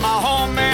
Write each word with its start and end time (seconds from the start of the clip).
my 0.00 0.08
home 0.08 0.69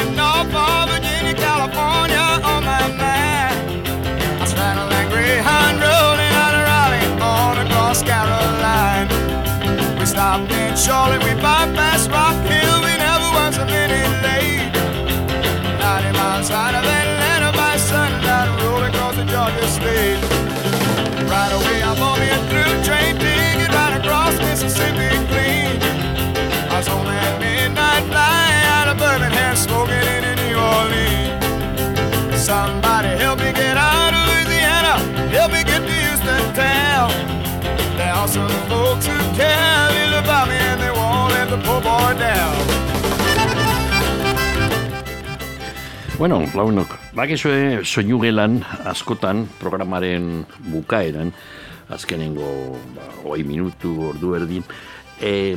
the 41.57 41.65
poor 41.65 41.81
boy 41.81 42.13
down. 42.19 42.57
Bueno, 46.19 46.41
launok, 46.55 46.97
bakizue 47.13 47.85
soinu 47.85 48.19
gelan 48.21 48.63
askotan 48.89 49.45
programaren 49.61 50.47
bukaeran, 50.73 51.33
azkenengo 51.93 52.77
ba, 52.97 53.09
oi 53.29 53.43
minutu 53.45 53.93
ordu 54.11 54.33
erdin, 54.39 54.65
e, 55.21 55.57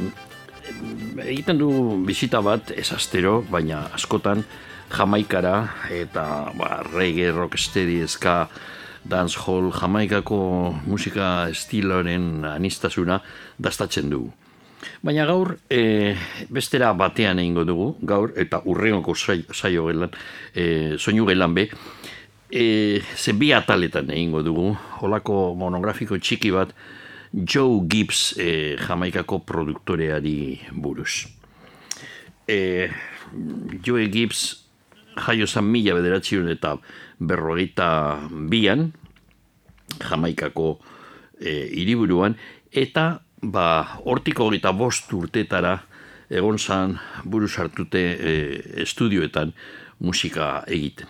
egiten 1.23 1.61
du 1.61 1.69
bizita 2.07 2.41
bat 2.43 2.73
ez 2.75 2.91
astero, 2.91 3.39
baina 3.47 3.85
askotan 3.95 4.43
jamaikara 4.91 5.55
eta 5.95 6.51
ba, 6.59 6.83
reggae, 6.91 7.31
rocksteady, 7.31 8.01
eska, 8.03 8.49
dancehall, 9.07 9.71
jamaikako 9.71 10.41
musika 10.91 11.47
estiloren 11.55 12.43
anistasuna 12.51 13.23
dastatzen 13.57 14.11
dugu. 14.11 14.33
Baina 15.03 15.25
gaur, 15.27 15.57
e, 15.69 16.15
bestera 16.49 16.91
batean 16.93 17.39
egingo 17.39 17.65
dugu, 17.67 17.89
gaur, 18.01 18.33
eta 18.39 18.61
urreonko 18.65 19.15
saio 19.15 19.87
gelan, 19.87 20.13
e, 20.55 20.95
soinu 20.97 21.25
gelan 21.27 21.55
be, 21.55 21.67
e, 22.51 23.01
ze 23.15 23.33
bi 23.33 23.51
ataletan 23.53 24.09
egingo 24.11 24.43
dugu, 24.43 24.71
holako 25.01 25.53
monografiko 25.59 26.17
txiki 26.17 26.51
bat, 26.55 26.73
Joe 27.31 27.83
Gibbs 27.87 28.33
e, 28.41 28.75
jamaikako 28.81 29.43
produktoreari 29.45 30.59
buruz. 30.73 31.27
E, 32.47 32.89
Joe 33.85 34.07
Gibbs 34.09 34.65
jaio 35.19 35.47
zan 35.47 35.67
mila 35.69 35.93
bederatzion 35.97 36.49
eta 36.49 36.77
berrogeita 37.19 37.89
bian, 38.49 38.89
jamaikako 39.99 40.79
e, 41.39 41.67
iriburuan, 41.83 42.37
eta 42.71 43.21
ba, 43.41 43.99
hortiko 44.05 44.49
gita 44.51 44.71
bost 44.71 45.11
urtetara 45.13 45.79
egon 46.29 46.59
zan 46.59 46.97
buruz 47.23 47.55
hartute 47.57 48.03
e, 48.13 48.35
estudioetan 48.83 49.53
musika 49.99 50.63
egiten. 50.67 51.09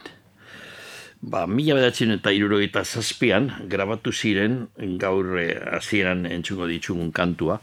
Ba, 1.21 1.43
mila 1.47 1.75
bedatzen 1.75 2.15
eta 2.15 2.31
irurogeita 2.31 2.85
zazpian 2.85 3.51
grabatu 3.67 4.13
ziren 4.13 4.67
gaur 5.01 5.35
e, 5.39 5.51
hasieran 5.79 6.25
entzungo 6.29 6.69
ditzugun 6.69 7.11
kantua 7.11 7.59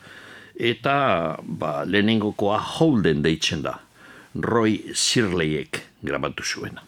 eta 0.57 1.39
ba, 1.43 1.85
lehenengokoa 1.85 2.61
Holden 2.77 3.23
deitzen 3.25 3.65
da. 3.65 3.79
Roy 4.37 4.93
Sirleyek 4.93 5.81
grabatu 6.05 6.45
zuena. 6.45 6.85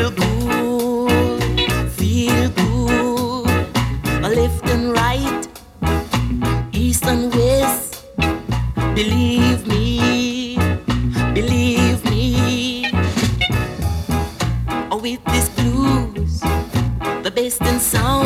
good, 0.10 1.54
feel 1.92 2.50
good. 2.50 3.46
Left 4.24 4.70
and 4.70 4.92
right, 4.92 5.48
east 6.74 7.06
and 7.06 7.32
west. 7.32 8.06
Believe 8.96 9.68
me, 9.68 10.58
believe 11.36 12.04
me. 12.06 12.92
With 15.02 15.24
this 15.26 15.48
blues, 15.50 16.42
the 17.24 17.32
best 17.34 17.62
in 17.62 17.80
sound. 17.80 18.19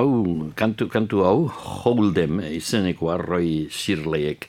Hau, 0.00 0.50
kantu, 0.56 0.88
kantu 0.88 1.24
hau, 1.26 1.38
Holdem 1.84 2.40
izeneko 2.48 3.12
arroi 3.12 3.68
Shirleyek 3.70 4.48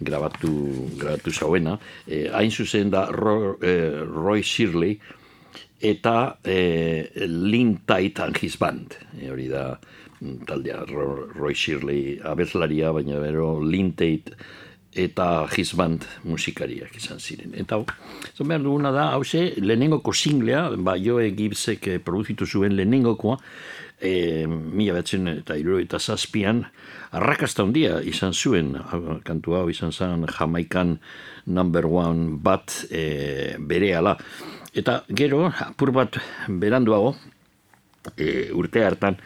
grabatu, 0.00 0.52
grabatu 1.00 1.32
zauena. 1.32 1.78
E, 2.06 2.26
hain 2.32 2.50
zuzen 2.50 2.90
da 2.92 3.06
Ro, 3.12 3.56
e, 3.60 3.74
Roy 4.04 4.42
Shirley 4.42 4.98
eta 5.80 6.36
e, 6.44 7.08
Lynn 7.26 7.80
Tait 7.86 8.20
and 8.20 8.36
his 8.40 8.56
band. 8.60 8.96
E, 9.18 9.30
hori 9.30 9.48
da 9.48 9.74
mm, 10.20 10.40
taldea 10.48 10.84
Roy 10.88 11.54
Shirley 11.54 12.18
abezlaria, 12.24 12.92
baina 12.96 13.20
bero 13.22 13.58
Lynn 13.64 13.94
Tait 13.96 14.32
eta 14.90 15.46
his 15.54 15.70
band 15.78 16.04
musikariak 16.26 16.96
izan 16.98 17.20
ziren. 17.22 17.54
Eta 17.54 17.78
zon 18.34 18.48
behar 18.50 18.64
duguna 18.64 18.90
da, 18.92 19.12
hause, 19.14 19.52
lehenengoko 19.60 20.12
singlea, 20.16 20.64
ba, 20.82 20.96
Joe 20.98 21.30
Gibbsek 21.36 21.92
produzitu 22.04 22.48
zuen 22.48 22.74
lehenengokoa, 22.74 23.38
e, 24.00 24.46
mila 24.48 24.96
batzen 24.98 25.28
eta 25.32 25.56
iruro 25.60 25.80
eta 25.82 26.00
zazpian, 26.00 26.64
arrakasta 27.16 27.64
handia 27.64 28.00
izan 28.06 28.32
zuen, 28.34 28.72
kantu 29.26 29.56
hau 29.58 29.66
izan 29.70 29.92
zen 29.92 30.26
Jamaikan 30.30 30.98
number 31.46 31.86
one 31.86 32.38
bat 32.42 32.84
e, 32.90 33.56
bere 33.58 33.94
ala. 33.98 34.16
Eta 34.74 35.02
gero, 35.08 35.48
apur 35.50 35.92
bat 35.92 36.20
beranduago, 36.48 37.14
e, 38.16 38.50
urte 38.54 38.84
hartan, 38.86 39.18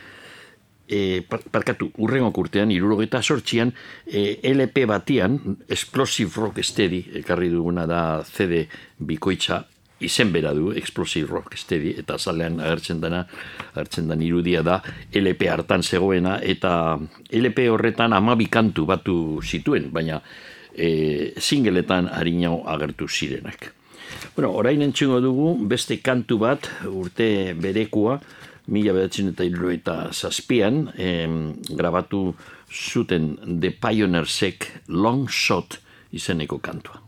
e, 0.89 1.23
parkatu, 1.29 1.91
urrengo 1.99 2.33
urtean, 2.41 2.73
irurogeta 2.73 3.23
sortxian, 3.23 3.73
e, 4.07 4.41
LP 4.55 4.87
batian, 4.89 5.39
Explosive 5.69 6.41
Rock 6.41 6.65
Steady, 6.65 7.05
ekarri 7.21 7.51
duguna 7.53 7.87
da 7.87 8.01
CD 8.25 8.65
bikoitza, 8.99 9.65
izen 10.05 10.33
bera 10.33 10.53
du, 10.55 10.71
Explosive 10.77 11.31
Rock 11.31 11.57
Steady, 11.59 11.95
eta 12.01 12.19
zalean 12.19 12.61
agertzen 12.61 13.01
dena, 13.03 13.25
agertzen 13.73 14.09
den 14.11 14.23
irudia 14.23 14.63
da, 14.67 14.81
LP 15.13 15.49
hartan 15.51 15.83
zegoena, 15.83 16.39
eta 16.43 16.99
LP 17.31 17.69
horretan 17.73 18.17
amabi 18.17 18.47
kantu 18.53 18.87
batu 18.89 19.17
zituen, 19.43 19.91
baina 19.93 20.21
e, 20.75 21.33
singeletan 21.39 22.11
harinau 22.13 22.63
agertu 22.71 23.09
zirenak. 23.09 23.73
Bueno, 24.35 24.53
orain 24.55 24.83
entxungo 24.83 25.21
dugu, 25.23 25.53
beste 25.69 26.01
kantu 26.03 26.39
bat, 26.43 26.69
urte 26.91 27.55
berekua, 27.59 28.19
mila 28.73 28.95
bedatzen 28.97 29.31
eta 29.35 29.45
irro 29.47 29.71
eta 29.73 29.97
zazpian, 30.13 30.87
grabatu 31.77 32.27
zuten 32.73 33.35
The 33.61 33.75
Pioneersek 33.79 34.71
Long 34.89 35.29
Shot 35.29 35.79
izeneko 36.13 36.59
kantua. 36.59 37.04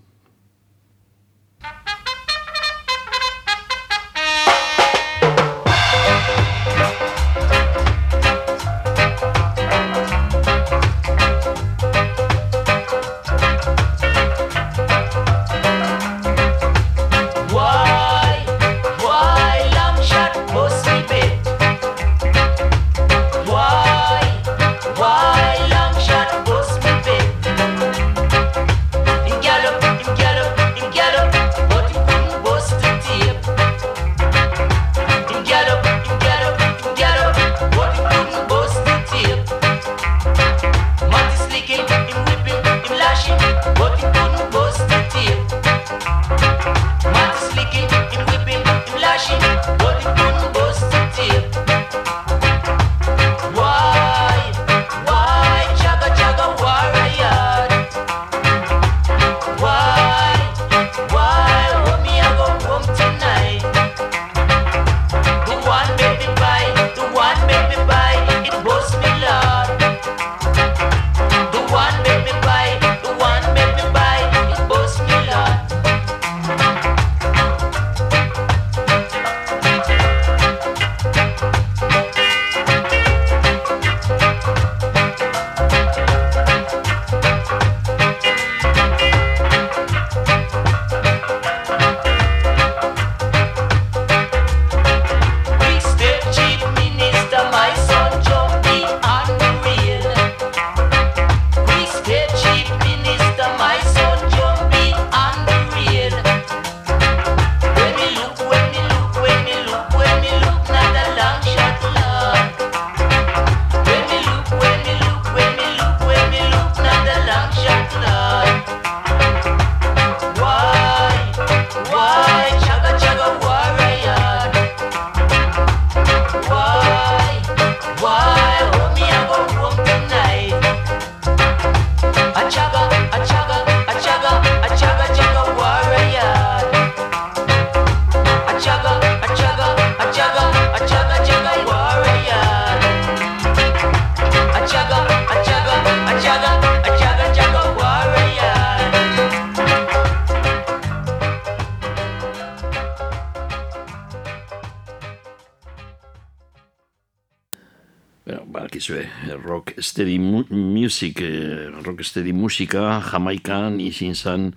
Rocksteady 161.97 162.33
musika, 162.33 163.01
jamaikan 163.11 163.81
izin 163.81 164.15
zan 164.15 164.53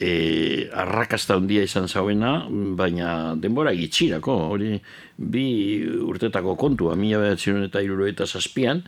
eh, 0.00 0.70
arrakasta 0.72 1.36
handia 1.36 1.62
izan 1.62 1.88
zauena, 1.88 2.46
baina 2.48 3.34
denbora 3.36 3.74
gitxirako, 3.76 4.36
hori 4.54 4.80
bi 5.16 5.44
urtetako 5.84 6.56
kontua, 6.56 6.96
mila 6.96 7.20
behatzen 7.20 7.64
eta 7.66 7.82
iruro 7.84 8.08
eta 8.08 8.26
zazpian, 8.26 8.82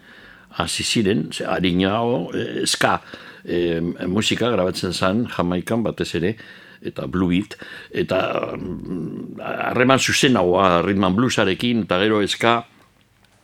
hasi 0.57 0.85
ziren, 0.85 1.29
harina 1.47 2.01
eh, 2.35 2.63
eska 2.65 3.01
eh, 3.45 3.81
musika 4.09 4.51
grabatzen 4.51 4.93
zan 4.93 5.27
jamaikan 5.37 5.83
batez 5.85 6.15
ere, 6.17 6.37
eta 6.83 7.07
blue 7.07 7.29
beat, 7.29 7.59
eta 7.95 8.57
mm, 8.57 9.39
harreman 9.39 10.01
zuzenagoa 10.01 10.83
ritman 10.83 11.15
bluesarekin, 11.15 11.85
eta 11.85 12.01
gero 12.01 12.23
eska, 12.25 12.63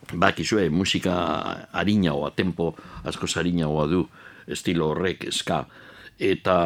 bakizue 0.08 0.70
musika 0.72 1.68
harinagoa, 1.76 2.32
tempo 2.32 2.74
asko 3.04 3.28
harinagoa 3.36 3.86
du 3.86 4.06
estilo 4.48 4.92
horrek 4.92 5.28
eska. 5.30 5.64
Eta 6.18 6.56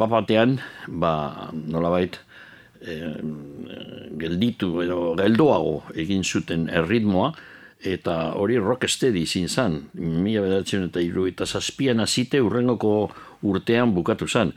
bapatean, 0.00 0.58
ba, 0.88 1.12
nolabait, 1.54 2.18
e, 2.80 2.96
gelditu 4.20 4.80
edo 4.82 5.14
geldoago 5.18 5.76
egin 5.94 6.24
zuten 6.24 6.68
erritmoa, 6.68 7.32
eta 7.80 8.34
hori 8.36 8.58
rocksteady 8.60 9.22
izin 9.24 9.48
zan, 9.48 9.78
mila 9.94 10.42
bedatzen 10.44 10.88
eta 10.90 11.00
iru, 11.00 11.26
eta 11.30 11.46
zazpian 11.46 12.00
azite 12.00 12.40
urrengoko 12.44 12.94
urtean 13.48 13.94
bukatu 13.96 14.28
zan. 14.28 14.52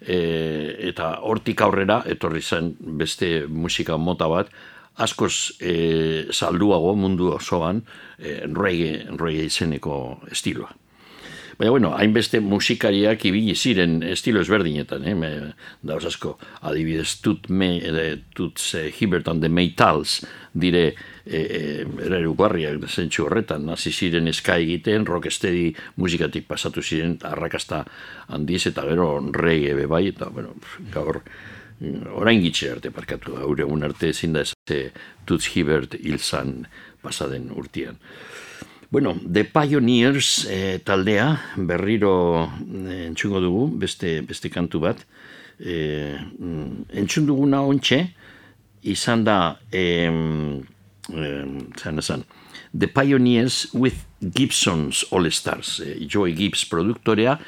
E, 0.00 0.18
eta 0.90 1.18
hortik 1.22 1.62
aurrera, 1.62 2.02
etorri 2.10 2.42
zen 2.42 2.74
beste 2.98 3.46
musika 3.48 3.96
mota 3.96 4.28
bat, 4.28 4.50
askoz 4.96 5.58
e, 5.60 5.74
salduago 6.30 6.94
mundu 6.98 7.32
osoan 7.34 7.82
e, 8.18 8.40
reggae, 8.46 9.04
reggae 9.18 9.50
izeneko 9.50 9.98
estiloa. 10.30 10.83
Baina, 11.58 11.70
bueno, 11.70 11.92
hainbeste 11.94 12.40
musikariak 12.40 13.24
ibili 13.28 13.54
ziren 13.54 14.02
estilo 14.02 14.40
ezberdinetan, 14.42 15.04
eh? 15.06 15.14
Me, 15.14 15.30
dauz 15.86 16.02
asko, 16.08 16.34
adibidez, 16.66 17.20
tut, 17.22 17.46
me, 17.48 17.76
eh, 17.78 18.16
tut 18.34 18.58
eh, 18.74 18.90
Hibbert 18.90 19.28
and 19.30 19.44
the 19.44 19.48
Maytals 19.48 20.24
dire 20.52 20.94
e, 21.24 21.38
e, 21.38 21.86
erugarriak 22.08 22.88
zentsu 22.88 23.28
horretan, 23.28 23.68
hasi 23.70 23.92
ziren 23.92 24.28
eska 24.28 24.58
egiten, 24.58 25.06
rocksteady 25.06 25.68
musikatik 25.96 26.48
pasatu 26.50 26.82
ziren, 26.82 27.18
arrakasta 27.22 27.84
handiz 28.34 28.64
eta 28.72 28.86
gero 28.90 29.08
reggae 29.30 29.76
be 29.78 29.86
bai, 29.86 30.08
eta 30.10 30.30
bueno, 30.34 30.56
gaur, 30.94 31.22
orain 32.14 32.42
gitxe 32.42 32.72
arte 32.72 32.90
parkatu, 32.94 33.38
haure 33.38 33.66
un 33.66 33.86
arte 33.86 34.10
ezin 34.10 34.34
da 34.34 34.42
ez 34.42 34.54
Tuts 35.24 35.50
Hibbert 35.54 35.94
hilzan 36.00 36.64
pasaden 37.02 37.50
urtian. 37.54 37.98
Bueno, 38.94 39.18
The 39.26 39.42
Pioneers 39.44 40.46
eh, 40.48 40.78
taldea 40.78 41.40
berriro 41.56 42.44
eh, 42.46 43.08
entzungo 43.08 43.40
dugu, 43.42 43.64
beste, 43.74 44.20
beste 44.22 44.52
kantu 44.54 44.78
bat. 44.84 45.00
Mm, 45.58 46.84
entzun 47.02 47.26
duguna 47.26 47.64
ontxe, 47.66 47.98
izan 48.86 49.24
da, 49.26 49.58
eh, 49.74 50.06
zan 51.10 51.98
esan, 52.04 52.22
The 52.70 52.86
Pioneers 52.86 53.74
with 53.74 53.98
Gibson's 54.20 55.04
All 55.10 55.26
Stars. 55.32 55.80
Eh, 55.80 56.06
Joey 56.06 56.38
Gibbs 56.38 56.62
produktorea, 56.70 57.40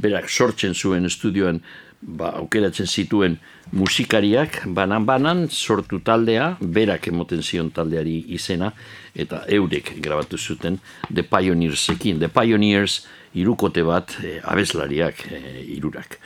berak 0.00 0.32
sortzen 0.32 0.72
zuen 0.72 1.04
estudioan 1.04 1.60
ba, 2.02 2.34
aukeratzen 2.38 2.86
zituen 2.86 3.38
musikariak 3.72 4.62
banan-banan 4.76 5.48
sortu 5.50 6.00
taldea, 6.04 6.54
berak 6.60 7.08
emoten 7.08 7.42
zion 7.42 7.70
taldeari 7.74 8.18
izena, 8.36 8.72
eta 9.14 9.44
eurek 9.48 9.94
grabatu 10.02 10.38
zuten 10.38 10.78
The 11.12 11.22
Pioneersekin. 11.22 12.18
The 12.18 12.28
Pioneers 12.28 13.04
irukote 13.34 13.84
bat 13.86 14.16
e, 14.22 14.38
abeslariak 14.42 15.26
e, 15.30 15.42
irurak. 15.76 16.18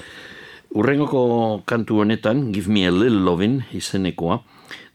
Urrengoko 0.76 1.62
kantu 1.64 2.02
honetan, 2.02 2.50
Give 2.52 2.68
Me 2.68 2.84
a 2.86 2.92
Little 2.92 3.24
Lovin' 3.24 3.62
izenekoa, 3.72 4.42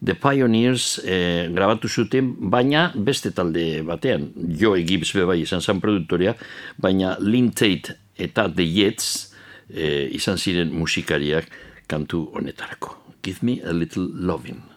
The 0.04 0.14
Pioneers 0.14 1.00
e, 1.02 1.48
grabatu 1.54 1.88
zuten, 1.88 2.34
baina 2.38 2.90
beste 2.94 3.32
talde 3.34 3.82
batean, 3.86 4.28
Joe 4.60 4.84
Gibbs 4.86 5.14
bebai 5.16 5.40
izan 5.42 5.64
zen 5.64 5.80
produktoria, 5.82 6.36
baina 6.78 7.16
Lynn 7.18 7.50
Tate 7.50 7.98
eta 8.14 8.46
The 8.52 8.66
Jets, 8.68 9.33
e, 9.70 10.08
izan 10.12 10.36
ziren 10.36 10.72
musikariak 10.72 11.50
kantu 11.86 12.30
honetarako. 12.34 12.96
Give 13.22 13.38
me 13.42 13.60
a 13.64 13.72
little 13.72 14.08
loving. 14.12 14.73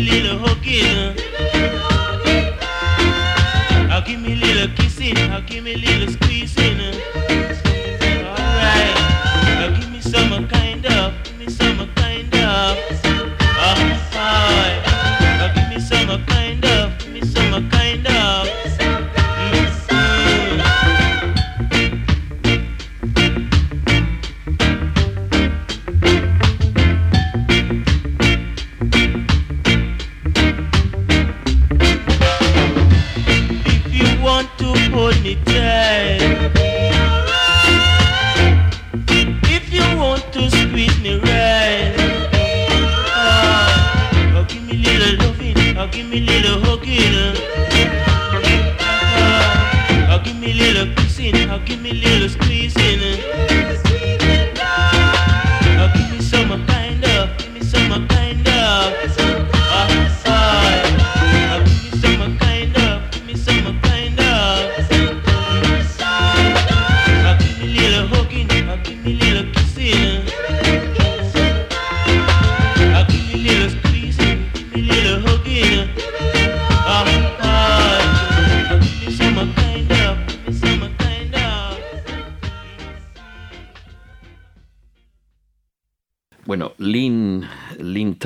Me 0.00 0.10
little 0.10 0.38
hugging. 0.38 1.16
Ah, 3.90 4.02
give 4.06 4.20
me 4.20 4.32
a 4.32 4.36
little 4.36 4.74
kissing, 4.76 5.16
ah, 5.18 5.42
give 5.46 5.64
me 5.64 5.74
a 5.74 5.76
little 5.76 6.08
squeezing. 6.12 6.80
Alright, 8.24 8.94
ah, 9.60 9.76
give 9.78 9.90
me 9.90 10.00
some 10.00 10.48
kind 10.48 10.86
of, 10.86 11.12
give 11.24 11.38
me 11.38 11.48
some 11.48 11.79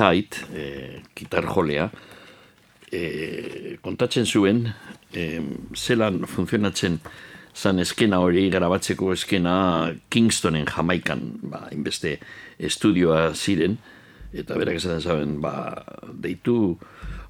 Lynn 0.04 0.10
Tait, 0.12 0.46
eh, 0.54 1.00
gitar 1.16 1.44
jolea, 1.46 1.90
eh, 2.92 3.78
kontatzen 3.80 4.26
zuen, 4.26 4.74
eh, 5.12 5.40
zelan 5.74 6.26
funtzionatzen 6.26 7.00
zan 7.54 7.78
eskena 7.78 8.18
hori, 8.20 8.50
garabatzeko 8.50 9.12
eskena 9.12 9.94
Kingstonen 10.10 10.66
Jamaikan, 10.66 11.38
ba, 11.42 11.68
inbeste 11.72 12.18
estudioa 12.58 13.32
ziren, 13.34 13.78
eta 14.34 14.54
berak 14.54 14.76
esaten 14.76 15.00
zaben, 15.00 15.40
ba, 15.40 15.84
deitu, 16.12 16.76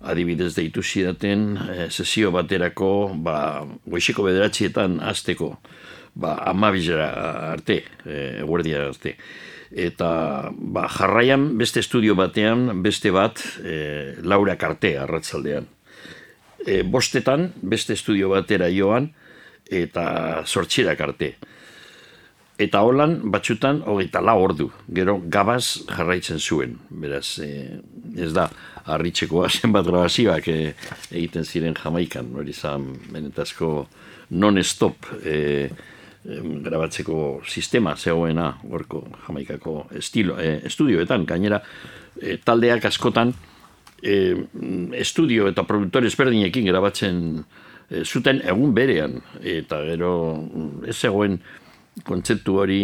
adibidez 0.00 0.54
deitu 0.56 0.82
zidaten, 0.82 1.56
eh, 1.56 1.90
sesio 1.90 2.32
baterako, 2.32 3.14
ba, 3.22 3.64
goixeko 3.86 4.24
bederatzietan 4.24 4.98
azteko, 5.00 5.58
ba, 6.14 6.34
amabizera 6.46 7.52
arte, 7.52 7.84
e, 8.04 8.42
guardia 8.42 8.88
arte. 8.88 9.16
Eta 9.74 10.52
ba, 10.54 10.86
jarraian 10.86 11.48
beste 11.58 11.82
estudio 11.82 12.14
batean, 12.14 12.68
beste 12.82 13.10
bat, 13.10 13.40
e, 13.58 14.14
Laura 14.22 14.54
Karte 14.56 14.94
arratzaldean. 15.02 15.66
E, 16.64 16.82
bostetan, 16.86 17.50
beste 17.60 17.96
estudio 17.98 18.30
batera 18.30 18.70
joan, 18.70 19.10
eta 19.66 20.44
sortxirak 20.46 21.00
arte. 21.00 21.34
Eta 22.54 22.84
holan, 22.86 23.16
batxutan, 23.34 23.80
hogeita 23.90 24.22
lau 24.22 24.36
ordu. 24.44 24.68
Gero, 24.94 25.16
gabaz 25.26 25.82
jarraitzen 25.90 26.38
zuen. 26.38 26.76
Beraz, 27.02 27.40
e, 27.42 27.80
ez 28.14 28.30
da, 28.36 28.46
harritzekoa 28.84 29.48
zenbat 29.50 29.88
grabazioak 29.88 30.46
e, 30.52 30.58
egiten 31.10 31.44
ziren 31.44 31.74
Jamaikan, 31.74 32.30
hori 32.38 32.54
zan 32.54 32.92
benetazko 33.10 33.88
non-stop 34.38 35.10
e, 35.24 35.36
grabatzeko 36.24 37.42
sistema 37.46 37.96
zegoena 37.96 38.54
gorko 38.64 39.04
Jamaikako 39.26 39.88
estilo, 39.98 40.38
e, 40.40 40.60
estudioetan, 40.64 41.26
gainera 41.28 41.60
e, 42.20 42.38
taldeak 42.44 42.86
askotan 42.88 43.34
e, 44.02 44.14
estudio 45.00 45.48
eta 45.50 45.66
produktore 45.68 46.08
ezberdinekin 46.08 46.70
grabatzen 46.70 47.20
e, 47.90 48.04
zuten 48.04 48.40
egun 48.44 48.72
berean. 48.74 49.20
Eta 49.42 49.82
gero 49.84 50.14
mm, 50.40 50.88
ez 50.88 50.96
zegoen 50.96 51.38
kontzeptu 52.04 52.58
hori 52.58 52.82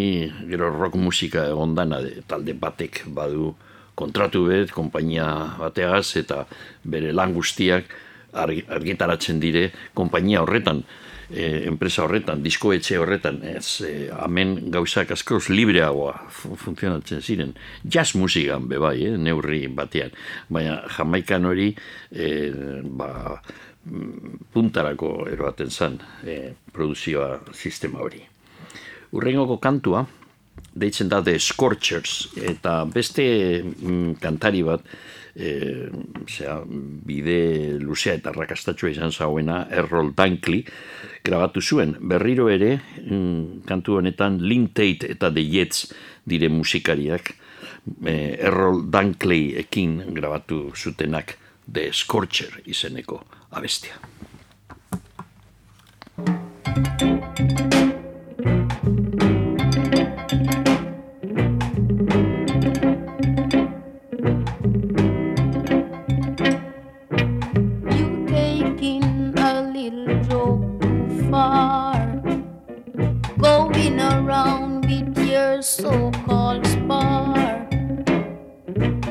gero 0.50 0.70
rock 0.76 1.00
musika 1.00 1.48
egondana 1.48 2.00
de, 2.04 2.20
talde 2.28 2.54
batek 2.54 3.04
badu 3.08 3.54
kontratu 3.98 4.46
bet, 4.46 4.70
konpainia 4.72 5.56
bateagaz 5.58 6.16
eta 6.20 6.44
bere 6.84 7.10
lan 7.12 7.34
guztiak 7.34 7.88
argi- 8.32 8.64
argitaratzen 8.68 9.40
dire 9.42 9.70
konpainia 9.94 10.44
horretan 10.44 10.84
enpresa 11.32 12.02
horretan, 12.04 12.42
diskoetxe 12.42 12.98
horretan, 12.98 13.40
ez, 13.46 13.80
e, 13.86 14.08
hemen 14.10 14.56
gauzak 14.74 15.12
askoz 15.14 15.48
libreagoa 15.48 16.16
fu- 16.28 16.56
funtzionatzen 16.58 17.22
ziren. 17.22 17.54
Jazz 17.84 18.14
musikan 18.18 18.66
be 18.68 18.78
bai, 18.82 18.96
eh, 19.06 19.16
neurri 19.16 19.66
batean. 19.68 20.10
Baina 20.48 20.80
jamaikan 20.96 21.44
hori, 21.46 21.74
e, 22.10 22.50
ba, 22.84 23.40
mm, 23.86 24.38
puntarako 24.52 25.28
eroaten 25.30 25.70
zen 25.70 26.00
e, 26.26 26.54
produzioa 26.72 27.40
sistema 27.52 28.00
hori. 28.00 28.22
Urrengoko 29.12 29.58
kantua, 29.58 30.06
deitzen 30.74 31.08
da 31.08 31.22
The 31.22 31.38
Scorchers, 31.38 32.28
eta 32.42 32.84
beste 32.84 33.62
mm, 33.62 34.18
kantari 34.20 34.62
bat, 34.62 34.82
e, 35.40 35.88
zera, 36.28 36.60
bide 36.66 37.78
luzea 37.80 38.18
eta 38.18 38.32
rakastatxua 38.36 38.92
izan 38.92 39.12
zauena, 39.12 39.62
Errol 39.72 40.12
Dunkley, 40.16 40.64
grabatu 41.24 41.62
zuen, 41.62 41.96
berriro 42.12 42.48
ere, 42.52 42.76
mm, 43.00 43.64
kantu 43.68 43.98
honetan 44.00 44.40
Lynn 44.44 44.70
Tate 44.74 45.10
eta 45.16 45.32
The 45.32 45.44
Jets 45.48 45.90
dire 46.24 46.52
musikariak, 46.52 47.34
e, 48.04 48.16
Errol 48.38 48.84
Dunkley 48.92 49.54
ekin 49.64 50.00
grabatu 50.14 50.70
zutenak 50.76 51.36
The 51.66 51.90
Scorcher 51.92 52.60
izeneko 52.66 53.22
abestia. 53.50 53.96
With 75.60 75.80
your 75.80 76.10
so-called 76.10 76.66
spar, 76.66 77.68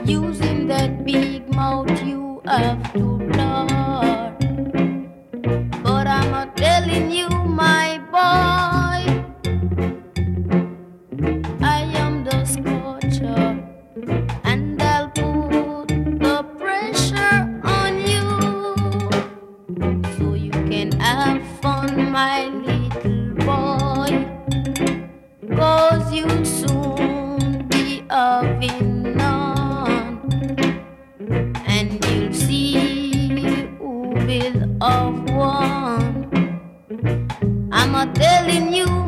using 0.05 0.67
that 0.67 1.05
big 1.05 1.47
mouth 1.49 2.03
you 2.03 2.41
have 2.45 2.93
to 2.93 3.18
I'm 37.99 38.07
a 38.07 38.13
telling 38.13 38.71
you, 38.73 38.98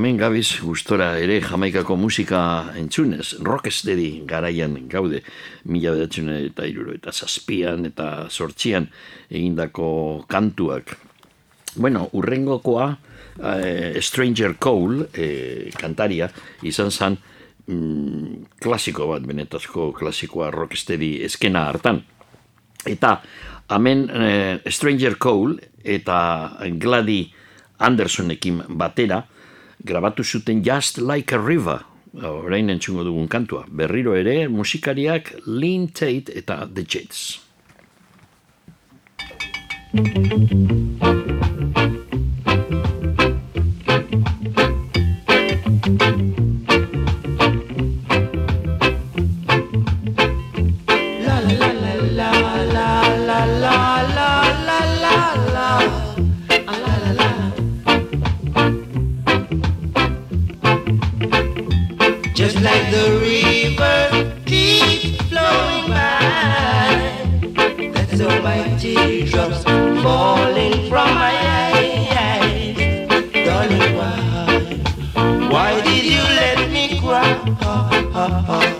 hemen 0.00 0.16
gabiz 0.16 0.62
gustora 0.64 1.10
ere 1.20 1.42
jamaikako 1.44 1.92
musika 2.00 2.40
entzunez, 2.80 3.34
rocksteady 3.44 4.22
garaian 4.24 4.78
gaude, 4.88 5.18
mila 5.68 5.90
bedatzen 5.92 6.30
eta 6.38 6.64
iruro, 6.64 6.94
eta 6.96 7.12
zazpian 7.12 7.84
eta 7.84 8.06
sortzian 8.30 8.86
egindako 9.28 10.24
kantuak. 10.30 10.94
Bueno, 11.76 12.06
urrengokoa, 12.16 12.86
eh, 13.44 14.00
Stranger 14.00 14.54
Cole, 14.56 15.04
eh, 15.12 15.68
kantaria, 15.76 16.30
izan 16.62 16.88
zen 16.90 17.18
mm, 17.66 18.56
klasiko 18.56 19.10
bat, 19.10 19.26
benetazko 19.28 19.90
klasikoa 19.92 20.48
rocksteady 20.54 21.18
eskena 21.28 21.66
hartan. 21.68 22.00
Eta 22.88 23.18
hemen 23.68 24.06
eh, 24.08 24.72
Stranger 24.72 25.18
Cole 25.20 25.60
eta 25.84 26.56
Gladys 26.80 27.36
Andersonekin 27.80 28.62
batera 28.80 29.20
grabatu 29.84 30.24
zuten 30.24 30.62
Just 30.64 30.98
Like 30.98 31.34
a 31.34 31.38
River, 31.38 31.80
orain 32.22 32.70
entzungo 32.70 33.04
dugun 33.04 33.28
kantua. 33.28 33.64
Berriro 33.68 34.14
ere 34.18 34.48
musikariak 34.48 35.34
Lynn 35.46 35.88
Tate 35.92 36.32
eta 36.36 36.66
The 36.66 36.84
Jets. 36.84 37.40
Teardrops 68.80 69.62
falling 70.02 70.88
from 70.88 71.14
my 71.14 71.34
eyes. 71.58 72.76
Darling, 73.44 73.96
why? 73.96 75.48
Why 75.50 75.80
did 75.82 76.04
you 76.04 76.22
let 76.22 76.70
me 76.70 76.98
cry? 76.98 78.79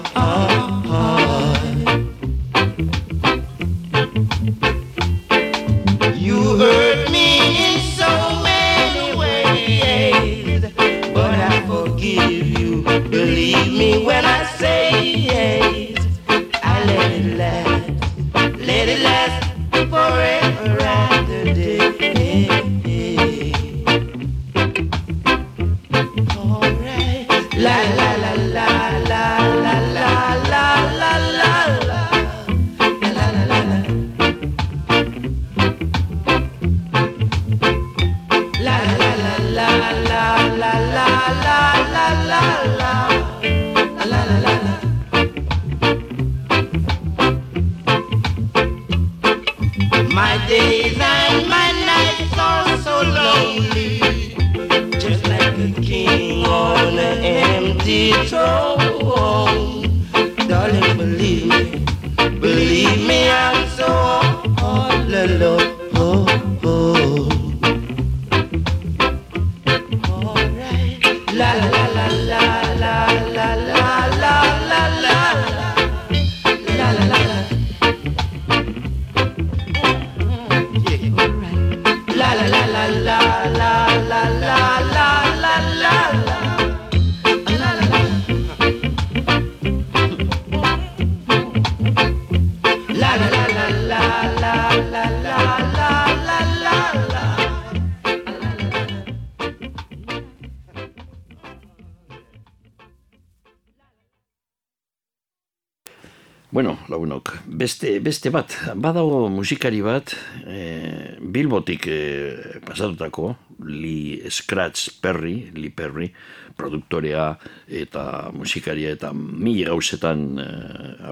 Badago 108.80 109.28
musikari 109.28 109.82
bat, 109.84 110.14
e, 110.48 111.16
Bilbotik 111.20 111.86
e, 111.86 112.60
pasatutako, 112.64 113.34
Lee 113.68 114.24
Scratch 114.30 115.00
Perry, 115.02 115.50
Lee 115.54 115.70
Perry, 115.70 116.08
produktorea 116.56 117.34
eta 117.68 118.30
musikaria 118.32 118.94
eta 118.96 119.12
mili 119.14 119.66
gauzetan 119.68 120.24
e, 120.40 120.48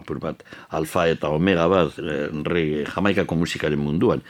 apur 0.00 0.20
bat, 0.22 0.42
alfa 0.76 1.07
eta 1.12 1.28
omega 1.37 1.68
bat, 1.68 2.00
e, 2.00 2.18
reggae, 2.48 2.88
jamaikako 2.88 3.38
musikaren 3.44 3.81
munduan. 3.85 4.24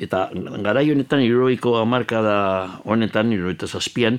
Eta 0.00 0.26
garai 0.34 0.88
honetan, 0.90 1.22
iroiko 1.22 1.78
amarkada 1.78 2.36
honetan, 2.84 3.30
iroita 3.36 3.70
zazpian, 3.70 4.18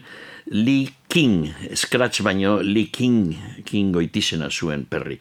Lee 0.51 0.89
King, 1.11 1.51
Scratch 1.75 2.23
baino 2.23 2.59
Lee 2.63 2.89
King, 2.89 3.35
King 3.67 3.91
goitizena 3.93 4.49
zuen 4.49 4.87
Perry 4.89 5.19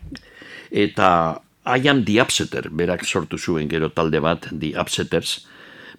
eta 0.70 1.40
I 1.66 1.88
am 1.88 2.04
the 2.04 2.16
Upsetter, 2.20 2.70
berak 2.70 3.04
sortu 3.04 3.38
zuen 3.38 3.68
gero 3.68 3.90
talde 3.90 4.20
bat, 4.20 4.48
The 4.50 4.72
Upsetters, 4.80 5.46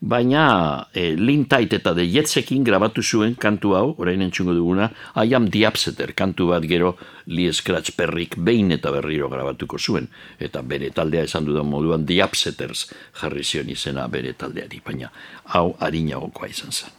baina 0.02 0.88
e, 0.93 1.15
Lin 1.15 1.45
Tait 1.45 1.74
eta 1.74 1.93
The 1.93 2.06
Jetsekin 2.10 2.63
grabatu 2.65 3.04
zuen 3.04 3.36
kantu 3.38 3.76
hau, 3.78 3.95
orain 4.02 4.21
entzungo 4.26 4.56
duguna, 4.58 4.89
I 5.15 5.36
am 5.36 5.50
the 5.54 5.67
Upsetter, 5.69 6.15
kantu 6.17 6.50
bat 6.50 6.65
gero 6.65 6.95
Lee 7.28 7.54
Scratch 7.54 7.93
Perrik 7.95 8.38
behin 8.38 8.71
eta 8.74 8.91
berriro 8.91 9.30
grabatuko 9.30 9.78
zuen, 9.78 10.10
eta 10.39 10.62
bere 10.65 10.89
taldea 10.89 11.30
esan 11.30 11.45
dudan 11.45 11.69
moduan 11.69 12.06
The 12.10 12.24
Upsetters 12.26 12.88
jarri 13.21 13.43
zion 13.43 13.69
izena 13.69 14.08
bere 14.08 14.34
taldeari, 14.34 14.82
baina 14.84 15.12
hau 15.54 15.76
harinagokoa 15.80 16.50
izan 16.50 16.71
zen. 16.74 16.89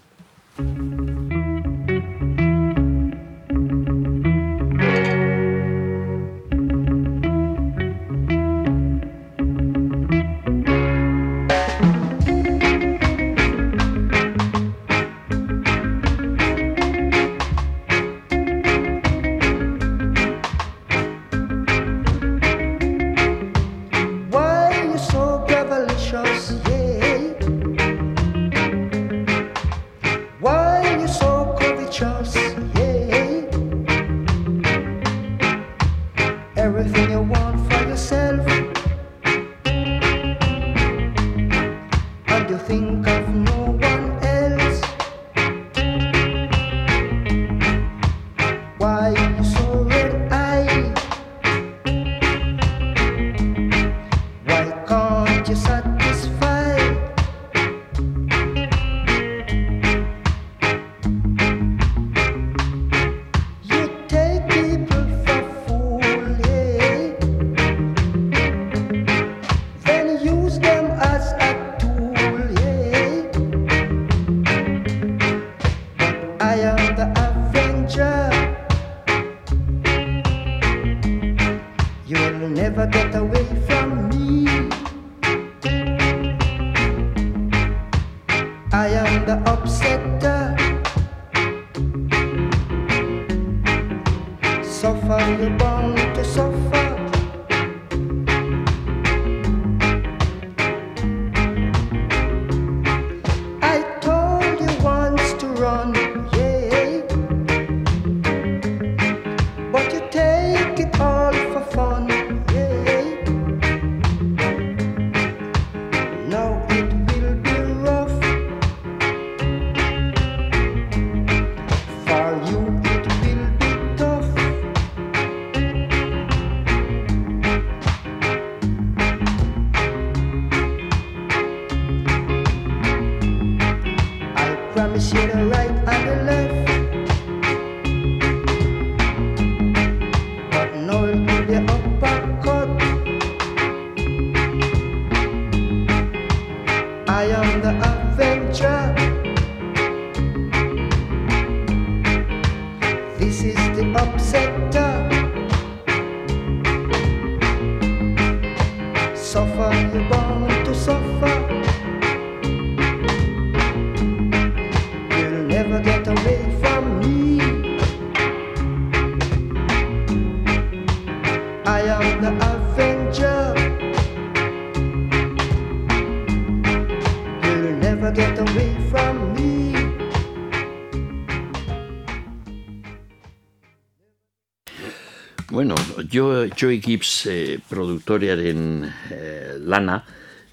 Jo, 186.13 186.47
Joey 186.57 186.79
Gibbs 186.81 187.27
eh, 187.27 187.59
produktorearen 187.69 188.85
eh, 189.11 189.57
lana, 189.59 190.03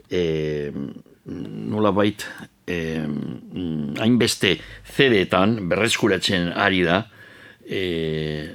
eh, 0.09 0.71
nola 1.29 1.91
bait, 1.91 2.25
mm, 2.69 3.97
hainbeste 3.99 4.55
CD-etan 4.95 5.57
berreskuratzen 5.69 6.51
ari 6.55 6.83
da, 6.87 7.03
eh, 7.69 8.49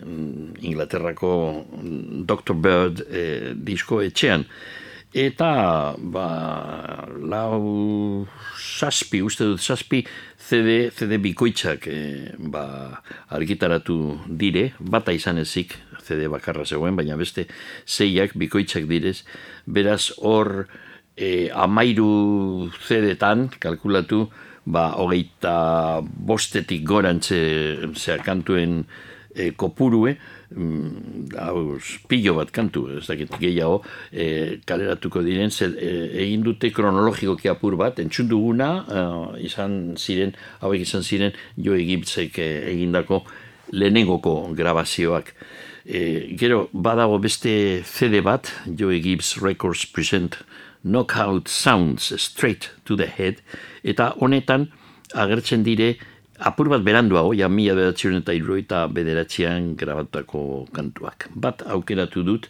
Inglaterrako 0.60 1.34
Dr. 2.26 2.54
Bird 2.54 3.04
eh, 3.10 3.52
disko 3.54 4.02
etxean. 4.02 4.46
Eta, 5.14 5.94
ba, 5.94 6.26
lau 7.22 8.26
saspi, 8.58 9.20
uste 9.22 9.46
dut 9.46 9.62
saspi, 9.62 10.02
CD, 10.44 10.90
CD 10.90 11.20
bikoitzak 11.22 11.86
eh, 11.86 12.32
ba, 12.50 12.64
argitaratu 13.36 13.98
dire, 14.26 14.72
bata 14.80 15.14
izan 15.14 15.38
ezik, 15.44 15.76
CD 16.04 16.28
bakarra 16.32 16.64
zegoen, 16.64 16.96
baina 16.96 17.16
beste 17.20 17.46
zeiak 17.86 18.36
bikoitzak 18.38 18.88
direz, 18.90 19.22
beraz 19.66 20.12
hor 20.18 20.66
e, 21.16 21.50
amairu 21.50 22.70
CD-tan, 22.86 23.48
kalkulatu, 23.62 24.28
ba, 24.64 24.90
hogeita 25.00 26.00
bostetik 26.02 26.84
gorantze 26.88 27.40
zea 27.94 28.18
kantuen 28.24 28.84
e, 29.34 29.50
kopurue, 29.58 30.16
mm, 30.54 31.34
hau, 31.36 31.78
pilo 32.08 32.36
bat 32.38 32.50
kantu, 32.54 32.86
ez 32.98 33.04
dakit 33.08 33.34
gehiago, 33.40 33.82
e, 34.12 34.60
kaleratuko 34.66 35.24
diren, 35.26 35.50
zer, 35.50 35.74
e, 35.76 35.92
egin 36.24 36.44
dute 36.46 36.70
kronologikoki 36.74 37.50
apur 37.50 37.76
bat, 37.80 37.98
entzun 38.02 38.30
duguna, 38.30 38.70
e, 38.86 39.06
izan 39.48 39.96
ziren, 39.98 40.34
hauek 40.62 40.86
izan 40.86 41.02
ziren, 41.02 41.34
jo 41.56 41.74
egiptzek 41.76 42.38
e, 42.38 42.50
egindako 42.74 43.24
lehenengoko 43.74 44.54
grabazioak. 44.54 45.34
E, 45.84 46.32
gero, 46.40 46.70
badago 46.72 47.18
beste 47.20 47.82
CD 47.84 48.22
bat, 48.24 48.48
Joey 48.64 49.00
Gibbs 49.00 49.36
Records 49.42 49.84
present 49.84 50.38
Knockout 50.82 51.48
Sounds 51.48 52.12
Straight 52.20 52.70
to 52.84 52.96
the 52.96 53.06
Head, 53.06 53.42
eta 53.84 54.14
honetan 54.16 54.70
agertzen 55.12 55.62
dire 55.64 55.94
apur 56.40 56.70
bat 56.72 56.82
beranduago, 56.84 57.34
ja 57.36 57.50
mila 57.52 57.76
bederatzion 57.76 58.16
eta 58.22 58.32
irroita 58.32 58.86
bederatzean 58.88 59.74
grabatako 59.76 60.64
kantuak. 60.72 61.28
Bat 61.36 61.66
aukeratu 61.76 62.24
dut, 62.24 62.48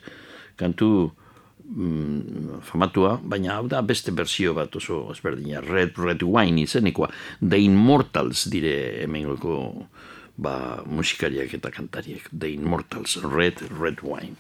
kantu 0.55 1.11
mm, 1.67 2.63
famatua, 2.71 3.17
baina 3.19 3.59
hau 3.59 3.67
da 3.67 3.83
beste 3.83 4.15
berzio 4.15 4.55
bat 4.55 4.79
oso 4.79 5.09
ezberdina, 5.11 5.63
Red 5.65 5.99
Red 5.99 6.23
Wine 6.23 6.63
izenekoa, 6.69 7.11
The 7.43 7.59
Immortals 7.67 8.47
dire 8.55 9.03
hemengoko 9.03 9.89
ba, 10.37 10.83
musikariak 10.87 11.55
eta 11.55 11.71
kantariak, 11.71 12.29
The 12.33 12.55
Immortals, 12.55 13.17
Red 13.23 13.63
Red 13.71 14.03
Wine. 14.03 14.37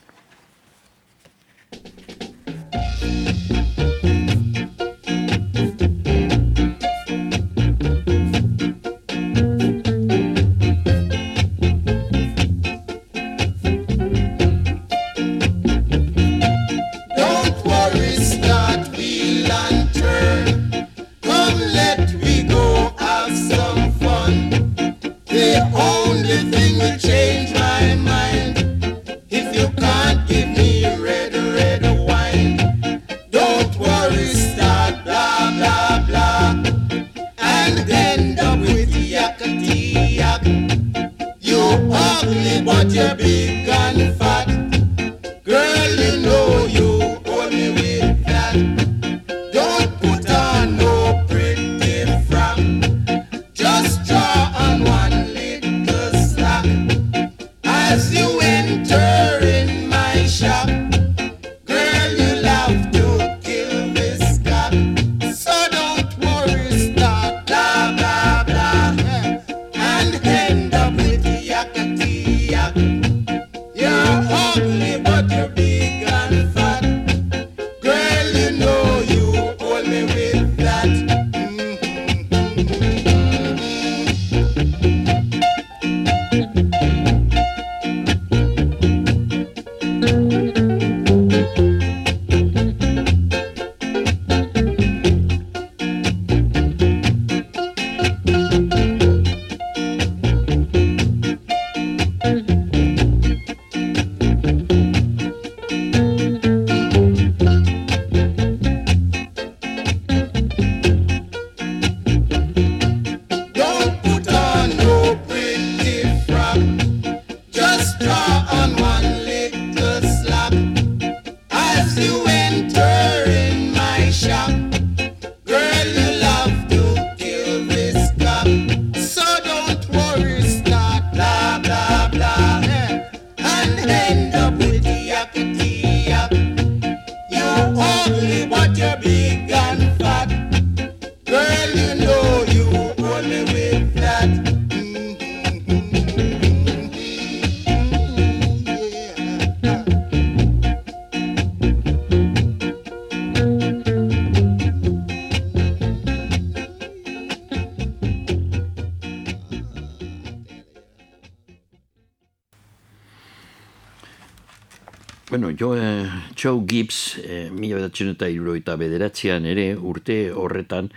Gibbs, 166.74 167.18
eh, 167.22 167.50
mila 167.54 167.78
bedatzen 167.78 168.10
eta 168.14 168.26
iruroita 168.26 168.74
bederatzean 168.80 169.46
ere, 169.46 169.68
urte 169.78 170.16
horretan, 170.34 170.90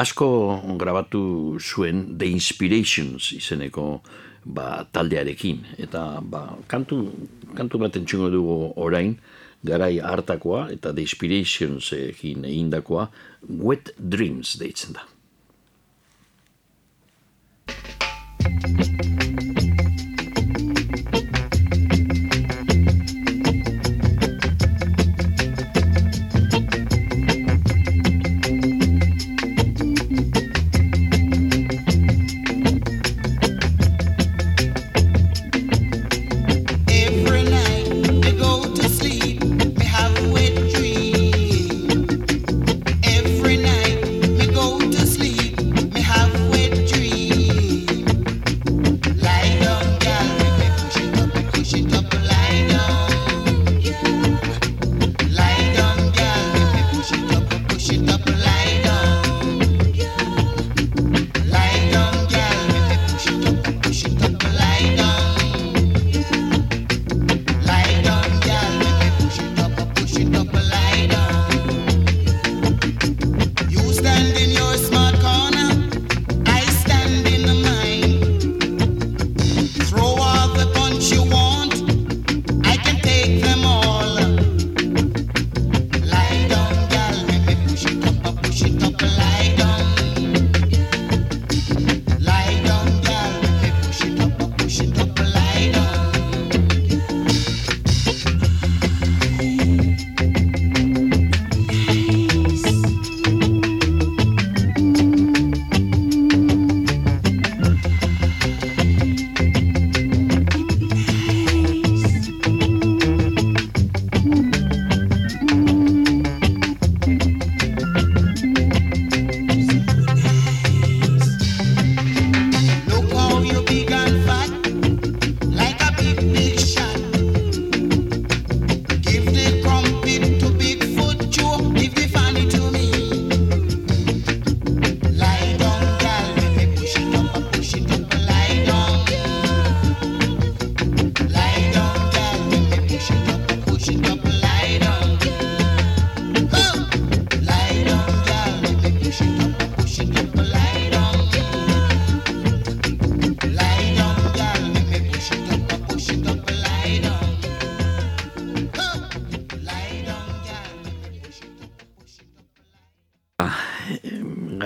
asko 0.00 0.28
grabatu 0.80 1.58
zuen 1.60 2.16
The 2.18 2.30
Inspirations 2.32 3.32
izeneko 3.36 4.00
ba, 4.44 4.86
taldearekin. 4.88 5.66
Eta 5.84 6.22
ba, 6.24 6.46
kantu, 6.70 7.02
kantu 7.58 7.82
bat 7.84 8.00
entzungo 8.00 8.32
dugu 8.32 8.58
orain, 8.80 9.16
garai 9.62 9.98
hartakoa 10.00 10.66
eta 10.72 10.94
The 10.96 11.04
Inspirations 11.04 11.92
ekin 11.98 12.48
egindakoa, 12.48 13.08
Wet 13.60 13.92
Dreams 13.98 14.56
deitzen 14.62 14.96
da. 14.96 15.08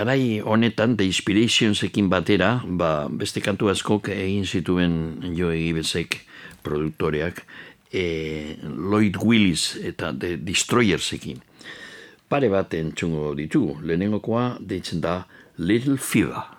Garai 0.07 0.39
honetan, 0.39 0.95
The 0.95 1.03
Inspirationsekin 1.03 2.07
batera, 2.07 2.61
ba, 2.63 3.09
beste 3.11 3.41
kantu 3.43 3.67
askok 3.67 4.07
egin 4.13 4.45
zituen 4.47 4.93
jo 5.35 5.51
egibezek 5.51 6.21
produktoreak, 6.63 7.43
e, 7.91 8.55
Lloyd 8.63 9.19
Willis 9.19 9.75
eta 9.83 10.13
The 10.15 10.37
Destroyersekin. 10.39 11.41
Pare 12.31 12.47
bat 12.47 12.71
entzungo 12.79 13.33
ditugu, 13.35 13.81
lehenengokoa 13.83 14.61
deitzen 14.63 15.03
da 15.03 15.25
Little 15.57 15.97
Fever. 15.97 16.56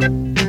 Ba, 0.00 0.39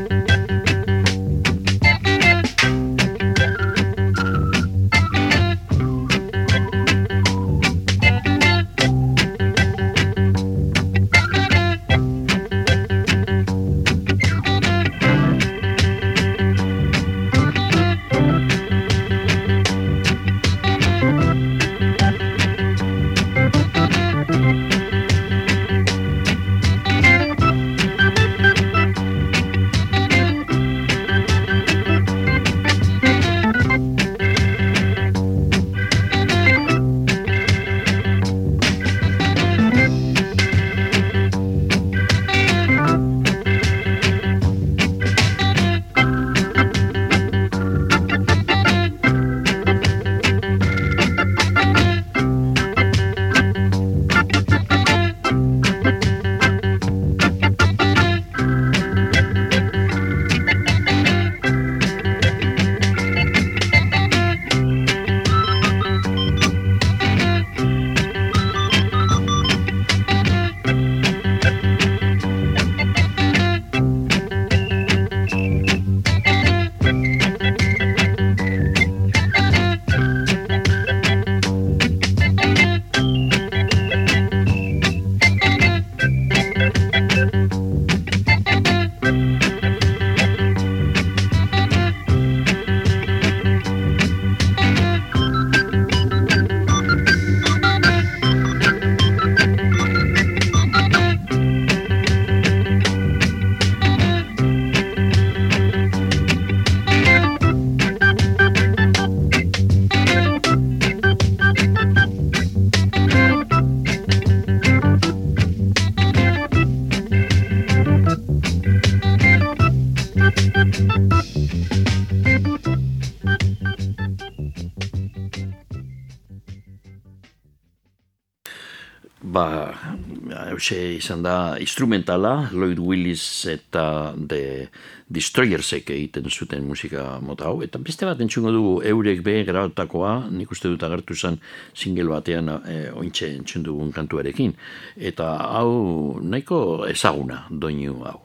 hause 130.62 130.96
izan 130.96 131.24
da 131.26 131.58
instrumentala, 131.60 132.50
Lloyd 132.54 132.78
Willis 132.80 133.48
eta 133.50 134.14
The 134.14 134.68
Destroyersek 135.10 135.90
egiten 135.90 136.30
zuten 136.30 136.68
musika 136.68 137.18
mota 137.20 137.50
hau. 137.50 137.64
Eta 137.66 137.82
beste 137.82 138.06
bat 138.06 138.22
entzungo 138.22 138.54
dugu 138.54 138.76
eurek 138.86 139.24
be 139.26 139.40
grautakoa, 139.48 140.28
nik 140.30 140.54
uste 140.54 140.70
dut 140.70 140.86
agertu 140.86 141.18
zen 141.18 141.40
single 141.74 142.14
batean 142.14 142.54
e, 142.62 142.78
ointxe 142.94 143.32
entzun 143.40 143.66
dugun 143.66 143.92
kantuarekin. 143.96 144.54
Eta 144.98 145.34
hau 145.50 146.22
nahiko 146.22 146.86
ezaguna 146.92 147.48
doinu 147.50 147.98
hau. 148.06 148.20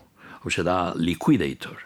Hau 0.44 0.62
da 0.62 0.92
Liquidator. 0.94 1.85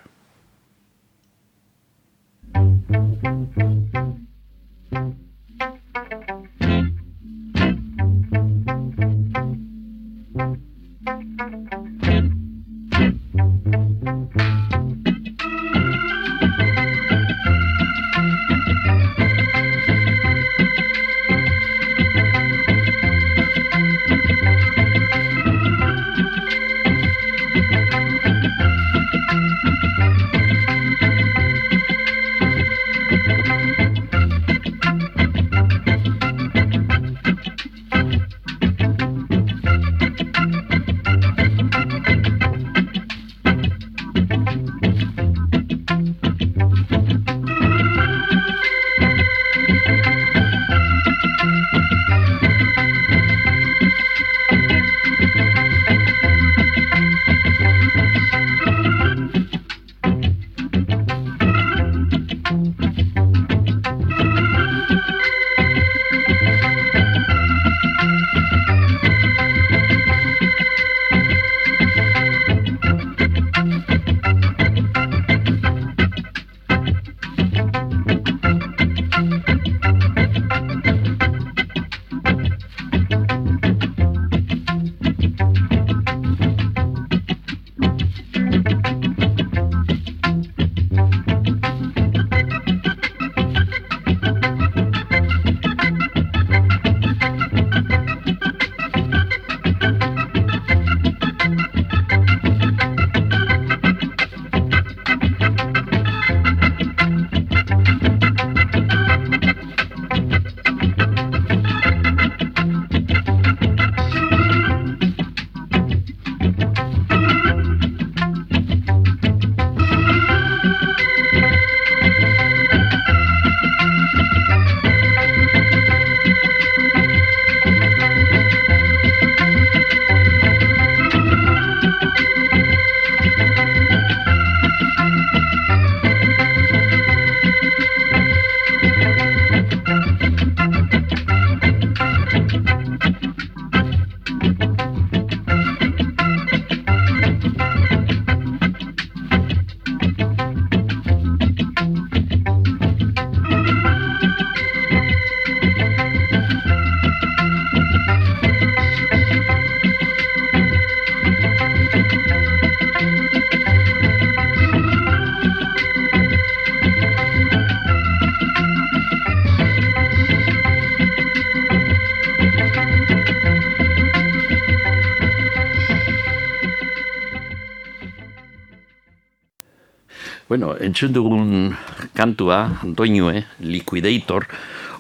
Bueno, 180.61 180.77
entzun 180.77 181.15
dugun 181.15 181.75
kantua, 182.13 182.83
doinue, 182.85 183.47
Liquidator, 183.65 184.45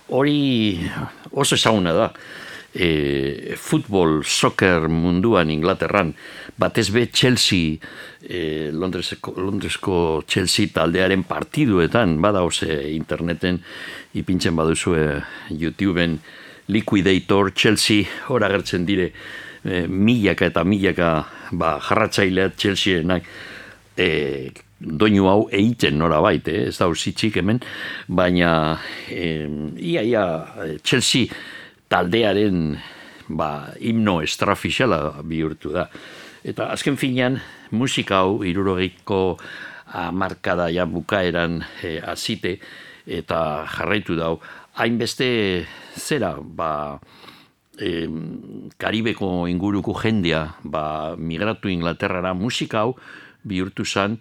hori 0.08 0.80
oso 1.36 1.54
ezaguna 1.54 1.92
da. 1.92 2.06
E, 2.72 3.52
futbol, 3.60 4.22
soccer 4.24 4.88
munduan 4.88 5.50
Inglaterran, 5.52 6.14
batez 6.56 6.86
be 6.94 7.10
Chelsea, 7.12 7.76
e, 8.22 8.70
Londresko, 8.72 9.34
Londresko 9.36 10.24
Chelsea 10.26 10.72
taldearen 10.72 11.26
partiduetan, 11.28 12.16
bada 12.24 12.40
ose 12.40 12.80
interneten, 12.94 13.60
ipintzen 14.16 14.56
baduzue 14.56 15.20
YouTubeen 15.50 16.16
Liquidator, 16.72 17.52
Chelsea, 17.52 18.08
hor 18.32 18.48
agertzen 18.48 18.88
dire, 18.88 19.12
e, 19.60 19.84
milaka 19.84 20.48
eta 20.48 20.64
milaka 20.64 21.12
ba, 21.52 21.76
jarratzailea 21.84 22.54
Chelsea-enak, 22.56 23.28
e, 23.98 24.08
doinu 24.80 25.28
hau 25.28 25.40
egiten 25.52 25.98
nora 26.00 26.20
bait, 26.24 26.46
eh? 26.48 26.68
ez 26.70 26.76
da 26.80 26.88
usitxik 26.88 27.36
hemen, 27.40 27.60
baina 28.08 28.78
e, 29.08 29.46
ia, 29.76 30.02
ia, 30.02 30.24
Chelsea 30.82 31.28
taldearen 31.92 32.78
ba, 33.28 33.70
himno 33.80 34.20
estrafixala 34.24 35.20
bihurtu 35.26 35.74
da. 35.76 35.88
Eta 36.44 36.70
azken 36.72 36.96
finean, 36.96 37.38
musika 37.70 38.24
hau, 38.24 38.40
irurogiko 38.46 39.36
markada 40.16 40.70
ja 40.72 40.86
bukaeran 40.86 41.60
e, 41.82 41.98
azite, 42.00 42.56
eta 43.10 43.66
jarraitu 43.68 44.16
dau, 44.16 44.38
hainbeste 44.80 45.66
zera, 45.98 46.36
ba, 46.40 46.98
e, 47.76 48.08
Karibeko 48.80 49.44
inguruko 49.50 49.92
jendea, 50.00 50.46
ba, 50.64 51.16
migratu 51.18 51.68
Inglaterrara 51.68 52.32
musika 52.34 52.86
hau, 52.86 52.94
bihurtu 53.44 53.84
zan 53.84 54.18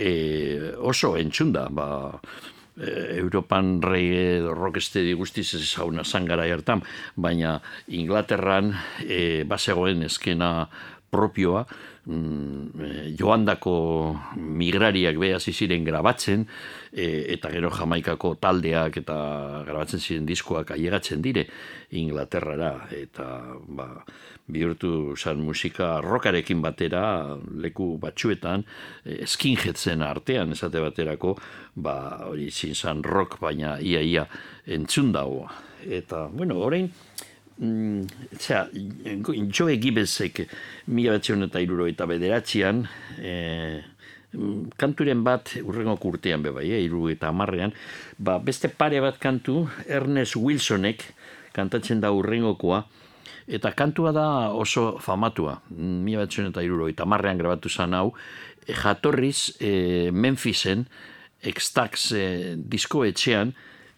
e, 0.00 0.72
oso 0.80 1.12
entzunda, 1.20 1.68
ba, 1.70 2.16
e, 2.80 3.18
Europan 3.20 3.78
rei 3.84 4.40
rockestedi 4.40 5.12
guztiz 5.12 5.52
ez 5.58 5.66
zauna 5.68 6.04
zangara 6.04 6.48
hartan, 6.48 6.82
baina 7.16 7.58
Inglaterran 7.88 8.72
e, 9.04 9.44
basegoen 9.44 10.02
eskena 10.08 10.68
propioa, 11.10 11.66
mm, 12.06 12.80
e, 12.80 12.90
joandako 13.18 13.76
migrariak 14.36 15.20
behaz 15.20 15.44
ziren 15.52 15.84
grabatzen, 15.84 16.46
e, 16.92 17.34
eta 17.34 17.50
gero 17.52 17.70
jamaikako 17.74 18.34
taldeak 18.42 19.00
eta 19.02 19.16
grabatzen 19.66 20.00
ziren 20.00 20.26
diskoak 20.26 20.74
ailegatzen 20.76 21.22
dire 21.22 21.46
Inglaterrara, 21.90 22.88
eta 22.94 23.26
ba, 23.68 23.88
bihurtu 24.50 25.16
zan 25.16 25.42
musika 25.44 26.00
rokarekin 26.04 26.62
batera, 26.62 27.36
leku 27.62 27.96
batxuetan, 28.02 28.64
e, 29.04 29.22
skinheadzen 29.26 30.02
artean 30.06 30.52
esate 30.56 30.82
baterako, 30.82 31.36
ba, 31.74 31.96
hori 32.30 32.50
zin 32.50 32.74
zan 32.74 33.02
rock, 33.06 33.40
baina 33.40 33.78
ia 33.80 34.02
ia 34.02 34.26
entzun 34.66 35.12
dago. 35.12 35.48
Eta, 35.86 36.28
bueno, 36.32 36.58
orain, 36.60 36.90
Mm, 37.60 38.06
Joe 39.52 39.74
Gibbesek 39.76 40.46
mila 40.88 41.18
batzion 41.18 41.44
eta 41.44 41.60
iruro 41.60 41.84
eta 41.90 42.06
bederatzean, 42.08 42.86
e, 43.20 43.34
kanturen 44.78 45.24
bat 45.26 45.56
urrengo 45.64 45.96
kurtean 45.98 46.42
bebai, 46.44 46.68
e, 46.70 46.80
iruro 46.84 47.10
eta 47.10 47.30
amarrean, 47.30 47.72
ba, 48.18 48.38
beste 48.38 48.70
pare 48.70 49.00
bat 49.02 49.18
kantu, 49.18 49.64
Ernest 49.88 50.36
Wilsonek 50.38 51.04
kantatzen 51.56 52.00
da 52.02 52.12
urrengokoa, 52.14 52.84
eta 53.50 53.72
kantua 53.74 54.12
da 54.14 54.26
oso 54.54 55.00
famatua, 55.02 55.56
mila 55.74 56.22
batzion 56.22 56.50
eta 56.52 56.62
iruro 56.62 56.86
eta 56.90 57.06
amarrean 57.06 57.40
grabatu 57.40 57.68
zan 57.68 57.96
hau, 57.98 58.12
e, 58.66 58.74
jatorriz 58.74 59.56
e, 59.58 60.10
Memphisen, 60.12 60.86
Extax 61.40 62.10
e, 62.12 62.24
disko 62.60 63.02
etxean, 63.08 63.54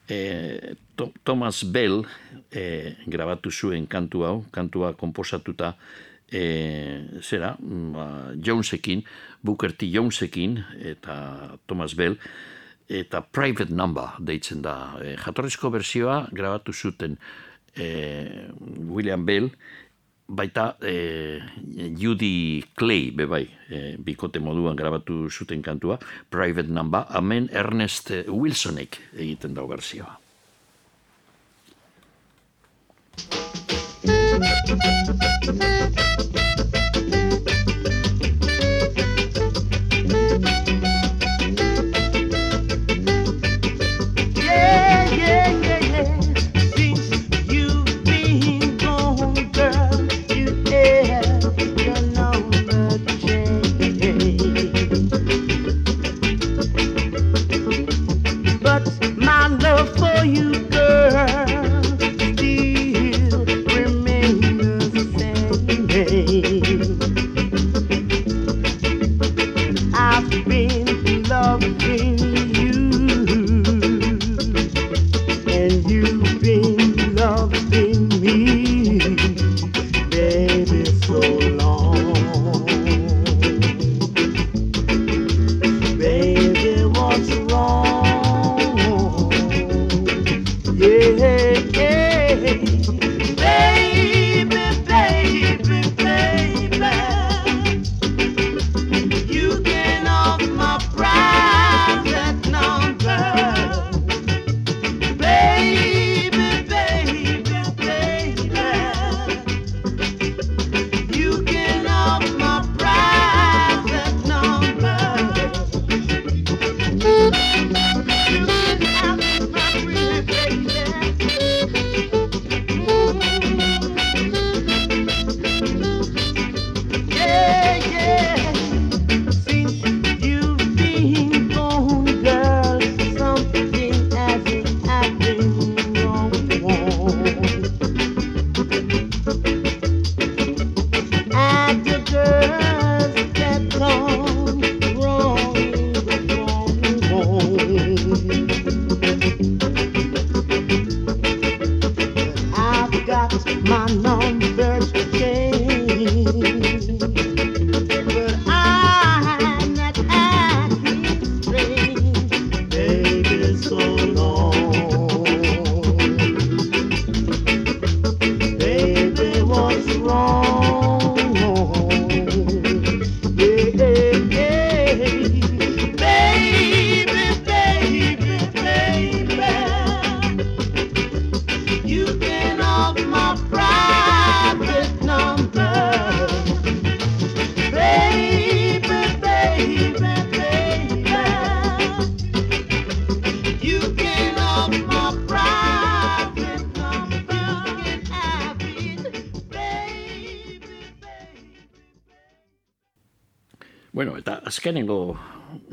e, 0.08 0.76
Thomas 1.24 1.64
Bell 1.64 2.04
e, 2.50 2.94
grabatu 3.06 3.50
zuen 3.50 3.86
kantu 3.90 4.24
hau, 4.24 4.36
kantua 4.54 4.94
komposatuta 4.96 5.74
e, 6.32 7.20
zera, 7.20 7.56
ba, 7.60 8.06
Jonesekin, 8.40 9.04
Booker 9.42 9.74
T. 9.76 9.90
Jonesekin 9.90 10.58
eta 10.92 11.58
Thomas 11.66 11.94
Bell, 11.98 12.16
eta 12.88 13.22
Private 13.22 13.74
Number 13.74 14.18
deitzen 14.20 14.62
da. 14.62 14.94
E, 15.02 15.16
jatorrizko 15.20 15.70
bersioa 15.74 16.26
grabatu 16.32 16.72
zuten 16.72 17.18
e, 17.74 17.86
William 18.88 19.24
Bell, 19.26 19.50
baita 20.32 20.76
e, 20.80 21.40
Judy 21.98 22.62
Clay, 22.78 23.10
bebai, 23.16 23.44
e, 23.68 23.84
bikote 23.98 24.40
moduan 24.40 24.76
grabatu 24.76 25.28
zuten 25.30 25.62
kantua, 25.62 25.98
Private 26.30 26.70
Number, 26.70 27.06
amen 27.10 27.48
Ernest 27.52 28.10
Wilsonek 28.28 29.00
egiten 29.12 29.54
dau 29.58 29.68
berzioa. 29.70 30.18
Yeah, 35.52 35.81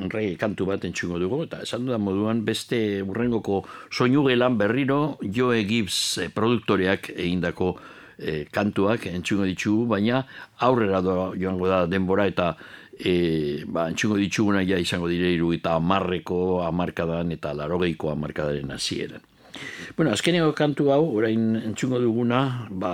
reggae 0.10 0.38
kantu 0.38 0.66
bat 0.70 0.86
entxungo 0.86 1.20
dugu, 1.20 1.44
eta 1.48 1.62
esan 1.66 1.86
dudan 1.86 2.02
moduan 2.02 2.44
beste 2.46 3.02
urrengoko 3.02 3.64
soinu 3.92 4.26
gelan 4.28 4.58
berriro 4.58 5.18
Joe 5.22 5.64
Gibbs 5.64 6.18
eh, 6.18 6.30
produktoreak 6.34 7.12
egindako 7.16 7.76
eh, 8.18 8.46
kantuak 8.52 9.08
entxungo 9.12 9.48
ditugu, 9.50 9.88
baina 9.96 10.26
aurrera 10.60 11.02
doa 11.02 11.32
joango 11.38 11.72
da 11.72 11.86
denbora 11.88 12.28
eta 12.28 12.54
e, 13.00 13.64
ba, 13.66 13.88
entxungo 13.90 14.20
dituguna 14.20 14.62
ja 14.68 14.78
izango 14.78 15.08
dire 15.08 15.32
iru 15.32 15.54
eta 15.56 15.78
amarreko 15.80 16.62
amarkadan 16.68 17.32
eta 17.32 17.54
larogeiko 17.56 18.12
amarkadaren 18.12 18.72
hasieran. 18.76 19.24
Bueno, 19.98 20.12
azkeneko 20.12 20.54
kantu 20.56 20.92
hau, 20.94 21.04
orain 21.18 21.56
entzungo 21.64 22.00
duguna, 22.00 22.68
ba, 22.70 22.92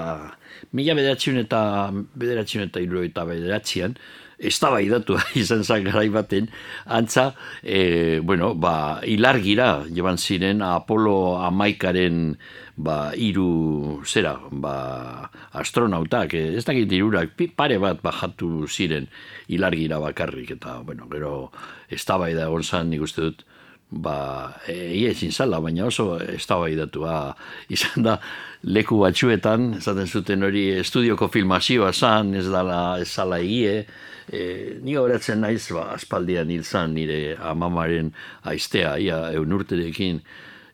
mila 0.74 0.96
bederatziun 0.98 1.42
eta 1.44 1.60
bederatziun 1.92 2.70
eta 2.70 2.82
iru 2.82 3.04
eta 3.06 3.26
bederatzian, 3.28 3.98
ez 4.38 4.60
da 4.60 4.78
izan 5.36 5.64
zen 5.64 5.84
garai 5.84 6.10
baten, 6.10 6.50
antza, 6.86 7.34
e, 7.64 8.20
bueno, 8.20 8.54
ba, 8.56 9.02
ilargira, 9.04 9.86
jeban 9.88 10.18
ziren, 10.18 10.62
Apolo 10.62 11.38
amaikaren, 11.40 12.38
ba, 12.76 13.14
iru, 13.16 14.02
zera, 14.06 14.40
ba, 14.52 15.30
astronautak, 15.54 16.34
eh, 16.34 16.56
ez 16.58 16.66
dakit 16.66 16.92
irurak, 16.92 17.36
pare 17.56 17.78
bat 17.78 18.02
bajatu 18.02 18.68
ziren 18.68 19.08
ilargira 19.48 20.00
bakarrik, 20.00 20.52
eta, 20.52 20.82
bueno, 20.82 21.08
gero, 21.12 21.52
ez 21.90 22.04
da 22.06 22.18
egon 22.28 22.64
zan, 22.64 22.90
nik 22.90 23.02
uste 23.02 23.22
dut, 23.22 23.46
ba, 23.90 24.58
egia 24.68 25.12
ezin 25.14 25.32
zala, 25.32 25.60
baina 25.62 25.86
oso 25.86 26.18
eztabaidatua 26.20 27.36
izan 27.70 28.04
da. 28.04 28.18
Leku 28.66 28.98
batzuetan, 29.00 29.76
esaten 29.78 30.08
zuten 30.08 30.44
hori 30.44 30.70
estudioko 30.80 31.30
filmazioa 31.30 31.94
zan, 31.94 32.34
ez 32.36 32.48
dala 32.50 32.98
ez 33.02 33.10
zala 33.12 33.40
egie, 33.40 33.86
e, 34.32 34.80
ni 34.82 34.98
horatzen 34.98 35.42
naiz, 35.42 35.68
ba, 35.76 35.92
aspaldian 35.94 36.50
hil 36.50 36.64
zan 36.64 36.94
nire 36.98 37.38
amamaren 37.40 38.12
aiztea, 38.44 38.98
ia 39.02 39.22
eunurterekin 39.38 40.22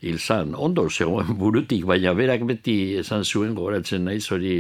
hil 0.02 0.18
zan, 0.18 0.56
ondo 0.58 0.88
zegoen 0.90 1.36
burutik, 1.42 1.86
baina 1.86 2.14
berak 2.18 2.44
beti 2.50 2.98
esan 3.02 3.24
zuen 3.24 3.54
gogoratzen 3.58 4.08
naiz 4.10 4.24
hori 4.34 4.56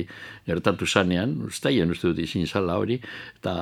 gertatu 0.45 0.85
zanean, 0.85 1.33
ustaien 1.47 1.89
uste 1.91 2.11
dut 2.11 2.21
izin 2.21 2.45
zala 2.47 2.77
hori, 2.77 2.99
eta 3.39 3.55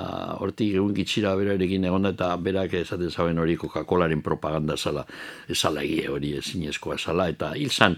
hortik 0.44 0.76
egun 0.76 0.94
gitxira 0.98 1.36
berarekin 1.40 1.88
egon 1.88 2.12
eta 2.12 2.34
berak 2.36 2.76
esaten 2.82 3.12
zauen 3.12 3.40
hori 3.40 3.56
Coca-Colaren 3.60 4.22
propaganda 4.26 4.76
zala, 4.78 5.06
ez 5.48 5.58
zala 5.58 5.86
egie 5.88 6.10
hori 6.12 6.36
ezinezkoa 6.42 7.00
zala, 7.00 7.30
eta 7.32 7.54
hil 7.56 7.72
zan, 7.72 7.96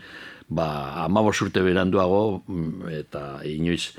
ba, 0.48 0.68
amabos 1.08 1.40
urte 1.42 1.66
beranduago, 1.66 2.44
mm, 2.46 2.98
eta 3.02 3.28
inoiz 3.50 3.96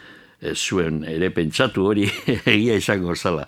zuen 0.54 1.02
ere 1.08 1.30
pentsatu 1.30 1.86
hori 1.90 2.08
egia 2.54 2.76
izango 2.76 3.14
zala. 3.16 3.46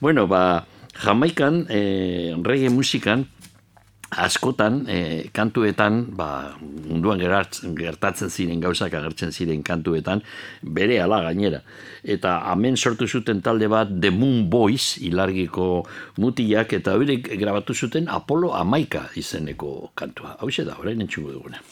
Bueno, 0.00 0.26
ba, 0.26 0.64
Jamaikan, 0.94 1.66
eh, 1.68 2.34
reggae 2.44 2.70
musikan, 2.70 3.24
askotan 4.14 4.84
eh, 4.88 5.26
kantuetan 5.34 6.04
ba, 6.16 6.54
munduan 6.60 7.18
gertatzen 7.18 8.30
ziren 8.30 8.60
gauzak 8.62 8.94
agertzen 8.94 9.32
ziren 9.32 9.62
kantuetan 9.66 10.22
bere 10.62 11.00
ala 11.02 11.20
gainera. 11.26 11.62
Eta 12.04 12.36
hemen 12.52 12.76
sortu 12.76 13.08
zuten 13.08 13.42
talde 13.42 13.68
bat 13.68 13.90
The 13.90 14.10
Moon 14.14 14.48
Boys 14.50 14.98
ilargiko 15.02 15.84
mutilak 16.18 16.72
eta 16.72 16.94
horiek 16.94 17.32
grabatu 17.40 17.74
zuten 17.74 18.08
Apollo 18.08 18.54
Amaika 18.54 19.08
izeneko 19.16 19.90
kantua. 19.94 20.36
Hau 20.38 20.50
da, 20.50 20.78
orain 20.78 21.00
entxugu 21.00 21.32
duguna 21.32 21.62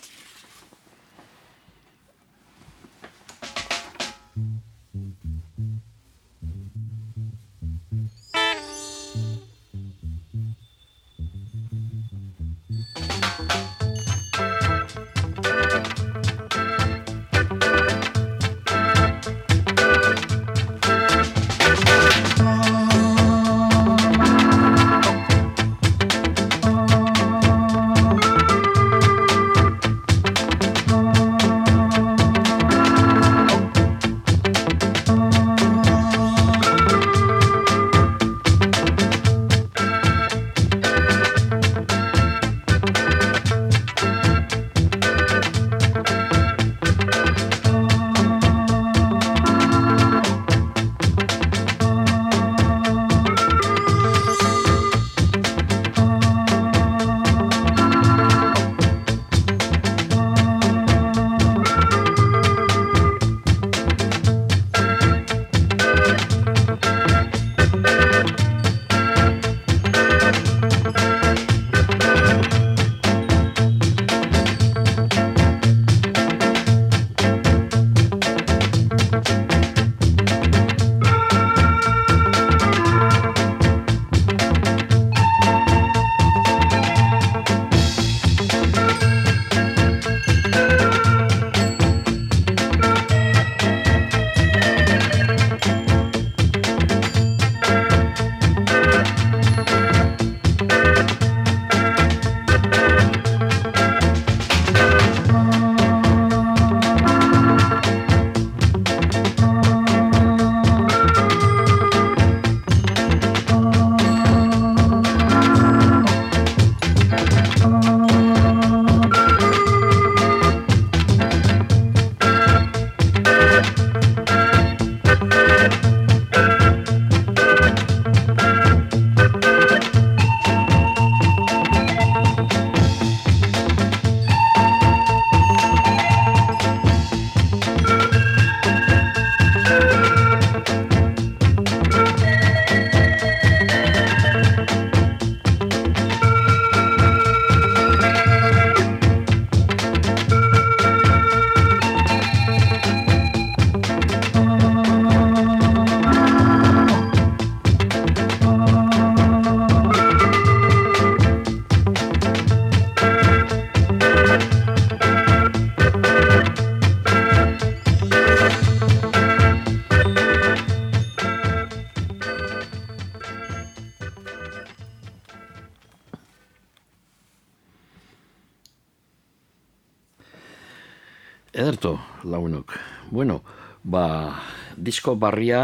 disko 184.93 185.15
barria 185.17 185.63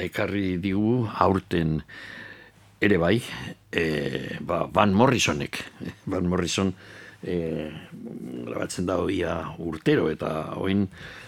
ekarri 0.00 0.56
digu 0.56 1.04
aurten 1.20 1.82
ere 2.80 2.96
bai, 2.96 3.18
e, 3.68 4.38
ba, 4.40 4.62
Van 4.72 4.94
Morrisonek, 4.96 5.58
Van 6.08 6.24
Morrison 6.24 6.72
e, 7.20 7.68
grabatzen 8.48 8.88
da 8.88 8.96
ia 9.12 9.34
urtero 9.60 10.08
eta 10.08 10.56
oin 10.56 10.86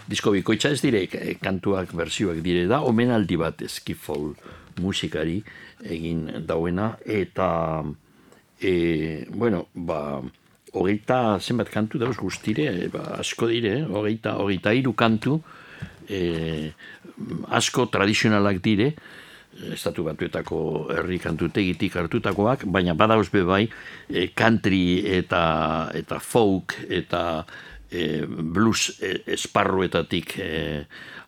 disko 0.09 0.33
bikoitza 0.33 0.73
ez 0.73 0.81
dire 0.81 1.05
e, 1.05 1.35
kantuak 1.37 1.93
bersioak 1.93 2.41
dire 2.41 2.65
da 2.65 2.81
omenaldi 2.81 3.37
bat 3.37 3.61
eskifol 3.61 4.31
musikari 4.81 5.43
egin 5.85 6.25
dauena 6.49 6.95
eta 7.05 7.49
e, 8.57 9.27
bueno, 9.29 9.67
ba 9.75 10.23
hogeita 10.73 11.37
zenbat 11.37 11.69
kantu 11.69 12.01
dauz 12.01 12.17
guztire, 12.17 12.71
ba, 12.89 13.19
asko 13.21 13.45
dire, 13.51 13.83
hogeita, 13.85 14.39
hogeita 14.41 14.73
iru 14.73 14.97
kantu 14.97 15.37
e, 16.09 16.71
asko 17.53 17.87
tradizionalak 17.93 18.61
dire, 18.63 18.93
estatu 19.73 20.05
batuetako 20.07 20.59
herri 20.93 21.19
kantutegitik 21.21 21.97
hartutakoak, 22.01 22.65
baina 22.65 22.95
badauz 22.97 23.29
be 23.31 23.43
bai 23.45 23.63
e, 24.09 24.27
country 24.35 25.03
eta 25.19 25.91
eta 25.93 26.19
folk 26.19 26.75
eta 26.89 27.45
e, 27.91 28.25
blues 28.25 28.97
e, 28.99 29.13
esparruetatik 29.35 30.37
e, 30.41 30.51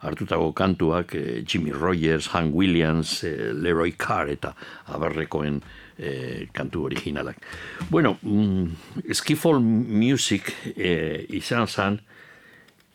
hartutako 0.01 0.51
kantuak 0.57 1.15
e, 1.15 1.43
Jimmy 1.45 1.71
Rogers, 1.71 2.31
Hank 2.33 2.55
Williams, 2.55 3.23
e, 3.23 3.53
Leroy 3.53 3.93
Carr 3.97 4.33
eta 4.33 4.55
abarrekoen 4.93 5.61
e, 5.97 6.47
kantu 6.53 6.85
originalak. 6.89 7.37
Bueno, 7.89 8.17
mm, 8.21 9.13
Skiffle 9.13 9.59
Music 9.61 10.51
e, 10.75 11.25
izan 11.37 11.67
zan, 11.67 12.01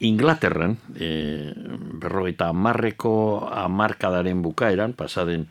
Inglaterran, 0.00 0.78
e, 0.96 1.52
berrogeita 2.00 2.52
marreko 2.56 3.44
amarkadaren 3.52 4.40
bukaeran, 4.40 4.94
pasaden 4.96 5.44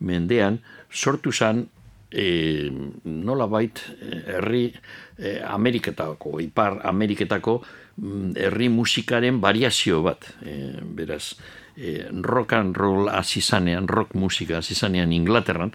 mendean, 0.00 0.60
sortu 0.88 1.32
zan 1.32 1.66
e, 2.10 2.70
nola 3.04 3.46
bait 3.46 3.82
herri 4.00 4.70
e, 5.18 5.38
Ameriketako, 5.44 6.40
ipar 6.40 6.80
Ameriketako 6.88 7.60
mm, 7.96 8.32
herri 8.40 8.70
musikaren 8.72 9.40
variazio 9.40 10.00
bat. 10.02 10.24
E, 10.42 10.80
beraz, 10.80 11.36
e, 11.76 12.08
rock 12.24 12.56
and 12.56 12.76
roll 12.76 13.12
azizanean, 13.12 13.88
rock 13.88 14.16
musika 14.16 14.58
azizanean 14.58 15.12
Inglaterran, 15.12 15.72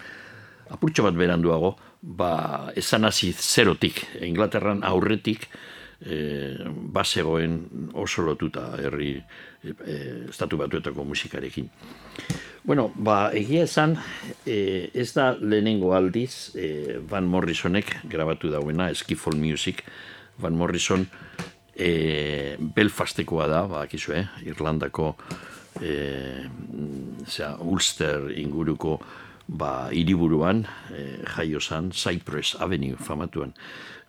apurtxo 0.74 1.06
bat 1.06 1.14
beranduago, 1.14 1.76
ba, 2.02 2.72
esan 2.76 3.06
hasi 3.06 3.32
zerotik, 3.34 4.02
Inglaterran 4.26 4.84
aurretik, 4.84 5.48
e, 6.02 6.56
basegoen 6.96 7.92
oso 7.94 8.26
lotuta 8.26 8.72
herri 8.82 9.16
e, 9.64 9.96
estatu 10.30 10.58
batuetako 10.58 11.06
musikarekin. 11.06 11.70
Bueno, 12.66 12.90
ba, 12.96 13.30
egia 13.38 13.66
esan, 13.68 13.96
e, 14.46 14.90
ez 14.94 15.12
da 15.14 15.32
lehenengo 15.38 15.94
aldiz 15.94 16.56
e, 16.58 16.98
Van 17.10 17.28
Morrisonek 17.30 18.00
grabatu 18.10 18.50
dauena, 18.50 18.90
Skiffle 18.94 19.38
Music, 19.38 19.84
Van 20.42 20.56
Morrison 20.58 21.06
e, 21.76 22.56
Belfastekoa 22.58 23.48
da, 23.52 23.66
ba, 23.70 23.84
akizu, 23.86 24.16
eh? 24.18 24.26
Irlandako 24.50 25.14
e, 25.82 25.94
zera, 27.30 27.56
Ulster 27.62 28.32
inguruko 28.34 28.98
ba, 29.48 29.90
iriburuan, 29.94 30.66
e, 30.90 31.22
jaio 31.36 31.62
zan, 31.62 31.92
Cypress 31.94 32.56
Avenue 32.60 32.98
famatuan, 32.98 33.54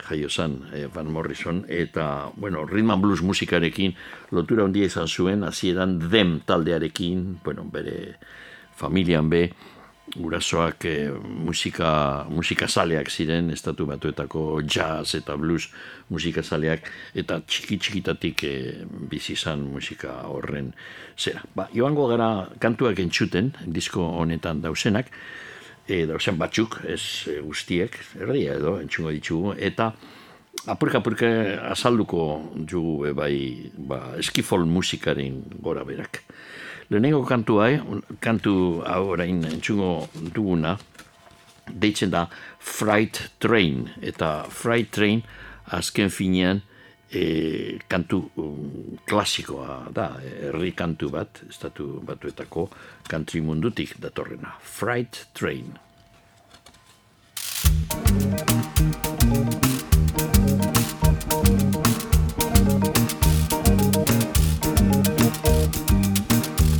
jaio 0.09 0.30
zan 0.30 0.62
e, 0.72 0.87
Van 0.93 1.11
Morrison, 1.12 1.64
eta, 1.68 2.30
bueno, 2.37 2.64
rhythm 2.64 2.91
and 2.91 3.03
blues 3.03 3.22
musikarekin 3.22 3.95
lotura 4.30 4.64
handia 4.64 4.89
izan 4.89 5.09
zuen, 5.09 5.45
hasieran 5.45 5.99
dem 6.11 6.41
taldearekin, 6.47 7.41
bueno, 7.45 7.64
bere 7.64 8.16
familian 8.76 9.30
be, 9.30 9.51
gurasoak 10.14 10.84
e, 10.84 11.11
musika, 11.46 12.24
musika 12.30 12.68
zaleak 12.68 13.11
ziren, 13.11 13.50
estatu 13.50 13.86
batuetako 13.86 14.62
jazz 14.62 15.14
eta 15.18 15.36
blues 15.36 15.68
musika 16.09 16.42
zaleak, 16.42 16.86
eta 17.14 17.40
txiki 17.42 17.78
txikitatik 17.78 18.44
e, 18.44 18.54
bizi 19.11 19.34
musika 19.59 20.22
horren 20.28 20.72
zera. 21.18 21.42
Ba, 21.54 21.68
joango 21.74 22.07
gara 22.09 22.48
kantuak 22.61 22.98
entzuten, 22.98 23.52
disko 23.66 24.02
honetan 24.20 24.61
dausenak, 24.61 25.11
e, 25.88 26.07
dausen 26.07 26.38
batzuk, 26.38 26.80
ez 26.86 27.26
e, 27.28 27.40
guztiek, 27.40 27.98
erdia 28.20 28.54
edo, 28.54 28.78
entzungo 28.80 29.11
ditugu, 29.11 29.54
eta 29.59 29.92
apurka 30.66 30.98
apurka 30.98 31.28
azalduko 31.70 32.52
jugu 32.68 33.07
e, 33.07 33.12
bai 33.12 33.70
ba, 33.76 34.14
eskifol 34.18 34.66
musikaren 34.66 35.42
gora 35.61 35.84
berak. 35.84 36.22
Lehenengo 36.89 37.24
kantu 37.26 37.59
hai, 37.59 37.80
kantu 38.22 38.53
orain 38.87 39.43
entzungo 39.49 40.07
duguna, 40.34 40.76
deitzen 41.66 42.12
da 42.12 42.28
Fright 42.61 43.18
Train, 43.43 43.89
eta 44.03 44.45
Fright 44.51 44.93
Train 44.95 45.22
azken 45.74 46.11
finean 46.14 46.62
e, 47.11 47.78
kantu 47.91 48.20
um, 48.39 48.99
klasikoa 49.07 49.80
da, 49.95 50.12
herri 50.22 50.70
kantu 50.78 51.11
bat, 51.11 51.43
estatu 51.51 51.89
batuetako 52.07 52.68
country 53.11 53.43
mundutik 53.43 53.99
datorrena. 53.99 54.55
Fright 54.62 55.26
Train. 55.34 55.74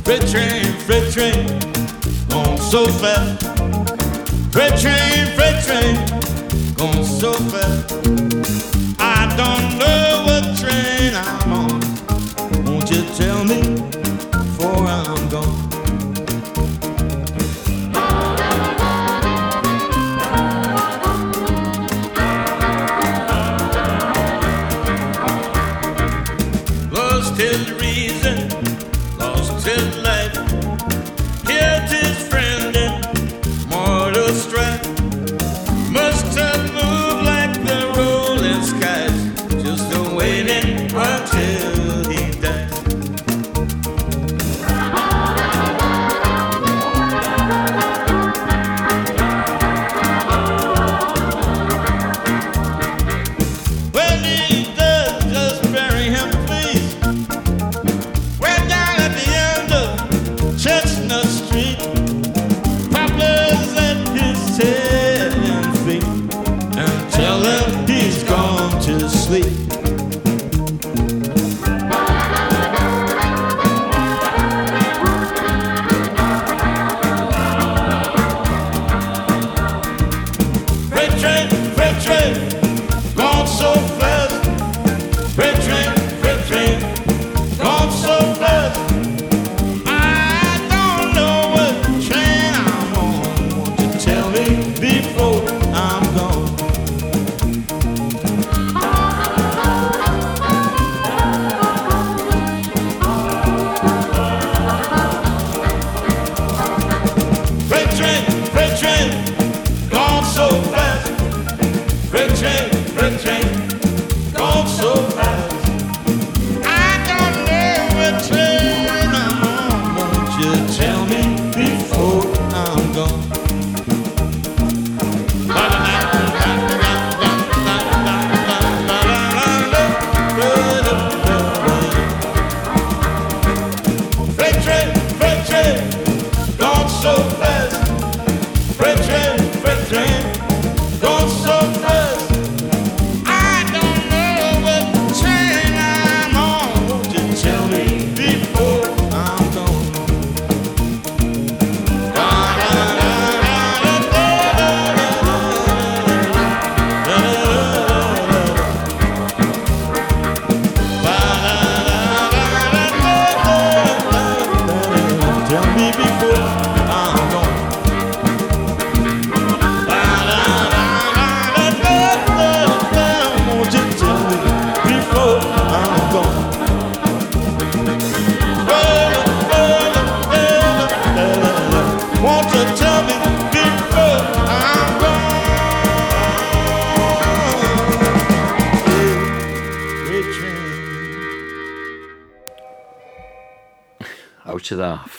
Freight 0.07 0.25
train, 0.29 0.63
freight 0.87 1.11
train, 1.11 1.45
going 2.29 2.57
so 2.59 2.87
fast. 2.87 3.43
Freight 4.53 4.79
train, 4.79 5.35
freight 5.35 5.61
train, 5.65 5.95
going 6.75 7.03
so 7.03 7.33
fast. 7.51 7.93
I 8.97 9.27
don't 9.35 9.76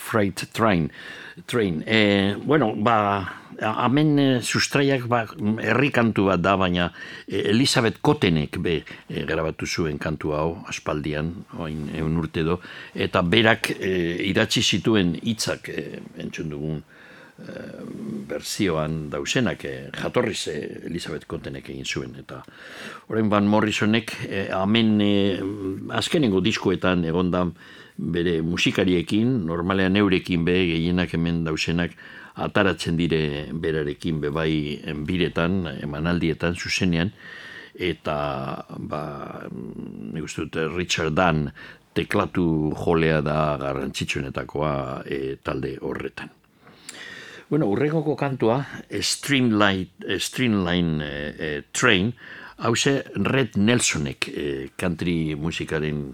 Freight 0.09 0.49
Train. 0.53 0.89
Train. 1.47 1.85
E, 1.87 2.35
bueno, 2.41 2.73
ba, 2.75 2.97
hemen 3.61 4.19
e, 4.19 4.27
sustraiak 4.43 5.05
ba, 5.11 5.25
herri 5.61 5.91
kantu 5.93 6.29
bat 6.31 6.41
da, 6.41 6.57
baina 6.57 6.89
e, 7.27 7.43
Elizabeth 7.53 8.01
Kotenek 8.01 8.57
be 8.65 8.79
e, 8.81 9.25
grabatu 9.29 9.69
zuen 9.69 9.99
kantu 10.01 10.33
hau, 10.33 10.49
aspaldian, 10.71 11.35
oin 11.59 11.91
egun 11.93 12.17
urte 12.23 12.47
do, 12.47 12.59
eta 12.95 13.23
berak 13.23 13.73
e, 13.77 13.93
idatzi 14.31 14.65
zituen 14.65 15.13
hitzak 15.21 15.69
e, 15.75 15.85
entzun 16.25 16.55
dugun 16.55 16.81
berzioan 18.39 19.09
dausenak, 19.11 19.65
e, 19.65 19.91
jatorriz 19.99 20.47
e, 20.49 20.57
Elizabeth 20.87 21.27
Kotenek 21.27 21.71
egin 21.73 21.87
zuen, 21.87 22.15
eta 22.21 22.43
orain 23.11 23.31
Van 23.33 23.49
Morrisonek 23.51 24.15
e, 24.29 24.47
hemen 24.55 24.95
e, 25.03 25.13
azkenengo 25.99 26.43
diskoetan 26.45 27.05
egondan 27.09 27.53
bere 27.99 28.39
musikariekin, 28.47 29.41
normalean 29.49 29.99
eurekin 29.99 30.47
be, 30.47 30.55
gehienak 30.71 31.17
hemen 31.17 31.43
dausenak, 31.47 31.97
ataratzen 32.39 32.97
dire 32.99 33.49
berarekin 33.51 34.21
be 34.23 34.31
bai 34.31 34.53
biretan, 35.09 35.65
emanaldietan, 35.83 36.55
zuzenean, 36.55 37.11
eta, 37.75 38.19
ba, 38.79 39.03
dut, 40.39 40.63
Richard 40.77 41.19
Dunn 41.19 41.49
teklatu 41.99 42.47
jolea 42.79 43.21
da 43.27 43.57
garrantzitsuenetakoa 43.59 44.75
e, 45.03 45.23
talde 45.43 45.79
horretan. 45.83 46.38
Bueno, 47.51 47.65
urrengoko 47.67 48.15
kantua, 48.15 48.67
Streamline, 48.91 49.89
Streamline 50.21 51.05
e, 51.05 51.35
e, 51.39 51.63
Train, 51.73 52.13
hause 52.59 53.05
Red 53.15 53.57
Nelsonek 53.57 54.29
e, 54.29 54.69
country 54.77 55.33
musikaren 55.35 56.11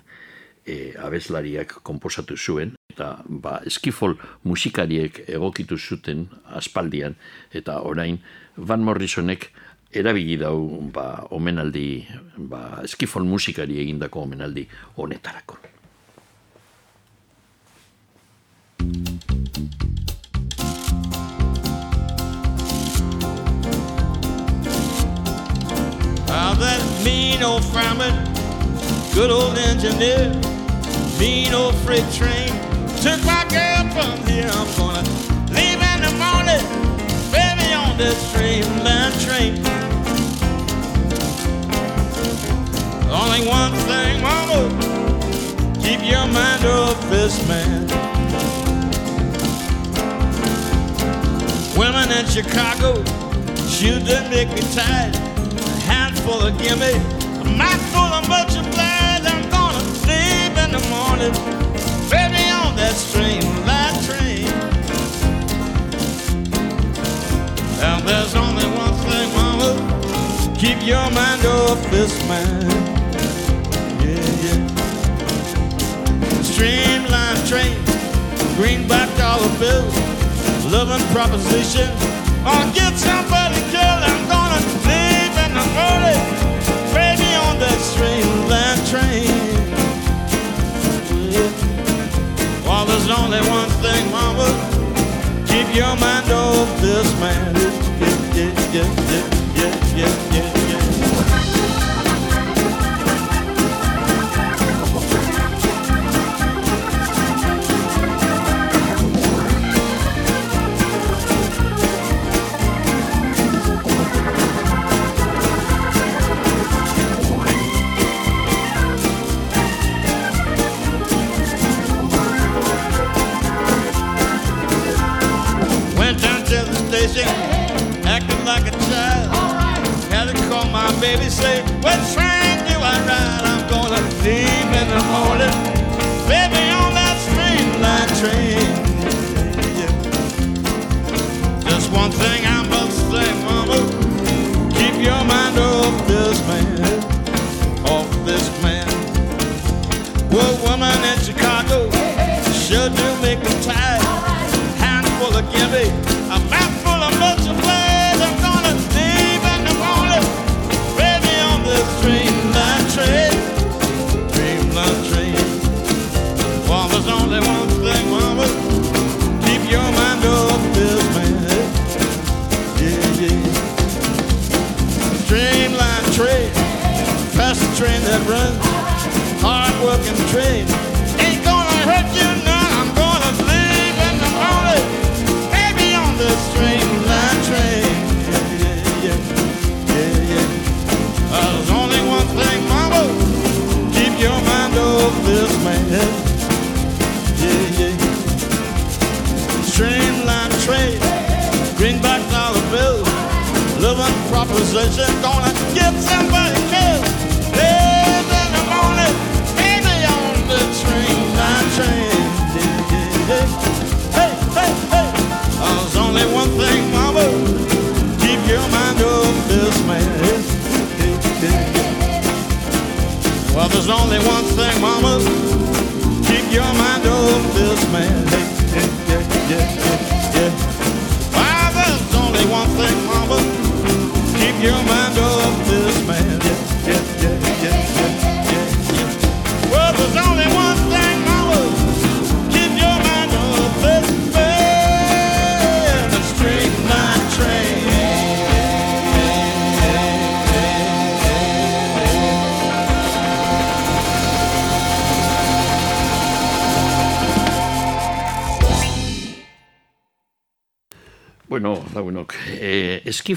e, 0.62 0.94
abeslariak 0.94 1.80
komposatu 1.82 2.38
zuen, 2.38 2.76
eta 2.94 3.16
ba, 3.26 3.56
eskifol 3.66 4.14
musikariek 4.46 5.24
egokitu 5.26 5.74
zuten 5.74 6.28
aspaldian, 6.54 7.18
eta 7.50 7.80
orain 7.82 8.22
Van 8.54 8.86
Morrisonek 8.86 9.50
erabili 9.90 10.38
dau 10.38 10.86
ba, 10.94 11.26
omenaldi, 11.34 12.06
ba, 12.46 12.84
eskifol 12.86 13.26
musikari 13.26 13.82
egindako 13.82 14.22
omenaldi 14.28 14.68
honetarako. 15.02 15.58
How 26.34 26.52
that 26.54 26.82
mean 27.04 27.44
old 27.44 27.64
fireman, 27.64 28.12
good 29.14 29.30
old 29.30 29.56
engineer, 29.56 30.34
mean 31.16 31.54
old 31.54 31.76
freight 31.86 32.02
train, 32.10 32.50
took 32.98 33.22
my 33.22 33.46
girl 33.54 33.86
from 33.94 34.18
here. 34.26 34.50
I'm 34.50 34.66
gonna 34.74 35.06
leave 35.54 35.78
in 35.78 35.98
the 36.02 36.10
morning, 36.18 36.64
baby, 37.30 37.72
on 37.72 37.96
this 37.96 38.18
streamline 38.30 39.14
train. 39.22 39.62
Only 43.14 43.46
one 43.46 43.72
thing, 43.86 44.20
mama, 44.20 44.66
keep 45.80 46.02
your 46.02 46.26
mind 46.26 46.66
off 46.66 46.98
this 47.10 47.38
man. 47.46 47.86
Women 51.78 52.10
in 52.10 52.26
Chicago, 52.26 52.96
shoot 53.68 54.04
that 54.06 54.28
make 54.30 54.48
me 54.48 54.62
tired. 54.74 55.33
Handful 55.86 56.40
of 56.46 56.58
gimme, 56.58 56.94
a 57.40 57.44
mouthful 57.56 58.00
of 58.00 58.28
much. 58.28 58.56
I'm 58.56 59.50
gonna 59.50 59.80
sleep 60.02 60.56
in 60.64 60.70
the 60.72 60.82
morning, 60.90 61.32
baby, 62.10 62.44
on 62.50 62.74
that 62.76 62.94
streamline 62.94 63.96
train. 64.04 64.48
And 67.82 68.02
there's 68.08 68.34
only 68.34 68.66
one 68.76 68.94
thing, 69.06 69.28
mama, 69.34 69.70
keep 70.58 70.78
your 70.86 71.08
mind 71.10 71.44
off 71.46 71.80
this 71.90 72.12
man. 72.28 72.64
Yeah, 74.00 74.44
yeah. 74.44 74.58
Streamline 76.42 77.40
train, 77.46 77.76
greenback 78.56 79.08
dollar 79.16 79.52
bill, 79.58 79.84
loving 80.70 81.04
proposition. 81.12 81.88
Or 82.46 82.60
get 82.74 82.92
somebody 82.98 83.60
killed. 83.72 84.02
I'm 84.04 84.28
train. 88.94 89.26
Well, 92.64 92.84
there's 92.86 93.10
only 93.10 93.40
one 93.58 93.70
thing, 93.82 94.04
mama. 94.12 94.48
Keep 95.48 95.74
your 95.74 95.96
mind 95.96 96.30
off 96.30 96.80
this 96.80 97.08
man. 97.18 97.54
Yeah, 98.34 98.52
yeah, 98.72 98.90
yeah, 99.10 99.26
yeah, 99.56 99.96
yeah, 99.96 100.34
yeah. 100.34 100.53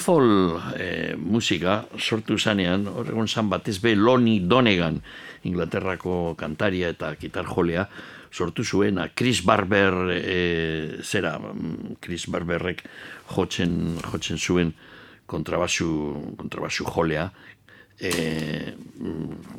E, 0.08 0.14
eskifol 0.14 0.62
e, 0.80 1.16
musika 1.18 1.86
sortu 1.98 2.38
zanean, 2.38 2.88
horregon 2.88 3.28
zan 3.28 3.50
batez 3.50 3.80
be 3.82 3.96
Lonnie 3.96 4.40
Donegan, 4.40 5.02
Inglaterrako 5.44 6.36
kantaria 6.38 6.90
eta 6.90 7.16
gitarjolea, 7.20 7.88
sortu 8.32 8.64
zuena, 8.64 9.10
Chris 9.14 9.44
Barber, 9.44 9.94
e, 10.12 11.02
zera, 11.04 11.38
mm, 11.40 11.98
Chris 12.00 12.28
Barberrek 12.28 12.84
jotzen, 13.36 14.00
jotzen 14.12 14.38
zuen 14.38 14.74
kontrabasu, 15.26 16.36
kontrabasu 16.38 16.86
jolea, 16.86 17.30
e, 18.00 18.74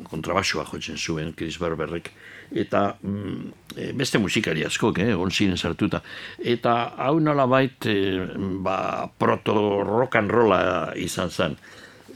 kontrabasua 0.08 0.64
jotzen 0.64 0.96
zuen 0.96 1.34
Chris 1.34 1.58
Barberrek, 1.58 2.12
eta 2.52 2.96
mm, 3.02 3.50
e, 3.76 3.92
beste 3.96 4.18
musikari 4.18 4.64
askok, 4.64 4.98
eh, 5.04 5.14
on 5.14 5.30
ziren 5.30 5.56
sartuta. 5.56 6.02
Eta 6.38 6.94
hau 7.04 7.18
nola 7.20 7.46
bait, 7.46 7.86
e, 7.86 8.26
ba, 8.64 9.08
proto 9.18 9.82
rock 9.84 10.16
and 10.20 10.30
rolla 10.30 10.60
izan 10.96 11.30
zen. 11.30 11.56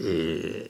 E, 0.00 0.68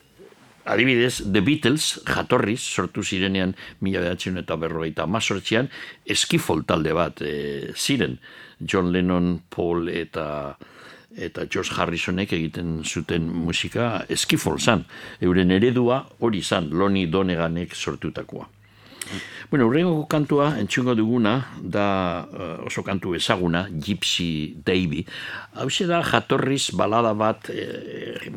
adibidez, 0.64 1.22
The 1.32 1.42
Beatles, 1.42 2.02
jatorriz, 2.06 2.60
sortu 2.60 3.02
zirenean 3.02 3.54
mila 3.80 4.02
behatzen 4.04 4.38
eta 4.42 4.56
berrogeita 4.56 5.06
mazortzian, 5.06 5.70
eskifol 6.06 6.64
talde 6.66 6.94
bat 6.96 7.22
e, 7.22 7.72
ziren. 7.74 8.18
John 8.62 8.92
Lennon, 8.92 9.40
Paul 9.50 9.88
eta 9.90 10.56
eta 11.12 11.44
George 11.44 11.74
Harrisonek 11.76 12.30
egiten 12.32 12.78
zuten 12.88 13.26
musika 13.28 14.06
eskifol 14.08 14.56
zan. 14.58 14.86
Euren 15.20 15.50
eredua 15.52 15.98
hori 16.24 16.40
zan, 16.42 16.70
Lonnie 16.72 17.10
Doneganek 17.12 17.74
sortutakoa. 17.76 18.48
Bueno, 19.50 19.66
urrengo 19.66 20.06
kantua, 20.08 20.54
entzungo 20.58 20.94
duguna, 20.94 21.34
da 21.60 22.24
uh, 22.24 22.66
oso 22.66 22.82
kantu 22.82 23.14
ezaguna, 23.18 23.66
Gypsy 23.68 24.56
Davy. 24.64 25.04
Hau 25.54 25.68
da 25.86 26.02
jatorriz 26.02 26.70
balada 26.72 27.12
bat, 27.14 27.50
eh, 27.50 28.30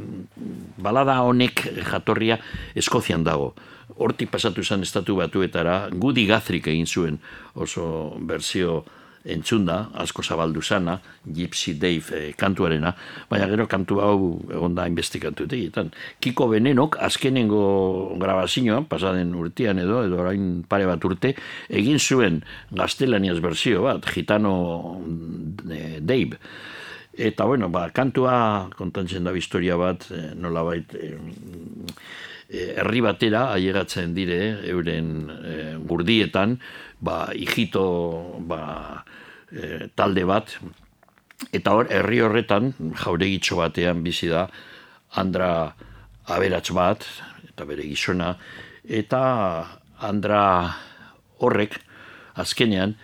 balada 0.78 1.22
honek 1.24 1.64
jatorria 1.88 2.40
Eskozian 2.76 3.24
dago. 3.24 3.54
Hortik 3.98 4.30
pasatu 4.30 4.64
zen 4.64 4.82
estatu 4.84 5.16
batuetara, 5.16 5.90
Gudi 5.92 6.26
Gathrik 6.26 6.68
egin 6.68 6.86
zuen 6.86 7.20
oso 7.54 8.18
berzio 8.20 8.84
entzunda, 9.26 9.90
asko 9.98 10.24
zabaldu 10.24 10.62
zana, 10.62 11.00
Gypsy 11.26 11.74
Dave 11.80 12.14
eh, 12.14 12.34
kantuarena, 12.38 12.94
baina 13.30 13.48
gero 13.50 13.66
kantu 13.68 14.00
hau 14.02 14.20
egon 14.52 14.76
da 14.78 14.88
investigatu 14.88 15.48
egiten. 15.50 15.92
Kiko 16.22 16.48
Benenok, 16.52 17.00
azkenengo 17.02 18.16
grabazioan, 18.22 18.86
pasaden 18.92 19.34
urtean 19.36 19.82
edo, 19.82 20.04
edo 20.06 20.22
orain 20.22 20.64
pare 20.70 20.86
bat 20.90 21.04
urte, 21.06 21.34
egin 21.70 22.00
zuen 22.00 22.42
gaztelaniaz 22.72 23.40
berzio 23.44 23.84
bat, 23.88 24.06
gitano 24.14 24.56
eh, 25.70 26.00
Dave. 26.02 26.40
Eta 27.16 27.46
bueno, 27.48 27.70
ba, 27.72 27.88
kantua 27.96 28.70
kontantzen 28.76 29.24
da 29.24 29.32
historia 29.36 29.78
bat, 29.80 30.10
eh, 30.12 30.34
nola 30.36 30.66
bait, 30.68 30.96
eh, 31.00 31.16
eh, 32.50 32.74
herri 32.76 33.02
batera 33.02 33.48
ailegatzen 33.54 34.14
dire 34.14 34.40
euren 34.70 35.30
eh, 35.32 35.76
gurdietan 35.80 36.60
ba 37.06 37.18
hijito 37.34 37.86
ba 38.50 38.62
e, 39.52 39.88
talde 39.96 40.26
bat 40.26 40.58
eta 41.54 41.76
hor 41.78 41.92
herri 41.92 42.22
horretan 42.26 42.74
jauregitxo 43.04 43.62
batean 43.62 44.04
bizi 44.06 44.32
da 44.32 44.48
Andra 45.22 45.50
aberats 46.26 46.72
bat 46.76 47.06
eta 47.50 47.66
bere 47.70 47.86
gizona 47.88 48.36
eta 48.84 49.22
Andra 50.02 50.42
horrek 51.40 51.78
azkenean 52.36 52.96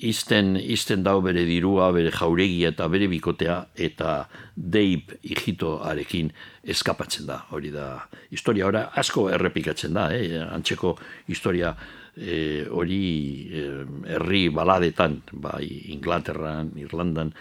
izten, 0.00 0.54
izten 0.56 1.04
dau 1.04 1.20
bere 1.24 1.44
dirua, 1.48 1.90
bere 1.94 2.10
jauregia 2.14 2.72
eta 2.72 2.88
bere 2.92 3.08
bikotea 3.10 3.56
eta 3.76 4.14
deip 4.56 5.12
hijito 5.22 5.78
arekin 5.86 6.30
eskapatzen 6.64 7.28
da. 7.28 7.42
Hori 7.54 7.72
da 7.74 8.06
historia 8.32 8.66
ora 8.68 8.86
asko 9.00 9.28
errepikatzen 9.32 9.96
da, 9.96 10.08
eh? 10.16 10.40
antzeko 10.40 10.96
historia 11.28 11.74
e, 12.16 12.66
hori 12.70 13.02
e, 13.50 13.66
herri 14.14 14.48
baladetan, 14.54 15.20
bai 15.32 15.66
Inglaterran, 15.94 16.72
Irlandan 16.80 17.34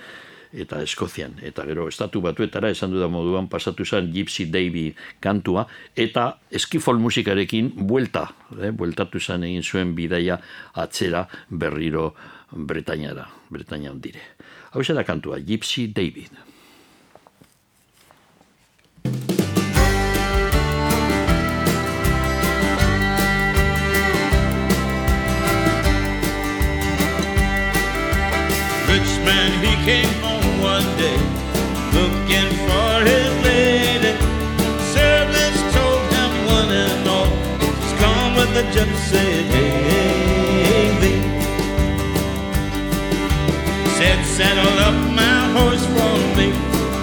eta 0.54 0.82
Eskozian. 0.82 1.38
Eta 1.46 1.66
gero, 1.68 1.88
estatu 1.90 2.22
batuetara, 2.26 2.72
esan 2.74 2.92
duda 2.94 3.08
moduan, 3.12 3.48
pasatu 3.50 3.86
zen 3.86 4.10
Gypsy 4.14 4.50
Davy 4.50 4.90
kantua, 5.22 5.68
eta 5.96 6.40
eskifol 6.52 7.00
musikarekin 7.00 7.72
buelta, 7.88 8.28
eh, 8.58 8.72
bueltatu 8.72 9.20
zen 9.20 9.44
egin 9.44 9.64
zuen 9.64 9.96
bidaia 9.96 10.40
atzera 10.74 11.28
berriro 11.50 12.14
Bretainara, 12.52 13.28
Bretaina 13.50 13.92
ondire. 13.92 14.22
Hau 14.72 14.82
da 14.82 15.04
kantua, 15.04 15.40
Gypsy 15.40 15.88
David. 15.94 16.50
He 29.62 29.76
came 29.86 30.14
home 30.24 30.62
one 30.62 30.90
day 30.98 31.20
looking 31.98 32.50
for 32.66 32.92
his 33.12 33.32
lady. 33.48 34.14
Servants 34.96 35.62
told 35.76 36.04
him 36.18 36.32
one 36.58 36.72
and 36.86 37.08
all, 37.08 37.32
she's 37.62 37.96
gone 38.02 38.32
with 38.38 38.52
the 38.58 38.66
gypsy 38.76 39.30
lady. 39.54 41.16
Said, 43.98 44.20
saddle 44.26 44.78
up 44.88 44.98
my 45.22 45.40
horse 45.56 45.86
for 45.96 46.18
me, 46.38 46.48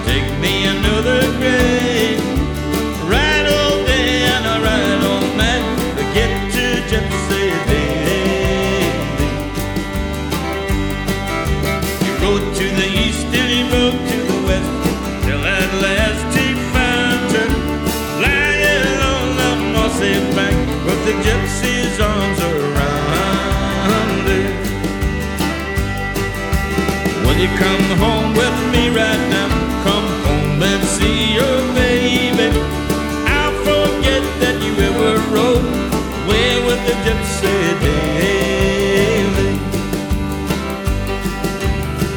take 0.06 0.28
me 0.40 0.64
another 0.64 1.20
grave. 1.38 1.85
Come 27.54 27.98
home 27.98 28.34
with 28.34 28.58
me 28.72 28.88
right 28.90 29.22
now, 29.30 29.48
come 29.84 30.08
home 30.26 30.62
and 30.62 30.84
see 30.84 31.34
your 31.34 31.58
baby. 31.74 32.48
I'll 33.24 33.54
forget 33.64 34.22
that 34.42 34.56
you 34.62 34.72
ever 34.88 35.12
rode 35.32 35.64
away 36.26 36.50
with 36.66 36.80
the 36.86 36.94
gypsy 37.06 37.56
David. 37.80 39.58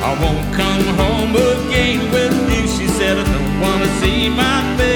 I 0.02 0.12
won't 0.22 0.54
come 0.54 0.86
home 0.98 1.36
again 1.36 2.12
with 2.12 2.36
you. 2.52 2.68
She 2.68 2.88
said, 2.88 3.18
I 3.18 3.24
don't 3.24 3.62
want 3.62 3.84
to 3.84 3.90
see 4.02 4.30
my 4.30 4.78
baby. 4.78 4.89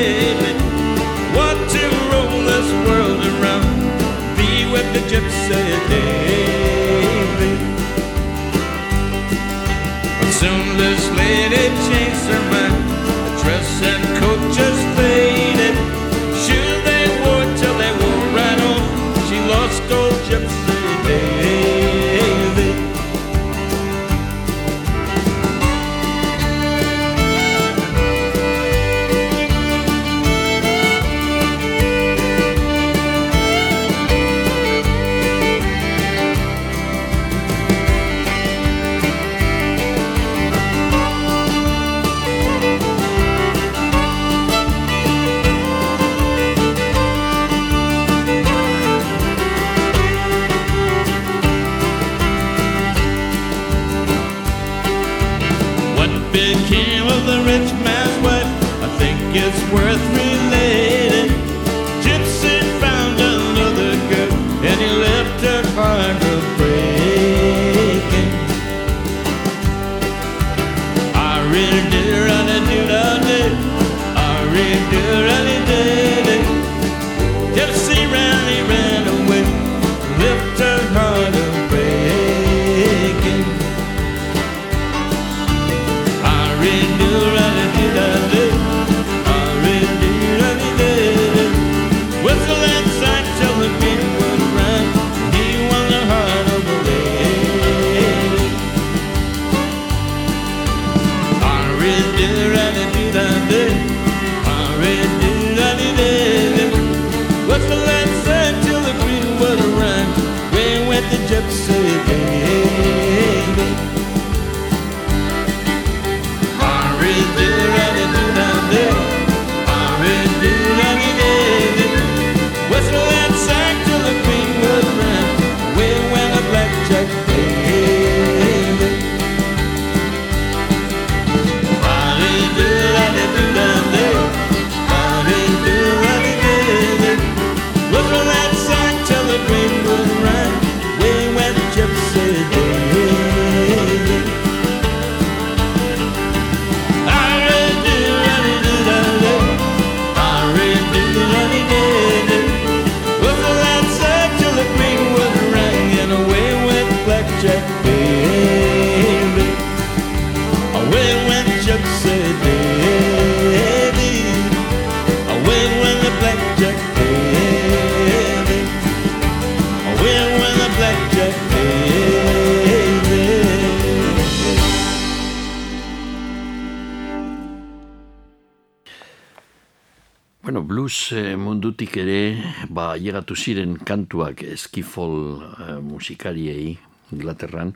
Llegatu 183.33 183.35
ziren 183.35 183.77
kantuak 183.83 184.43
eskifol 184.43 185.41
eh, 185.41 185.79
musikariei 185.81 186.77
Inglaterran, 187.11 187.73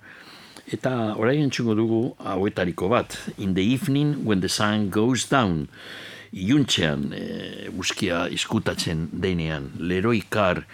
eta 0.72 1.16
orain 1.18 1.42
entzungo 1.42 1.76
dugu 1.76 2.16
hauetariko 2.20 2.90
bat, 2.90 3.18
In 3.38 3.54
the 3.54 3.62
Evening 3.62 4.26
When 4.26 4.42
the 4.42 4.50
Sun 4.50 4.90
Goes 4.90 5.30
Down, 5.30 5.68
iuntzean 6.34 7.14
e, 7.14 7.70
buskia 7.72 8.28
iskutatzen 8.30 9.10
denean, 9.12 9.72
Leroy 9.80 10.22
Carr, 10.30 10.66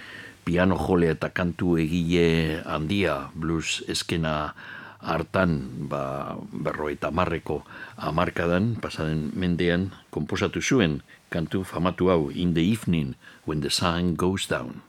piano 0.44 0.76
jole 0.78 1.12
eta 1.12 1.30
kantu 1.30 1.78
egile 1.78 2.62
handia, 2.66 3.30
blues 3.36 3.84
eskena 3.88 4.54
hartan, 5.00 5.88
ba, 5.90 6.36
berro 6.52 6.90
eta 6.90 7.12
marreko 7.12 7.64
amarkadan, 7.98 8.76
pasaden 8.82 9.32
mendean, 9.36 9.92
komposatu 10.10 10.62
zuen, 10.62 11.02
kantu 11.34 11.66
famatu 11.66 12.14
hau, 12.14 12.30
In 12.30 12.54
the 12.54 12.62
Evening, 12.62 13.18
When 13.46 13.66
the 13.66 13.74
Sun 13.74 14.14
Goes 14.14 14.46
Down. 14.46 14.86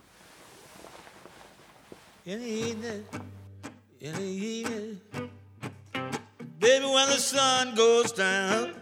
in 2.26 2.40
the 2.40 2.48
evening, 2.48 3.04
in 4.00 4.12
the 4.14 4.22
evening. 4.22 5.00
Baby, 6.58 6.86
when 6.86 7.08
the 7.08 7.20
sun 7.20 7.74
goes 7.74 8.12
down, 8.12 8.72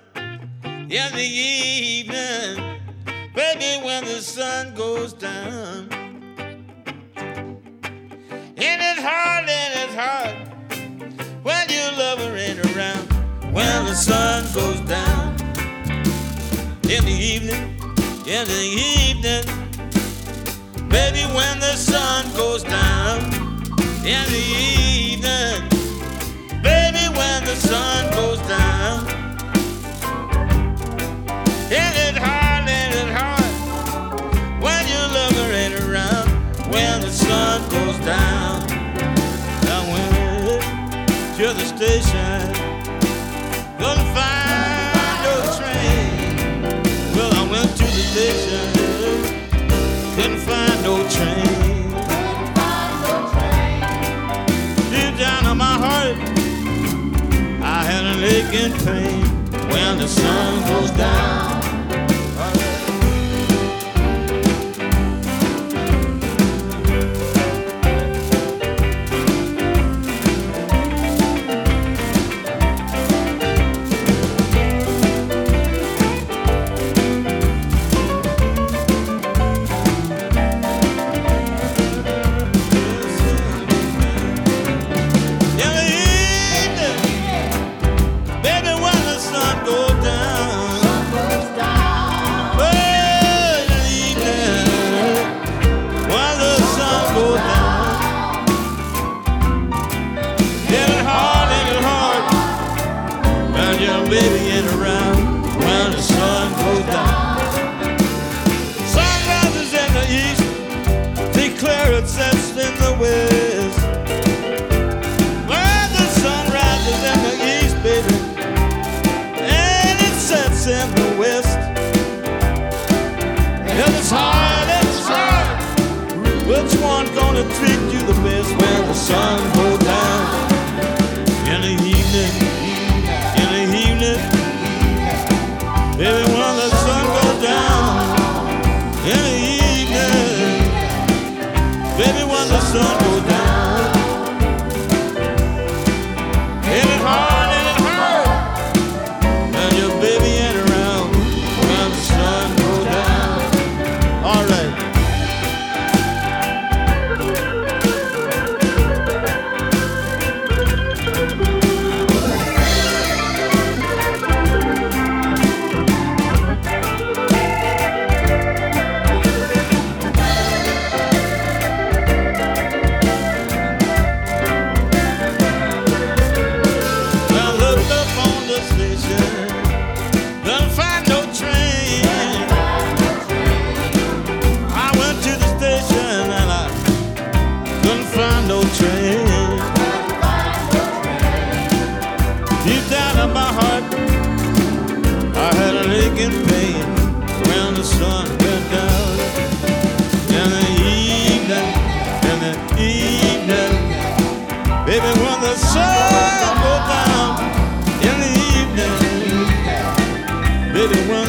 in 0.91 1.11
the 1.13 1.27
evening. 1.27 2.79
Baby, 3.35 3.83
when 3.85 4.05
the 4.05 4.21
sun 4.21 4.75
goes 4.75 5.13
down. 5.13 5.89
When 11.43 11.67
ain't 12.39 12.77
around. 12.77 13.07
When 13.53 13.85
the 13.87 13.95
sun 13.95 14.45
goes 14.55 14.81
down 14.89 15.32
in 16.93 17.05
the 17.07 17.11
evening, 17.11 17.79
in 18.27 18.47
the 18.47 18.65
evening. 19.09 19.45
Baby, 20.91 21.23
when 21.33 21.59
the 21.59 21.75
sun 21.75 22.31
goes 22.37 22.63
down 22.65 23.19
in 24.05 24.25
the 24.29 24.45
evening. 24.61 25.63
Baby, 26.63 27.05
when 27.17 27.45
the 27.47 27.57
sun 27.57 28.11
goes 28.13 28.39
down. 28.47 29.09
And 31.73 31.95
it's 32.05 32.19
hard, 32.19 32.69
and 32.69 32.95
it's 33.01 33.13
hard 33.19 34.61
when 34.63 34.87
your 34.87 35.09
lover 35.17 35.51
ain't 35.51 35.75
around. 35.85 36.29
When 36.71 37.01
the 37.01 37.11
sun 37.11 37.63
goes 37.71 37.97
down. 38.05 38.67
I 39.65 39.81
went 39.91 41.37
to 41.39 41.55
the 41.55 41.65
station. 41.65 42.52
Station. 48.13 48.73
Couldn't 50.15 50.41
find 50.41 50.83
no 50.83 50.97
train. 51.09 51.89
Deep 54.93 55.15
down 55.19 55.51
in 55.51 55.57
my 55.57 55.77
heart, 55.85 56.17
I 57.63 57.83
had 57.91 58.05
an 58.13 58.23
aching 58.23 58.75
pain 58.85 59.25
when 59.71 59.97
the 59.97 60.09
sun 60.09 60.61
goes 60.69 60.91
down. 60.91 61.52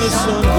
The 0.03 0.52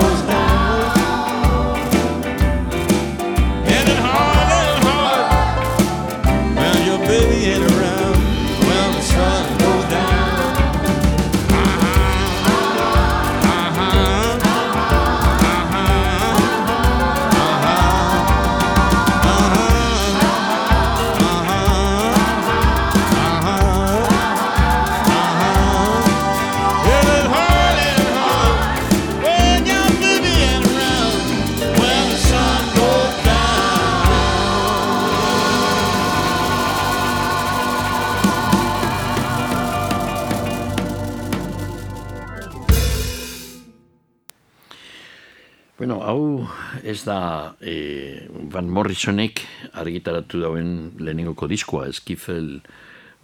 da 47.05 47.55
e, 47.61 48.27
Van 48.53 48.69
Morrisonek 48.69 49.43
argitaratu 49.81 50.41
dauen 50.43 50.93
lehenengoko 50.99 51.49
diskoa, 51.51 51.89
eskifel 51.93 52.59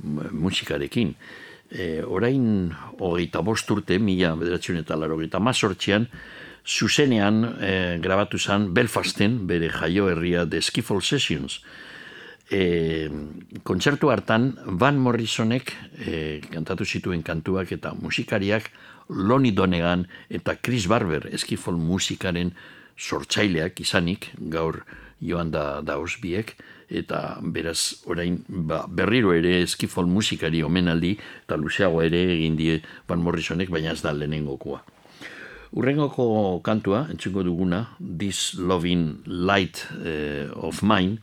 musikarekin. 0.03 1.15
E, 1.71 2.03
orain 2.03 2.71
hogeita 2.99 3.43
bost 3.47 3.71
urte, 3.71 3.99
mila 3.99 4.35
bederatzion 4.39 4.81
eta 4.81 4.97
laro 4.97 5.19
mazortzian, 5.41 6.09
zuzenean 6.67 7.57
e, 7.61 7.99
grabatu 8.03 8.39
zen 8.39 8.73
Belfasten, 8.75 9.47
bere 9.47 9.71
jaio 9.71 10.09
herria 10.09 10.47
The 10.47 10.61
Skiffle 10.61 11.01
Sessions. 11.01 11.61
E, 12.51 13.09
kontzertu 13.63 14.11
hartan, 14.11 14.57
Van 14.67 14.99
Morrisonek 14.99 15.73
e, 15.99 16.41
kantatu 16.51 16.85
zituen 16.85 17.23
kantuak 17.23 17.73
eta 17.73 17.95
musikariak 17.95 18.71
Lonnie 19.11 19.53
Donegan 19.53 20.07
eta 20.29 20.57
Chris 20.57 20.87
Barber 20.87 21.29
eskifol 21.33 21.79
musikaren 21.79 22.53
sortzaileak 23.01 23.81
izanik, 23.81 24.31
gaur 24.53 24.83
joan 25.21 25.51
da 25.53 25.81
dauz 25.85 26.19
biek, 26.23 26.55
eta 26.91 27.39
beraz 27.41 28.03
orain 28.11 28.41
ba, 28.49 28.85
berriro 28.89 29.33
ere 29.37 29.61
eskifol 29.63 30.09
musikari 30.11 30.63
omenaldi 30.67 31.15
eta 31.45 31.57
luzeago 31.57 32.03
ere 32.03 32.23
egin 32.35 32.57
die 32.59 32.81
Van 33.09 33.23
Morrisonek, 33.23 33.71
baina 33.71 33.95
ez 33.95 34.03
da 34.03 34.13
lehenengokoa. 34.13 34.83
Urrengoko 35.71 36.59
kantua, 36.67 37.05
entzungo 37.13 37.45
duguna, 37.47 37.85
This 38.01 38.57
Loving 38.59 39.23
Light 39.27 39.85
eh, 40.03 40.49
of 40.51 40.83
Mine, 40.83 41.21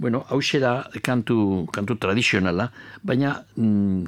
Bueno, 0.00 0.24
hau 0.30 0.40
da 0.60 0.88
kantu, 1.04 1.66
kantu 1.72 1.94
tradizionala, 2.00 2.70
baina 3.04 3.44
mm, 3.56 4.06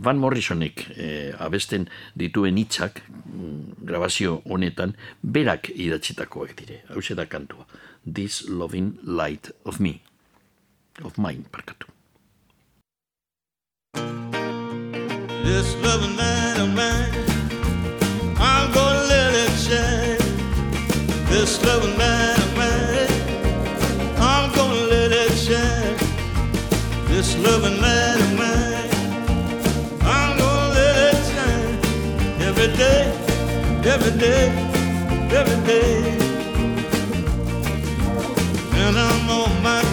Van 0.00 0.16
Morrisonek 0.16 0.86
eh, 0.96 1.34
abesten 1.38 1.84
dituen 2.16 2.56
hitzak 2.56 3.02
mm, 3.04 3.84
grabazio 3.84 4.40
honetan 4.48 4.94
berak 5.20 5.68
idatzitakoak 5.68 6.56
dire. 6.56 6.80
Hau 6.88 7.02
da 7.14 7.26
kantua. 7.26 7.66
This 8.06 8.48
loving 8.48 8.96
light 9.04 9.50
of 9.66 9.80
me. 9.80 10.00
Of 11.04 11.18
mine, 11.18 11.44
parkatu. 11.52 11.92
This 15.44 15.76
loving 15.84 16.16
light 16.16 16.56
of 16.56 16.72
mine, 16.72 17.12
I'm 18.40 18.72
gonna 18.72 19.08
let 19.12 19.34
it 19.34 19.52
shine. 19.60 20.24
This 21.28 21.62
loving 21.62 21.98
light 21.98 22.43
This 27.14 27.36
loving 27.38 27.80
light 27.80 28.18
of 28.26 28.32
mine, 28.36 28.90
I'm 30.02 30.36
gonna 30.36 30.74
let 30.74 30.96
it 31.10 31.18
shine. 31.30 31.78
Every 32.42 32.70
day, 32.76 33.02
every 33.86 34.18
day, 34.18 34.50
every 35.30 35.60
day. 35.64 35.94
And 38.82 38.98
I'm 38.98 39.30
on 39.30 39.62
my 39.62 39.83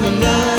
This 0.00 0.24
loving 0.24 0.49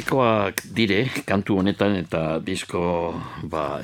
aipatzekoak 0.00 0.62
dire, 0.72 1.10
kantu 1.26 1.58
honetan 1.60 1.94
eta 1.96 2.40
disko, 2.40 3.12
ba, 3.44 3.80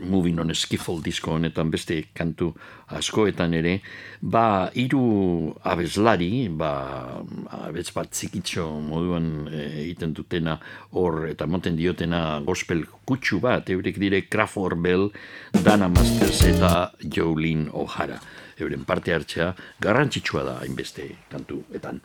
moving 0.00 0.38
on 0.38 0.54
skiffle 0.54 1.02
disko 1.02 1.34
honetan 1.34 1.70
beste 1.70 2.12
kantu 2.14 2.52
askoetan 2.94 3.54
ere, 3.54 3.80
ba, 4.22 4.70
hiru 4.74 5.52
abeslari, 5.64 6.48
ba, 6.48 7.22
abez 7.66 7.90
bat 7.92 8.12
zikitxo 8.14 8.80
moduan 8.80 9.48
e, 9.50 9.82
egiten 9.82 10.14
dutena 10.14 10.58
hor 10.92 11.26
eta 11.28 11.46
monten 11.46 11.76
diotena 11.76 12.40
gospel 12.46 12.84
kutsu 13.04 13.40
bat, 13.40 13.68
eurek 13.68 13.98
dire 13.98 14.22
Crawford 14.28 14.78
Bell, 14.78 15.10
Dana 15.52 15.88
Masters 15.88 16.42
eta 16.46 16.92
Jolene 17.02 17.70
O'Hara. 17.72 18.20
Euren 18.58 18.86
parte 18.86 19.12
hartzea 19.12 19.54
garrantzitsua 19.80 20.44
da 20.44 20.60
hainbeste 20.62 21.10
kantuetan. 21.28 22.00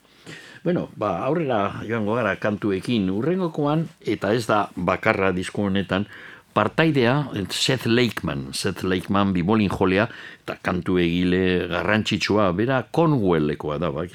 Bueno, 0.63 0.89
ba, 0.95 1.23
aurrera 1.25 1.81
joango 1.87 2.13
gara 2.19 2.35
kantuekin. 2.37 3.09
Urrengokoan, 3.09 3.87
eta 4.05 4.29
ez 4.37 4.43
da 4.45 4.67
bakarra 4.75 5.31
disko 5.33 5.63
honetan, 5.65 6.05
partaidea 6.53 7.31
Seth 7.49 7.87
Lakeman, 7.87 8.51
Seth 8.53 8.83
Lakeman 8.83 9.31
bibolin 9.33 9.71
jolea, 9.73 10.05
eta 10.43 10.59
kantu 10.61 10.99
egile 11.01 11.67
garrantzitsua, 11.71 12.51
bera 12.53 12.83
Cornwallekoa 12.93 13.79
da, 13.81 13.89
bak, 13.89 14.13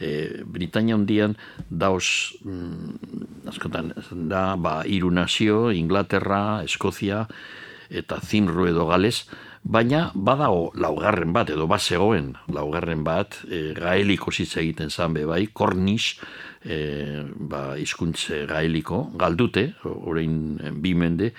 e, 0.00 0.42
Britania 0.46 0.96
hondian 0.96 1.36
dauz, 1.68 2.32
mm, 2.44 3.50
askotan, 3.52 3.92
da, 4.30 4.56
ba, 4.56 4.80
iru 4.86 5.10
nazio, 5.10 5.70
Inglaterra, 5.72 6.62
Eskozia, 6.64 7.26
eta 7.90 8.16
Zimru 8.24 8.66
edo 8.66 8.86
Gales, 8.86 9.26
baina 9.66 10.10
badago 10.14 10.70
laugarren 10.78 11.32
bat, 11.34 11.50
edo 11.50 11.66
bat 11.66 11.82
laugarren 12.54 13.02
bat, 13.04 13.40
e, 13.50 13.74
gaeliko 13.74 14.30
zitza 14.30 14.60
egiten 14.60 14.90
zan 14.90 15.14
be 15.14 15.24
bai, 15.26 15.46
kornis, 15.52 16.14
e, 16.64 17.24
ba, 17.36 17.76
izkuntze 17.76 18.46
gaeliko, 18.46 19.10
galdute, 19.18 19.74
orain 19.84 20.58
bi 20.80 20.94
mende, 20.94 21.32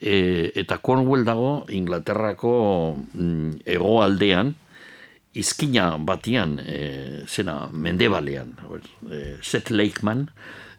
e, 0.00 0.50
eta 0.54 0.78
Cornwall 0.78 1.24
dago 1.24 1.64
Inglaterrako 1.68 2.96
mm, 3.14 3.62
egoaldean, 3.64 4.54
izkina 5.34 5.94
batian, 5.98 6.58
e, 6.58 7.22
zena, 7.28 7.68
mendebalean, 7.70 8.56
e, 9.06 9.36
Seth 9.40 9.70
Lakeman, 9.70 10.26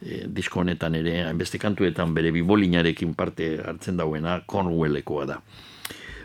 e, 0.01 0.25
disko 0.27 0.65
honetan 0.65 0.99
ere, 0.99 1.21
hainbeste 1.23 1.57
kantuetan 1.61 2.13
bere 2.13 2.33
bibolinarekin 2.35 3.15
parte 3.15 3.53
hartzen 3.63 4.01
dauena, 4.01 4.41
Cornwallekoa 4.45 5.29
da. 5.29 5.43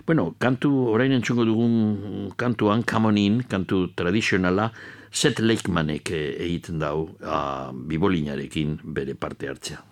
Bueno, 0.07 0.37
kantu, 0.39 0.69
orain 0.93 1.11
entzungo 1.11 1.43
dugun 1.45 2.31
kantuan, 2.39 2.85
Come 2.87 3.09
On 3.09 3.17
In, 3.19 3.41
kantu 3.43 3.89
tradizionala, 3.99 4.71
Seth 5.11 5.41
Lakemanek 5.43 6.13
eh, 6.15 6.37
egiten 6.45 6.79
dau 6.79 7.09
uh, 7.27 7.73
bibolinarekin 7.75 8.79
bere 8.85 9.17
parte 9.19 9.51
hartzea. 9.51 9.83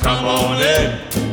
Come 0.00 0.28
on 0.32 0.62
in, 0.62 1.25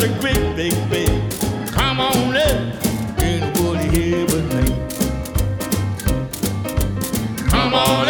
a 0.00 0.08
great 0.20 0.56
big 0.56 0.72
bed. 0.90 1.32
Come 1.72 2.00
on 2.00 2.36
in, 2.36 2.72
anybody 3.18 3.88
here 3.96 4.26
but 4.26 4.44
me. 4.54 4.66
Come 7.48 7.74
on 7.74 8.05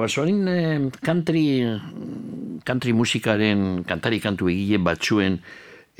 basoarin 0.00 0.48
e, 0.48 0.60
country, 1.04 1.44
country 2.66 2.94
musikaren 2.96 3.84
kantari 3.88 4.20
kantu 4.20 4.48
egile 4.52 4.80
batzuen 4.82 5.38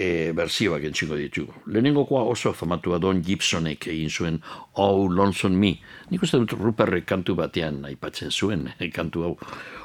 e, 0.01 0.33
berzioak 0.37 0.85
entxiko 0.89 1.19
ditugu. 1.19 1.55
Lehenengokoa 1.69 2.23
oso 2.33 2.53
famatua 2.57 2.99
Don 3.03 3.21
Gibsonek 3.23 3.87
egin 3.93 4.11
zuen 4.11 4.41
Oh, 4.81 5.07
Lonesome 5.09 5.57
Me. 5.61 5.73
Nik 6.11 6.25
uste 6.25 6.41
dut 6.41 6.57
Ruperrek 6.59 7.07
kantu 7.09 7.37
batean 7.39 7.85
aipatzen 7.89 8.33
zuen 8.33 8.69
e, 8.79 8.91
kantu 8.91 9.27
hau 9.29 9.35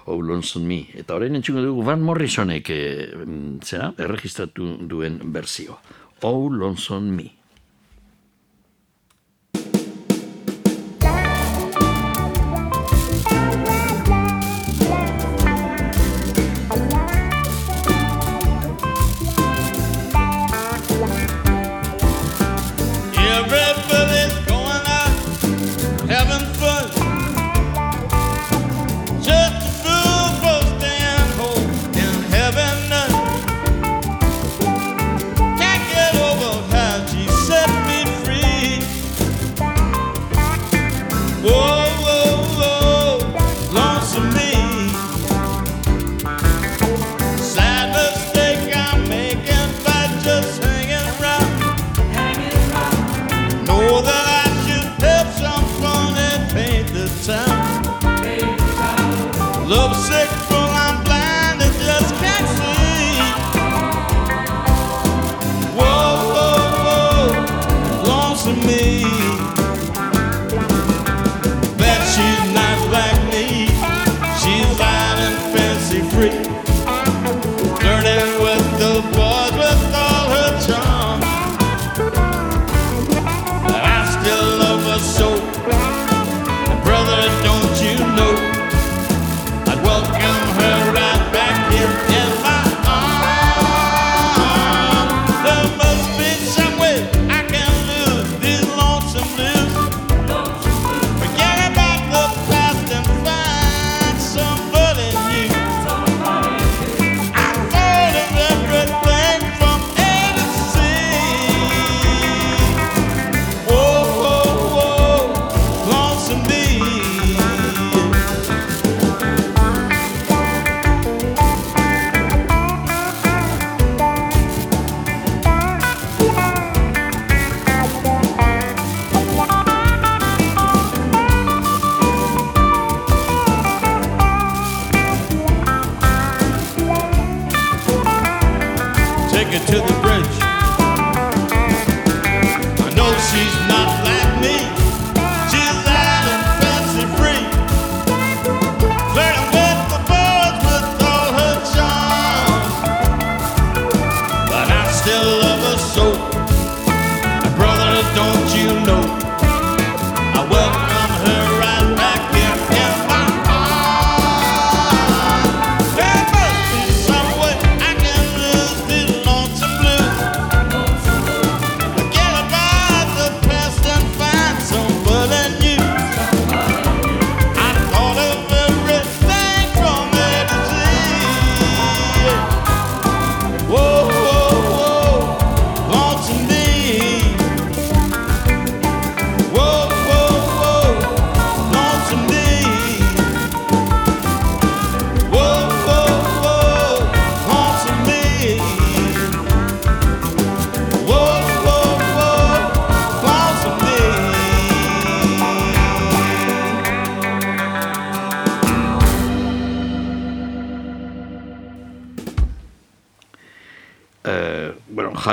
Oh, 0.05 0.19
Lonesome 0.21 0.67
Me. 0.71 0.81
Eta 0.95 1.17
orain 1.19 1.35
entxiko 1.35 1.63
dugu 1.63 1.85
Van 1.85 2.03
Morrisonek 2.05 2.69
e, 2.71 2.81
zera, 3.63 3.91
erregistratu 3.97 4.75
duen 4.87 5.19
berzioa. 5.35 5.81
Oh, 6.23 6.47
Lonesome 6.49 7.11
Me. 7.11 7.31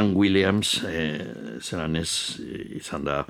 Hank 0.02 0.16
Williams, 0.18 0.82
e, 0.82 1.22
zelan 1.62 1.94
ez, 1.94 2.40
eh, 2.42 2.78
izan 2.80 3.04
da, 3.06 3.20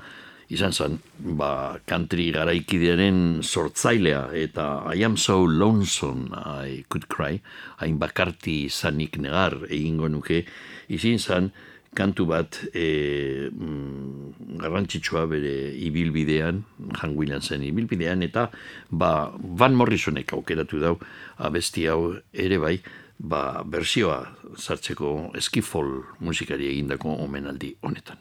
izan 0.49 0.73
zen, 0.73 0.95
ba, 1.37 1.77
country 1.85 2.31
garaikidearen 2.33 3.43
sortzailea, 3.45 4.23
eta 4.33 4.65
I 4.89 5.03
am 5.05 5.17
so 5.17 5.43
lonesome, 5.45 6.31
I 6.33 6.83
could 6.89 7.05
cry, 7.13 7.37
hain 7.77 7.99
bakarti 8.01 8.71
zanik 8.71 9.19
negar, 9.21 9.59
egingo 9.69 10.09
nuke, 10.09 10.41
izin 10.89 11.21
zen, 11.21 11.51
kantu 11.93 12.25
bat 12.31 12.57
e, 12.73 13.51
mm, 13.53 14.57
garrantzitsua 14.63 15.27
bere 15.29 15.53
ibilbidean, 15.77 16.63
Han 17.03 17.13
Williamsen 17.19 17.61
ibilbidean, 17.69 18.25
eta 18.25 18.47
ba, 18.89 19.29
Van 19.37 19.77
Morrisonek 19.77 20.33
aukeratu 20.33 20.81
dau, 20.81 20.97
abesti 21.37 21.85
hau 21.85 22.15
ere 22.33 22.57
bai, 22.57 22.79
ba, 23.19 23.61
bersioa 23.61 24.23
sartzeko 24.57 25.31
eskifol 25.39 25.89
musikari 26.19 26.69
egindako 26.71 27.15
omenaldi 27.25 27.75
honetan. 27.81 28.17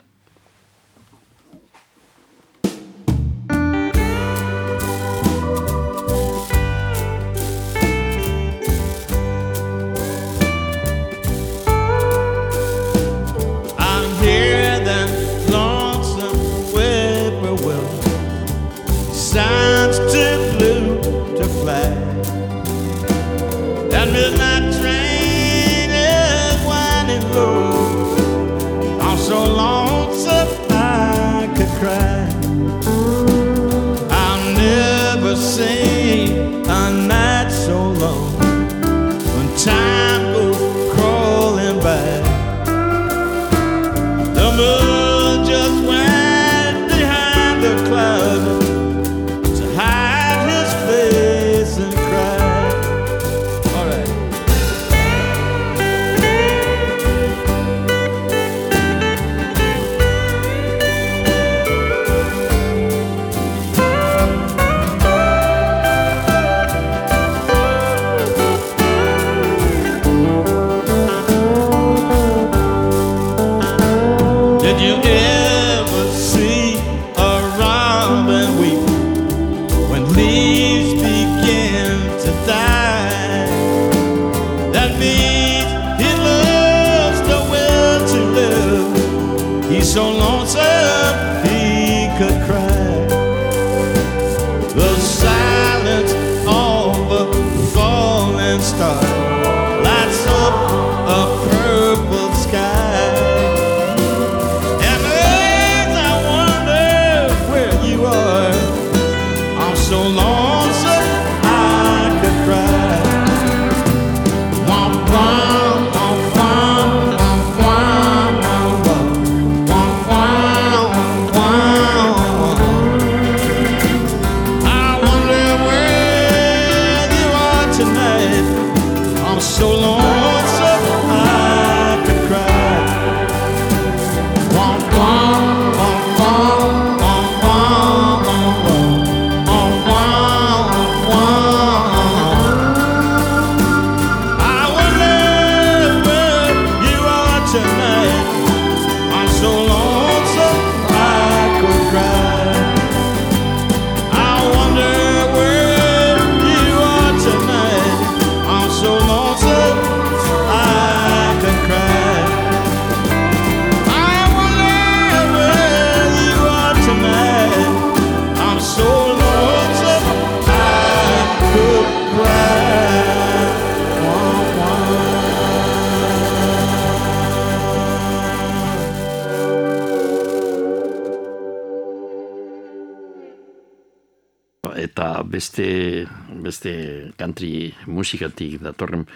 Country 187.22 187.70
musikatik 187.86 188.58
datorren 188.62 189.06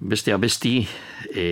beste 0.00 0.32
abesti 0.32 0.78
e, 1.34 1.46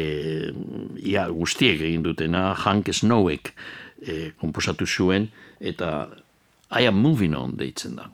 ia 1.05 1.27
guztiek 1.29 1.83
egin 1.91 2.07
dutena 2.07 2.55
Hank 2.65 2.89
Snowek 2.95 3.53
e, 4.01 4.31
komposatu 4.41 4.87
zuen 4.87 5.29
eta 5.61 6.09
I 6.70 6.87
am 6.87 7.01
moving 7.01 7.35
on 7.35 7.57
deitzen 7.57 7.97
da. 7.97 8.09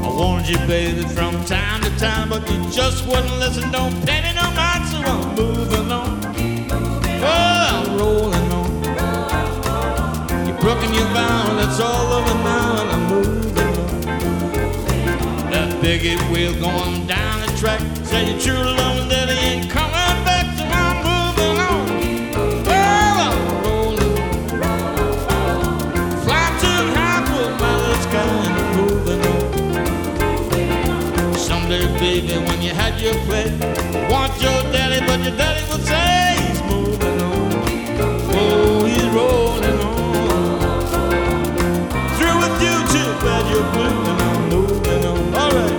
I 0.00 0.10
warned 0.18 0.48
you, 0.48 0.58
baby, 0.66 1.02
from 1.14 1.44
time 1.44 1.82
to 1.82 1.87
time, 1.98 2.28
but 2.28 2.48
you 2.50 2.70
just 2.70 3.06
wouldn't 3.06 3.38
listen. 3.38 3.70
Don't 3.72 3.94
pay 4.06 4.32
no 4.34 4.50
mind, 4.52 4.86
so 4.86 4.98
I'm 4.98 5.34
moving 5.34 5.90
on. 5.90 6.20
Oh, 7.20 7.66
I'm 7.74 7.98
rolling 7.98 8.52
on. 8.52 8.70
You've 10.46 10.60
broken 10.60 10.94
your 10.94 11.08
vow, 11.16 11.50
and 11.50 11.58
it's 11.68 11.80
all 11.80 12.12
over 12.12 12.34
now, 12.44 12.82
and 12.82 12.90
I'm 12.90 13.04
moving 13.08 13.58
on. 13.58 14.00
That 15.50 15.70
biggie 15.82 16.18
wheel 16.32 16.54
going 16.60 17.06
down 17.06 17.40
the 17.46 17.52
track. 17.56 17.80
Say 18.04 18.32
you 18.32 18.40
true 18.40 18.54
love 18.54 18.98
he 19.10 19.46
ain't 19.46 19.70
coming 19.70 19.87
your 34.42 34.62
daddy, 34.72 35.00
but 35.06 35.20
your 35.20 35.36
daddy 35.36 35.64
would 35.70 35.84
say 35.84 36.36
he's 36.48 36.62
moving 36.62 37.20
on. 37.22 37.52
Oh, 38.34 38.84
he's 38.84 39.08
rolling 39.16 39.80
on. 39.80 40.86
Through 42.16 42.36
with 42.42 42.62
you, 42.62 42.74
too 42.94 43.10
bad 43.24 43.44
you're 43.50 43.68
blue, 43.72 44.00
and 44.10 44.20
I'm 44.22 44.48
moving 44.48 45.04
on. 45.04 45.34
All 45.34 45.50
right. 45.50 45.78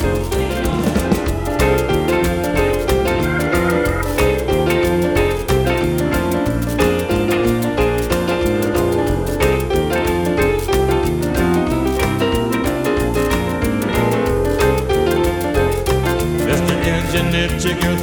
Mr. 17.60 17.99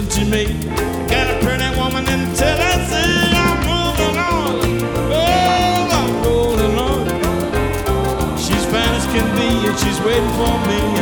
listen 0.00 0.24
to 0.24 0.30
me? 0.30 0.44
Got 1.08 1.30
a 1.30 1.44
pretty 1.44 1.68
woman 1.76 2.04
in 2.08 2.34
Tennessee. 2.34 3.30
I'm 3.34 3.60
moving 3.68 4.16
on. 4.18 4.82
Oh, 5.12 5.88
I'm 5.98 6.22
rolling 6.24 6.78
on. 6.78 8.38
She's 8.38 8.64
fine 8.66 8.94
as 8.94 9.06
can 9.06 9.26
be, 9.36 9.68
and 9.68 9.78
she's 9.78 10.00
waiting 10.00 10.30
for 10.38 10.54
me, 10.68 10.99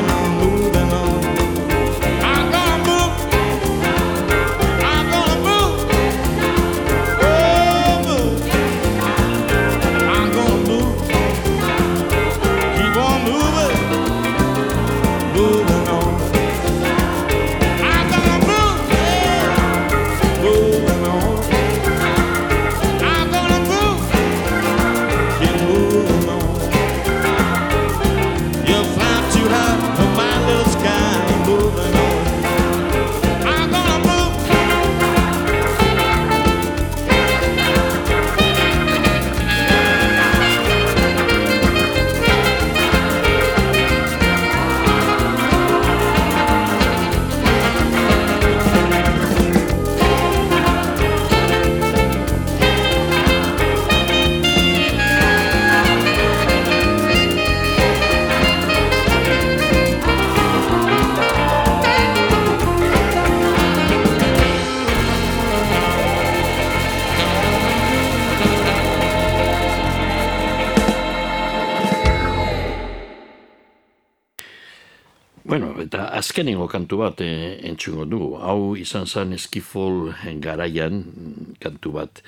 azkenengo 76.38 76.68
kantu 76.70 77.00
bat 77.02 77.20
e, 77.20 77.58
entzungo 77.66 78.04
dugu. 78.06 78.36
Hau 78.38 78.76
izan 78.78 79.08
zen 79.10 79.32
eskifol 79.34 80.12
garaian 80.38 81.00
mm, 81.02 81.56
kantu 81.58 81.90
bat 81.96 82.20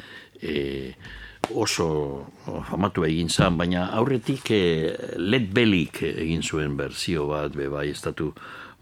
e, 0.43 0.95
oso 1.55 2.27
famatu 2.67 3.05
egin 3.07 3.31
zen, 3.31 3.55
baina 3.55 3.85
aurretik 3.95 4.51
e, 4.51 4.97
Led 5.15 5.53
Bellik 5.55 6.03
egin 6.03 6.43
zuen 6.43 6.75
berzio 6.75 7.29
bat, 7.31 7.55
bebai 7.55 7.87
estatu 7.93 8.33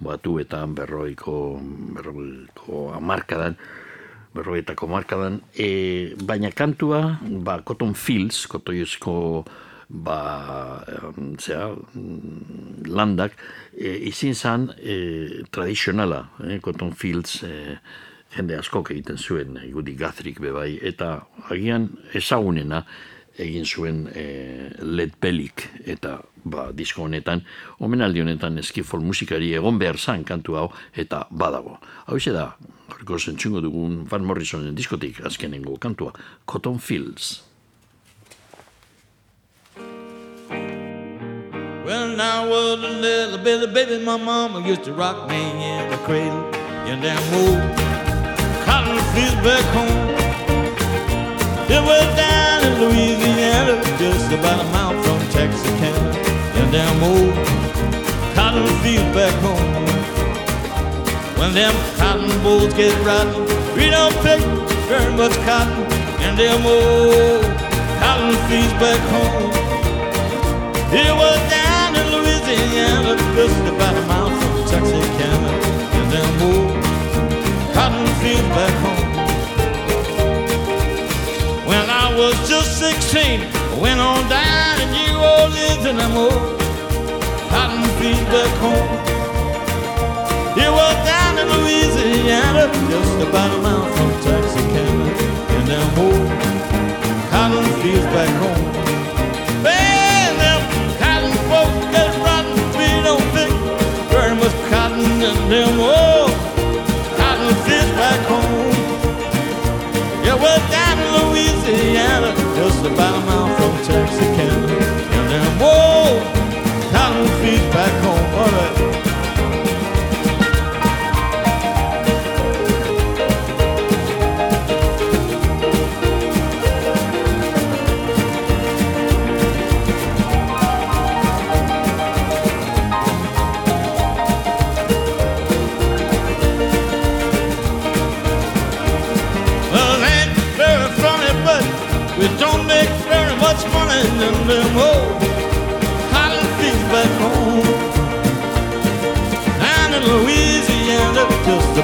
batuetan 0.01 0.73
berroiko, 0.73 1.61
berroiko 1.99 2.87
amarkadan, 2.97 3.61
berroetako 4.33 4.89
markadan, 4.89 5.43
e, 5.53 6.15
baina 6.25 6.49
kantua, 6.57 7.19
ba, 7.21 7.61
Cotton 7.69 7.93
Fields, 7.93 8.47
kotoiozko 8.49 9.45
ba, 9.89 10.85
zera, 11.41 11.73
mm, 11.73 12.89
landak, 12.93 13.37
e, 13.73 13.97
izin 14.11 14.35
zan 14.35 14.69
e, 14.79 15.45
tradizionala, 15.51 16.29
e, 16.45 16.61
Cotton 16.61 16.93
Fields, 16.93 17.43
e, 17.43 17.79
jende 18.37 18.59
askok 18.59 18.93
egiten 18.93 19.19
zuen, 19.19 19.57
e, 19.57 19.71
Gudi 19.73 19.97
Guthrick 19.97 20.41
bebai, 20.45 20.79
eta 20.83 21.25
agian 21.49 21.89
ezagunena 22.13 22.85
egin 23.39 23.65
zuen 23.65 24.05
e, 24.13 24.27
Led 24.83 25.17
Bellik, 25.23 25.65
eta 25.87 26.19
ba, 26.45 26.69
disko 26.75 27.07
honetan, 27.07 27.45
omenaldi 27.81 28.21
honetan 28.21 28.59
eskifol 28.61 29.01
musikari 29.01 29.55
egon 29.57 29.79
behar 29.81 29.97
zan 29.97 30.25
kantu 30.25 30.59
hau, 30.59 30.69
eta 30.93 31.25
badago. 31.31 31.79
Hau 32.07 32.19
da, 32.35 32.51
gorko 32.93 33.19
zentzungo 33.19 33.63
dugun 33.65 34.05
Van 34.11 34.25
Morrisonen 34.25 34.75
diskotik 34.75 35.23
azkenengo 35.25 35.79
kantua, 35.79 36.13
Cotton 36.45 36.79
Fields. 36.79 37.48
When 41.89 42.21
I 42.21 42.47
was 42.47 42.85
a 42.85 42.89
little 43.01 43.39
bitty 43.39 43.73
baby, 43.73 44.05
my 44.05 44.19
mama 44.19 44.61
used 44.61 44.85
to 44.85 44.93
rock 44.93 45.27
me 45.27 45.41
in 45.41 45.89
the 45.89 45.97
cradle 46.05 46.45
in 46.85 47.01
that 47.01 47.17
old 47.33 47.65
cotton 48.69 49.01
fields 49.17 49.41
back 49.41 49.65
home. 49.73 50.13
It 51.65 51.81
was 51.81 52.05
down 52.13 52.61
in 52.69 52.75
Louisiana, 52.77 53.81
just 53.97 54.29
about 54.37 54.61
a 54.61 54.69
mile 54.69 55.01
from 55.01 55.17
Texarkana, 55.33 56.13
in 56.61 56.69
them 56.77 57.03
old 57.09 57.33
cotton 58.37 58.69
fields 58.85 59.09
back 59.17 59.33
home. 59.41 59.89
When 61.41 61.55
them 61.55 61.73
cotton 61.97 62.29
bolls 62.45 62.75
get 62.75 62.93
rotten, 63.01 63.49
we 63.73 63.89
don't 63.89 64.13
pick 64.21 64.45
very 64.93 65.11
much 65.17 65.33
cotton 65.49 65.89
in 66.21 66.37
them 66.37 66.67
old 66.69 67.49
cotton 67.97 68.37
fields 68.45 68.77
back 68.77 69.01
home. 69.09 69.49
It 70.93 71.17
was 71.17 71.58
Louisiana, 72.49 73.15
just 73.37 73.61
about 73.69 73.95
a 73.95 74.07
mile 74.07 74.31
from 74.31 74.65
Texarkana, 74.65 75.53
in 75.99 76.05
them 76.09 76.43
old 76.49 76.83
cotton 77.75 78.07
fields 78.23 78.49
back 78.57 78.75
home. 78.85 79.09
When 81.69 81.91
I 81.91 82.15
was 82.17 82.33
just 82.49 82.79
16, 82.79 83.43
I 83.43 83.79
went 83.79 84.01
on 84.01 84.27
down 84.31 84.79
to 84.81 84.87
New 84.97 85.15
Orleans 85.37 85.85
in 85.85 85.97
them 85.99 86.17
old 86.17 86.59
cotton 87.53 87.85
fields 88.01 88.25
back 88.33 88.53
home. 88.65 88.97
It 90.57 90.71
was 90.73 90.97
down 91.05 91.37
in 91.37 91.47
Louisiana, 91.53 92.73
just 92.89 93.29
about 93.29 93.51
a 93.53 93.61
mile 93.61 93.85
from 93.93 94.11
Texarkana, 94.25 95.05
and 95.53 95.69
them 95.69 95.99
old 96.01 96.29
cotton 97.29 97.67
fields 97.83 98.07
back 98.07 98.33
home. 98.41 98.98
Cotton 105.49 105.69
in 105.71 105.77
them 105.77 105.81
old 105.81 106.31
cotton 107.17 107.55
fields 107.65 107.93
back 107.97 108.21
home. 108.29 108.75
Yeah, 110.25 110.35
we're 110.35 110.63
down 110.71 110.99
in 110.99 111.09
Louisiana, 111.17 112.35
just 112.57 112.85
about 112.85 113.15
a 113.17 113.38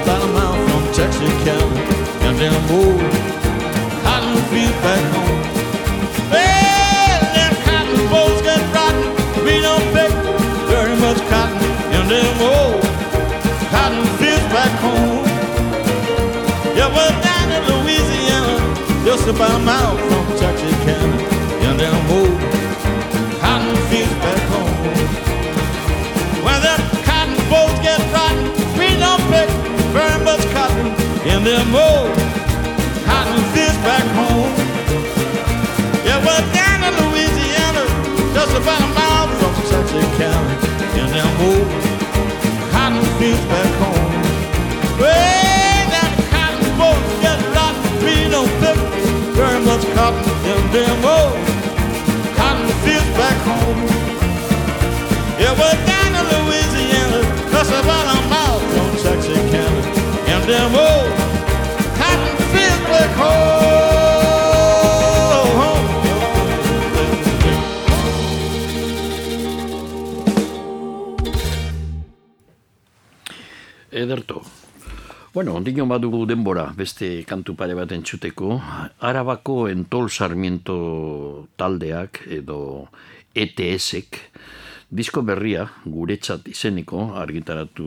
about 0.05 0.23
a 0.23 0.27
mile 0.37 0.53
from 0.69 0.85
Texarkana, 0.93 1.65
them 2.37 2.53
old 2.77 3.01
cotton 4.05 4.37
fields 4.53 4.77
back 4.85 5.01
home. 5.17 5.41
Well, 6.29 7.21
them 7.33 7.55
cotton 7.65 8.01
bolls 8.13 8.41
get 8.45 8.61
rotten. 8.77 9.05
We 9.47 9.55
don't 9.65 9.87
pick 9.97 10.13
very 10.69 10.97
much 11.01 11.21
cotton 11.33 11.57
in 11.97 12.05
them 12.13 12.37
old 12.53 12.85
cotton 13.73 14.05
fields 14.21 14.45
back 14.53 14.73
home. 14.85 15.25
Yeah, 16.77 16.93
we're 16.93 17.17
down 17.25 17.49
in 17.57 17.63
Louisiana, 17.73 18.57
just 19.07 19.27
about 19.27 19.57
a 19.57 19.65
mile 19.65 19.97
from 19.97 20.25
Texarkana, 20.37 21.17
in 21.65 21.77
them 21.79 21.97
old 22.13 22.24
much 30.36 30.51
cotton 30.51 30.86
in 31.31 31.44
them 31.44 31.70
old 31.70 32.11
cotton 33.06 33.39
fields 33.55 33.78
back 33.86 34.06
home. 34.19 34.51
Yeah, 36.02 36.19
we're 36.27 36.47
down 36.51 36.78
in 36.82 36.93
Louisiana, 37.02 37.85
just 38.35 38.51
about 38.59 38.82
a 38.82 38.90
mile 38.98 39.28
from 39.39 39.55
Texarkana, 39.70 40.55
in 40.98 41.06
them 41.15 41.31
old 41.47 41.70
cotton 42.74 43.05
fields 43.19 43.47
back 43.52 43.70
home. 43.82 44.15
Well, 44.98 45.85
them 45.94 46.12
cotton 46.35 46.66
bolls 46.78 47.06
get 47.23 47.39
rotten, 47.55 47.86
we 48.02 48.15
don't 48.35 48.51
pick 48.59 48.78
very 49.39 49.61
much 49.62 49.85
cotton 49.94 50.24
in 50.51 50.62
them 50.74 51.05
old 51.15 51.39
cotton 52.35 52.69
fields 52.82 53.11
back 53.20 53.39
home. 53.51 53.81
Yeah, 55.39 55.55
we're 55.61 55.78
down 55.90 56.11
in 56.19 56.24
Louisiana, 56.35 57.20
just 57.52 57.70
about 57.70 58.06
a 58.16 58.28
mile 58.31 58.44
them 60.55 60.75
old 60.87 61.15
cotton 61.99 62.37
fields 62.53 62.81
back 62.87 63.11
home. 63.19 63.55
Ederto. 73.91 74.43
Bueno, 75.33 75.55
ondino 75.55 75.87
badugu 75.87 76.27
denbora, 76.27 76.69
beste 76.77 77.25
kantu 77.27 77.55
pare 77.59 77.75
bat 77.75 77.91
entzuteko. 77.95 78.61
Arabako 79.01 79.69
entol 79.71 80.11
sarmiento 80.11 81.49
taldeak 81.59 82.23
edo 82.31 82.59
ETS-ek 83.35 84.21
disko 84.95 85.23
berria 85.27 85.67
guretzat 85.85 86.47
izeniko 86.51 87.09
argitaratu 87.19 87.87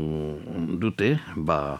dute, 0.81 1.13
ba, 1.35 1.79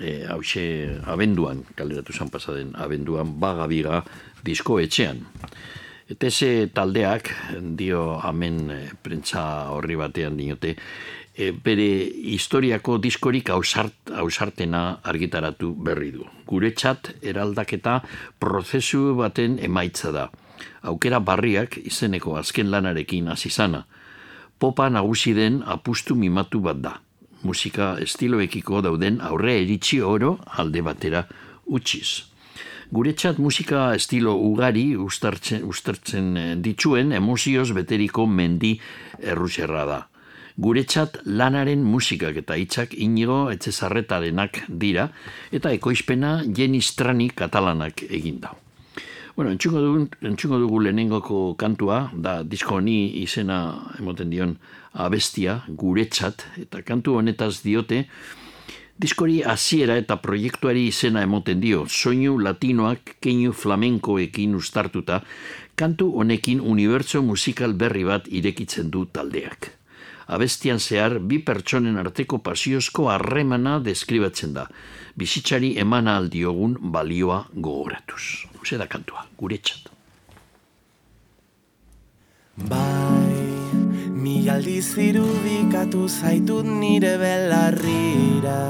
e, 0.00 0.24
hause 0.30 1.00
abenduan, 1.06 1.64
kaleratu 1.76 2.12
zan 2.12 2.30
pasaden 2.30 2.74
abenduan, 2.76 3.38
bagabiga 3.40 4.02
disko 4.44 4.78
etxean. 4.80 5.24
ETS 6.12 6.72
taldeak, 6.74 7.30
dio 7.78 8.18
amen 8.20 8.70
e, 8.70 8.80
prentza 9.02 9.70
horri 9.72 9.96
batean 9.96 10.36
dinote, 10.36 10.74
e, 11.34 11.50
bere 11.52 11.88
historiako 12.34 12.98
diskorik 12.98 13.50
ausart, 13.50 14.12
ausartena 14.12 15.00
argitaratu 15.02 15.72
berri 15.74 16.12
du. 16.12 16.26
Guretzat 16.46 17.14
eraldaketa 17.22 18.00
prozesu 18.38 19.14
baten 19.18 19.58
emaitza 19.62 20.12
da. 20.12 20.28
Aukera 20.82 21.20
barriak 21.20 21.78
izeneko 21.78 22.36
azken 22.38 22.70
lanarekin 22.70 23.30
hasi 23.32 23.50
zana. 23.50 23.86
Popa 24.58 24.88
nagusi 24.90 25.34
den 25.34 25.62
apustu 25.66 26.14
mimatu 26.14 26.60
bat 26.60 26.82
da. 26.82 26.98
Musika 27.42 27.96
estiloekiko 28.00 28.82
dauden 28.84 29.20
aurre 29.20 29.56
eritzi 29.62 30.00
oro 30.00 30.36
alde 30.58 30.82
batera 30.82 31.24
utziz. 31.66 32.24
Guretzat 32.92 33.38
musika 33.40 33.94
estilo 33.96 34.36
ugari 34.36 34.92
ustartzen, 34.96 35.64
ustartzen 35.64 36.36
eh, 36.36 36.48
dituen 36.56 37.12
emozioz 37.16 37.70
beteriko 37.72 38.26
mendi 38.26 38.74
erruxerra 39.18 39.84
da 39.88 40.00
Guretzat 40.60 41.22
lanaren 41.24 41.80
musikak 41.84 42.36
eta 42.42 42.56
hitzak 42.60 42.92
inigo 43.00 43.46
etxezarretarenak 43.54 44.66
dira, 44.68 45.08
eta 45.50 45.72
ekoizpena 45.72 46.42
jenistrani 46.44 47.30
katalanak 47.32 48.04
egin 48.04 48.42
dau. 48.42 48.52
Bueno, 49.32 49.50
entxungo 49.54 49.80
dugu, 49.80 50.02
entxungo 50.28 50.58
dugu 50.60 50.82
lehenengoko 50.84 51.54
kantua, 51.56 52.10
da 52.12 52.42
disko 52.44 52.76
honi 52.82 53.22
izena 53.22 53.62
emoten 53.98 54.28
dion 54.28 54.58
abestia, 54.92 55.62
guretzat, 55.68 56.44
eta 56.60 56.82
kantu 56.82 57.16
honetaz 57.18 57.62
diote, 57.64 58.04
diskori 59.02 59.40
hasiera 59.42 59.96
eta 59.98 60.18
proiektuari 60.22 60.86
izena 60.90 61.22
emoten 61.26 61.60
dio, 61.60 61.86
soinu 61.88 62.38
latinoak 62.38 63.16
keinu 63.20 63.52
flamenkoekin 63.52 64.54
ustartuta, 64.54 65.22
kantu 65.74 66.12
honekin 66.20 66.60
unibertso 66.60 67.22
musikal 67.22 67.72
berri 67.74 68.04
bat 68.04 68.28
irekitzen 68.28 68.90
du 68.90 69.06
taldeak. 69.06 69.72
Abestian 70.32 70.78
zehar, 70.78 71.18
bi 71.18 71.40
pertsonen 71.42 71.98
arteko 71.98 72.38
pasiozko 72.38 73.08
harremana 73.10 73.78
deskribatzen 73.82 74.54
da, 74.54 74.68
bizitzari 75.18 75.74
emana 75.82 76.16
aldiogun 76.20 76.78
balioa 76.94 77.42
gogoratuz. 77.52 78.46
Huse 78.60 78.78
da 78.78 78.86
kantua, 78.86 79.26
guretzat. 79.36 79.90
Bai, 82.68 83.21
mi 84.22 84.48
aldiz 84.48 84.94
irudikatu 85.02 86.06
zaitut 86.08 86.66
nire 86.80 87.14
belarrira 87.22 88.60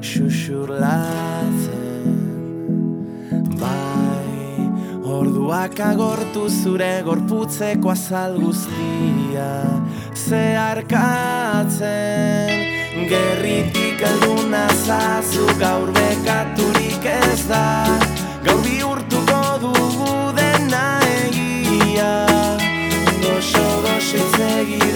xuxurlatzen. 0.00 1.74
Bai, 3.60 4.64
orduak 5.18 5.76
agortu 5.90 6.44
zure 6.62 6.94
gorputzeko 7.08 7.92
azal 7.92 8.32
guztia 8.40 9.52
zeharkatzen. 10.24 11.76
Gerritik 13.12 14.00
alduna 14.12 14.64
zazu 14.86 15.46
gaur 15.60 15.88
bekaturik 16.00 17.04
ez 17.20 17.42
da, 17.52 17.66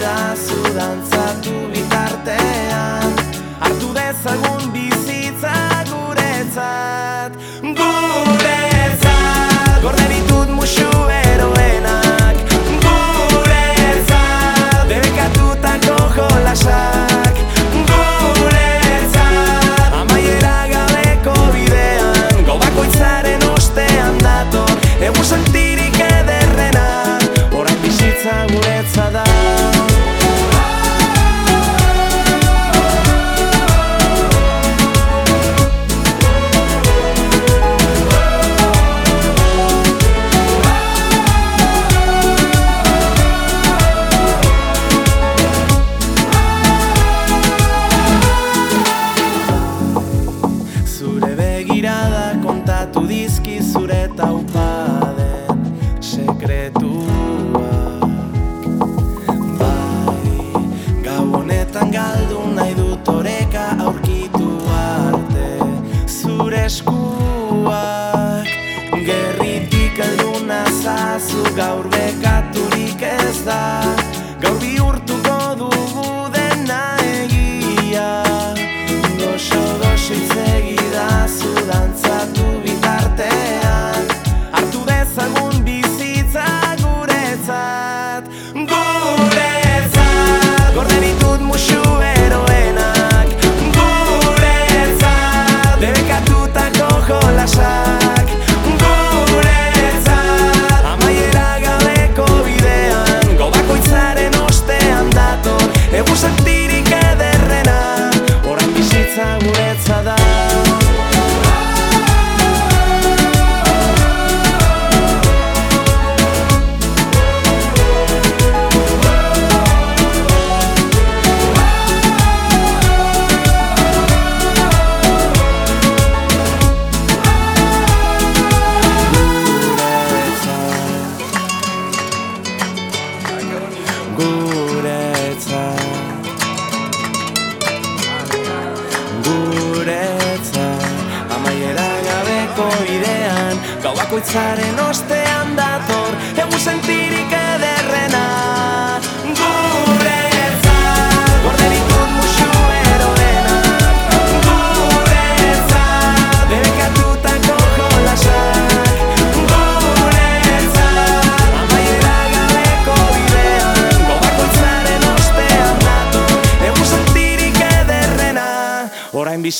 itzegidazu 0.01 0.61
dantzatu 0.75 1.53
bitartean. 1.71 3.13
Hartu 3.59 3.93
dezagun 3.93 4.71
bizitza 4.73 5.53
Guretzat 5.89 7.33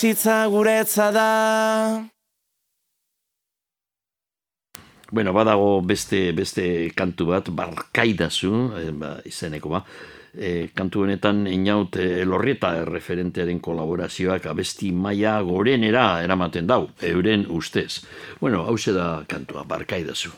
bizitza 0.01 0.47
guretza 0.47 1.11
da 1.11 2.01
Bueno, 5.11 5.31
badago 5.33 5.81
beste 5.85 6.31
beste 6.33 6.89
kantu 6.95 7.27
bat, 7.29 7.49
barkaidazu, 7.53 8.51
eh, 8.79 8.89
ba, 8.97 9.19
izeneko 9.25 9.69
ba. 9.69 9.83
E, 10.33 10.71
kantu 10.73 11.03
honetan 11.03 11.45
inaut 11.45 11.99
e, 12.01 12.21
elorrieta 12.23 12.85
referentearen 12.87 13.59
kolaborazioak 13.59 14.47
abesti 14.47 14.91
maia 14.91 15.35
gorenera 15.45 16.23
eramaten 16.23 16.65
dau, 16.65 16.87
euren 17.01 17.45
ustez. 17.49 18.01
Bueno, 18.39 18.63
hau 18.65 18.77
da 18.95 19.23
kantua, 19.27 19.65
barkaidazu. 19.65 20.31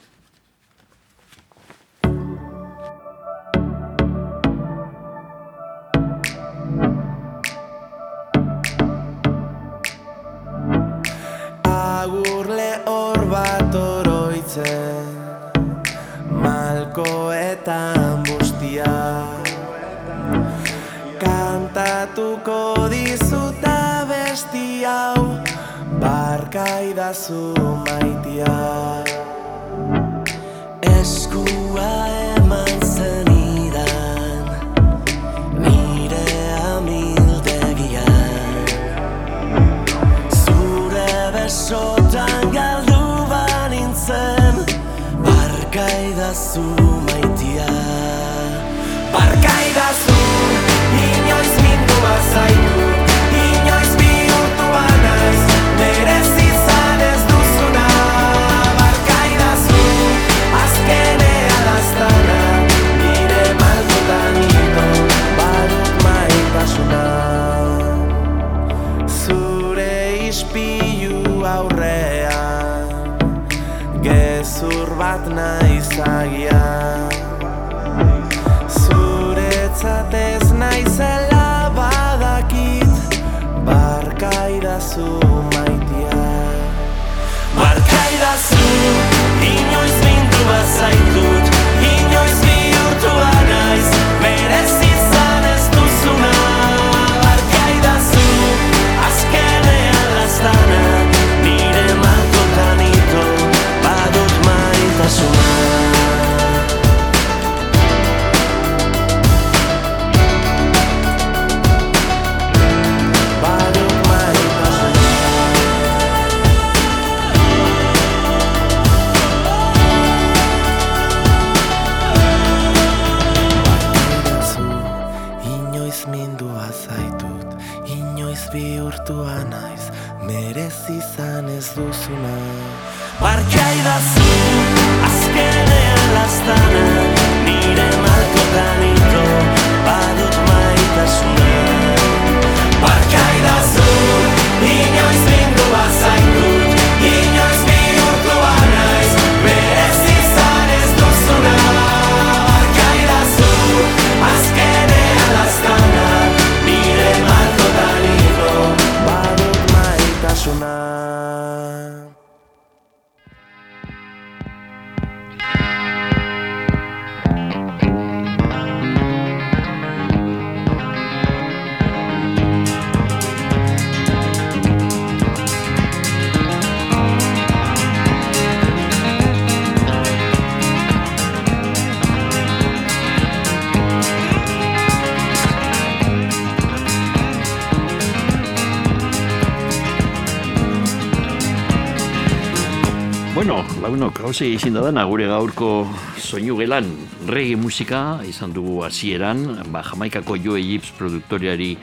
Hauze 194.34 194.49
izin 194.49 194.73
gure 194.73 195.27
gaurko 195.30 195.85
soinu 196.18 196.55
gelan. 196.57 196.88
Reggae 197.30 197.55
musika 197.55 198.18
izan 198.26 198.49
dugu 198.49 198.81
hasieran, 198.81 199.61
ba, 199.69 199.84
Jamaikako 199.85 200.38
Joe 200.41 200.60
Gibbs 200.60 200.89
produktoriari 200.97 201.77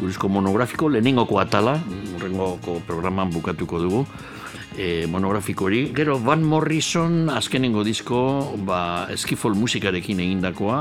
buruzko 0.00 0.26
monografiko, 0.28 0.88
lehenengoko 0.88 1.38
atala, 1.38 1.78
urrengoko 2.16 2.80
programan 2.88 3.30
bukatuko 3.30 3.78
dugu, 3.78 4.06
e, 4.76 5.06
monografiko 5.06 5.66
hori. 5.66 5.82
Gero 5.94 6.18
Van 6.18 6.42
Morrison 6.42 7.30
azkenengo 7.30 7.84
disko 7.84 8.20
ba, 8.66 9.08
eskifol 9.12 9.54
musikarekin 9.58 10.20
egindakoa, 10.20 10.78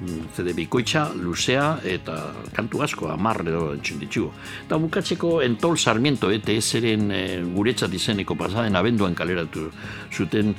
mm, 0.00 0.20
CD 0.36 0.54
bikoitza, 0.56 1.08
luzea 1.14 1.78
eta 1.84 2.18
kantu 2.56 2.82
asko, 2.82 3.08
amar 3.12 3.42
edo 3.46 3.72
entzun 3.74 4.00
ditugu. 4.02 4.32
Eta 4.66 4.78
bukatzeko 4.78 5.40
Entol 5.46 5.78
Sarmiento 5.78 6.30
ETS-eren 6.30 7.10
e, 7.10 7.24
guretzat 7.54 7.94
izeneko 7.94 8.36
pasaden 8.38 8.76
abenduan 8.76 9.14
kaleratu 9.14 9.70
zuten 10.12 10.54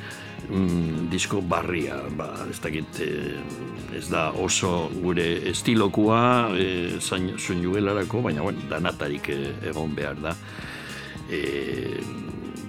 mm, 0.49 1.09
disko 1.11 1.41
barria, 1.41 1.97
ba, 2.17 2.31
ez 2.49 2.59
dakit, 2.61 2.99
eh, 3.03 3.97
ez 3.97 4.07
da 4.09 4.29
oso 4.31 4.89
gure 5.01 5.27
estilokoa 5.51 6.21
e, 6.57 6.67
zain, 6.99 7.33
soinugelarako, 7.37 8.21
baina 8.27 8.45
bueno, 8.45 8.63
danatarik 8.69 9.29
eh, 9.29 9.53
egon 9.71 9.95
behar 9.95 10.21
da. 10.21 10.35
E, 11.31 11.41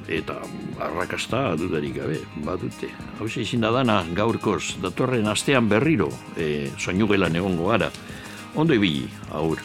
eta 0.08 0.38
arrakasta 0.82 1.54
dudarik 1.56 1.96
gabe, 2.00 2.20
badute. 2.44 2.90
Hau 3.20 3.26
izin 3.26 3.62
da 3.66 3.70
dana 3.74 4.02
gaurkoz, 4.14 4.78
datorren 4.82 5.28
astean 5.28 5.68
berriro, 5.68 6.10
e, 6.36 6.70
soinugelan 6.78 7.36
egongo 7.36 7.70
gara. 7.72 7.90
Ondo 8.54 8.74
ibili, 8.74 9.08
aur. 9.30 9.62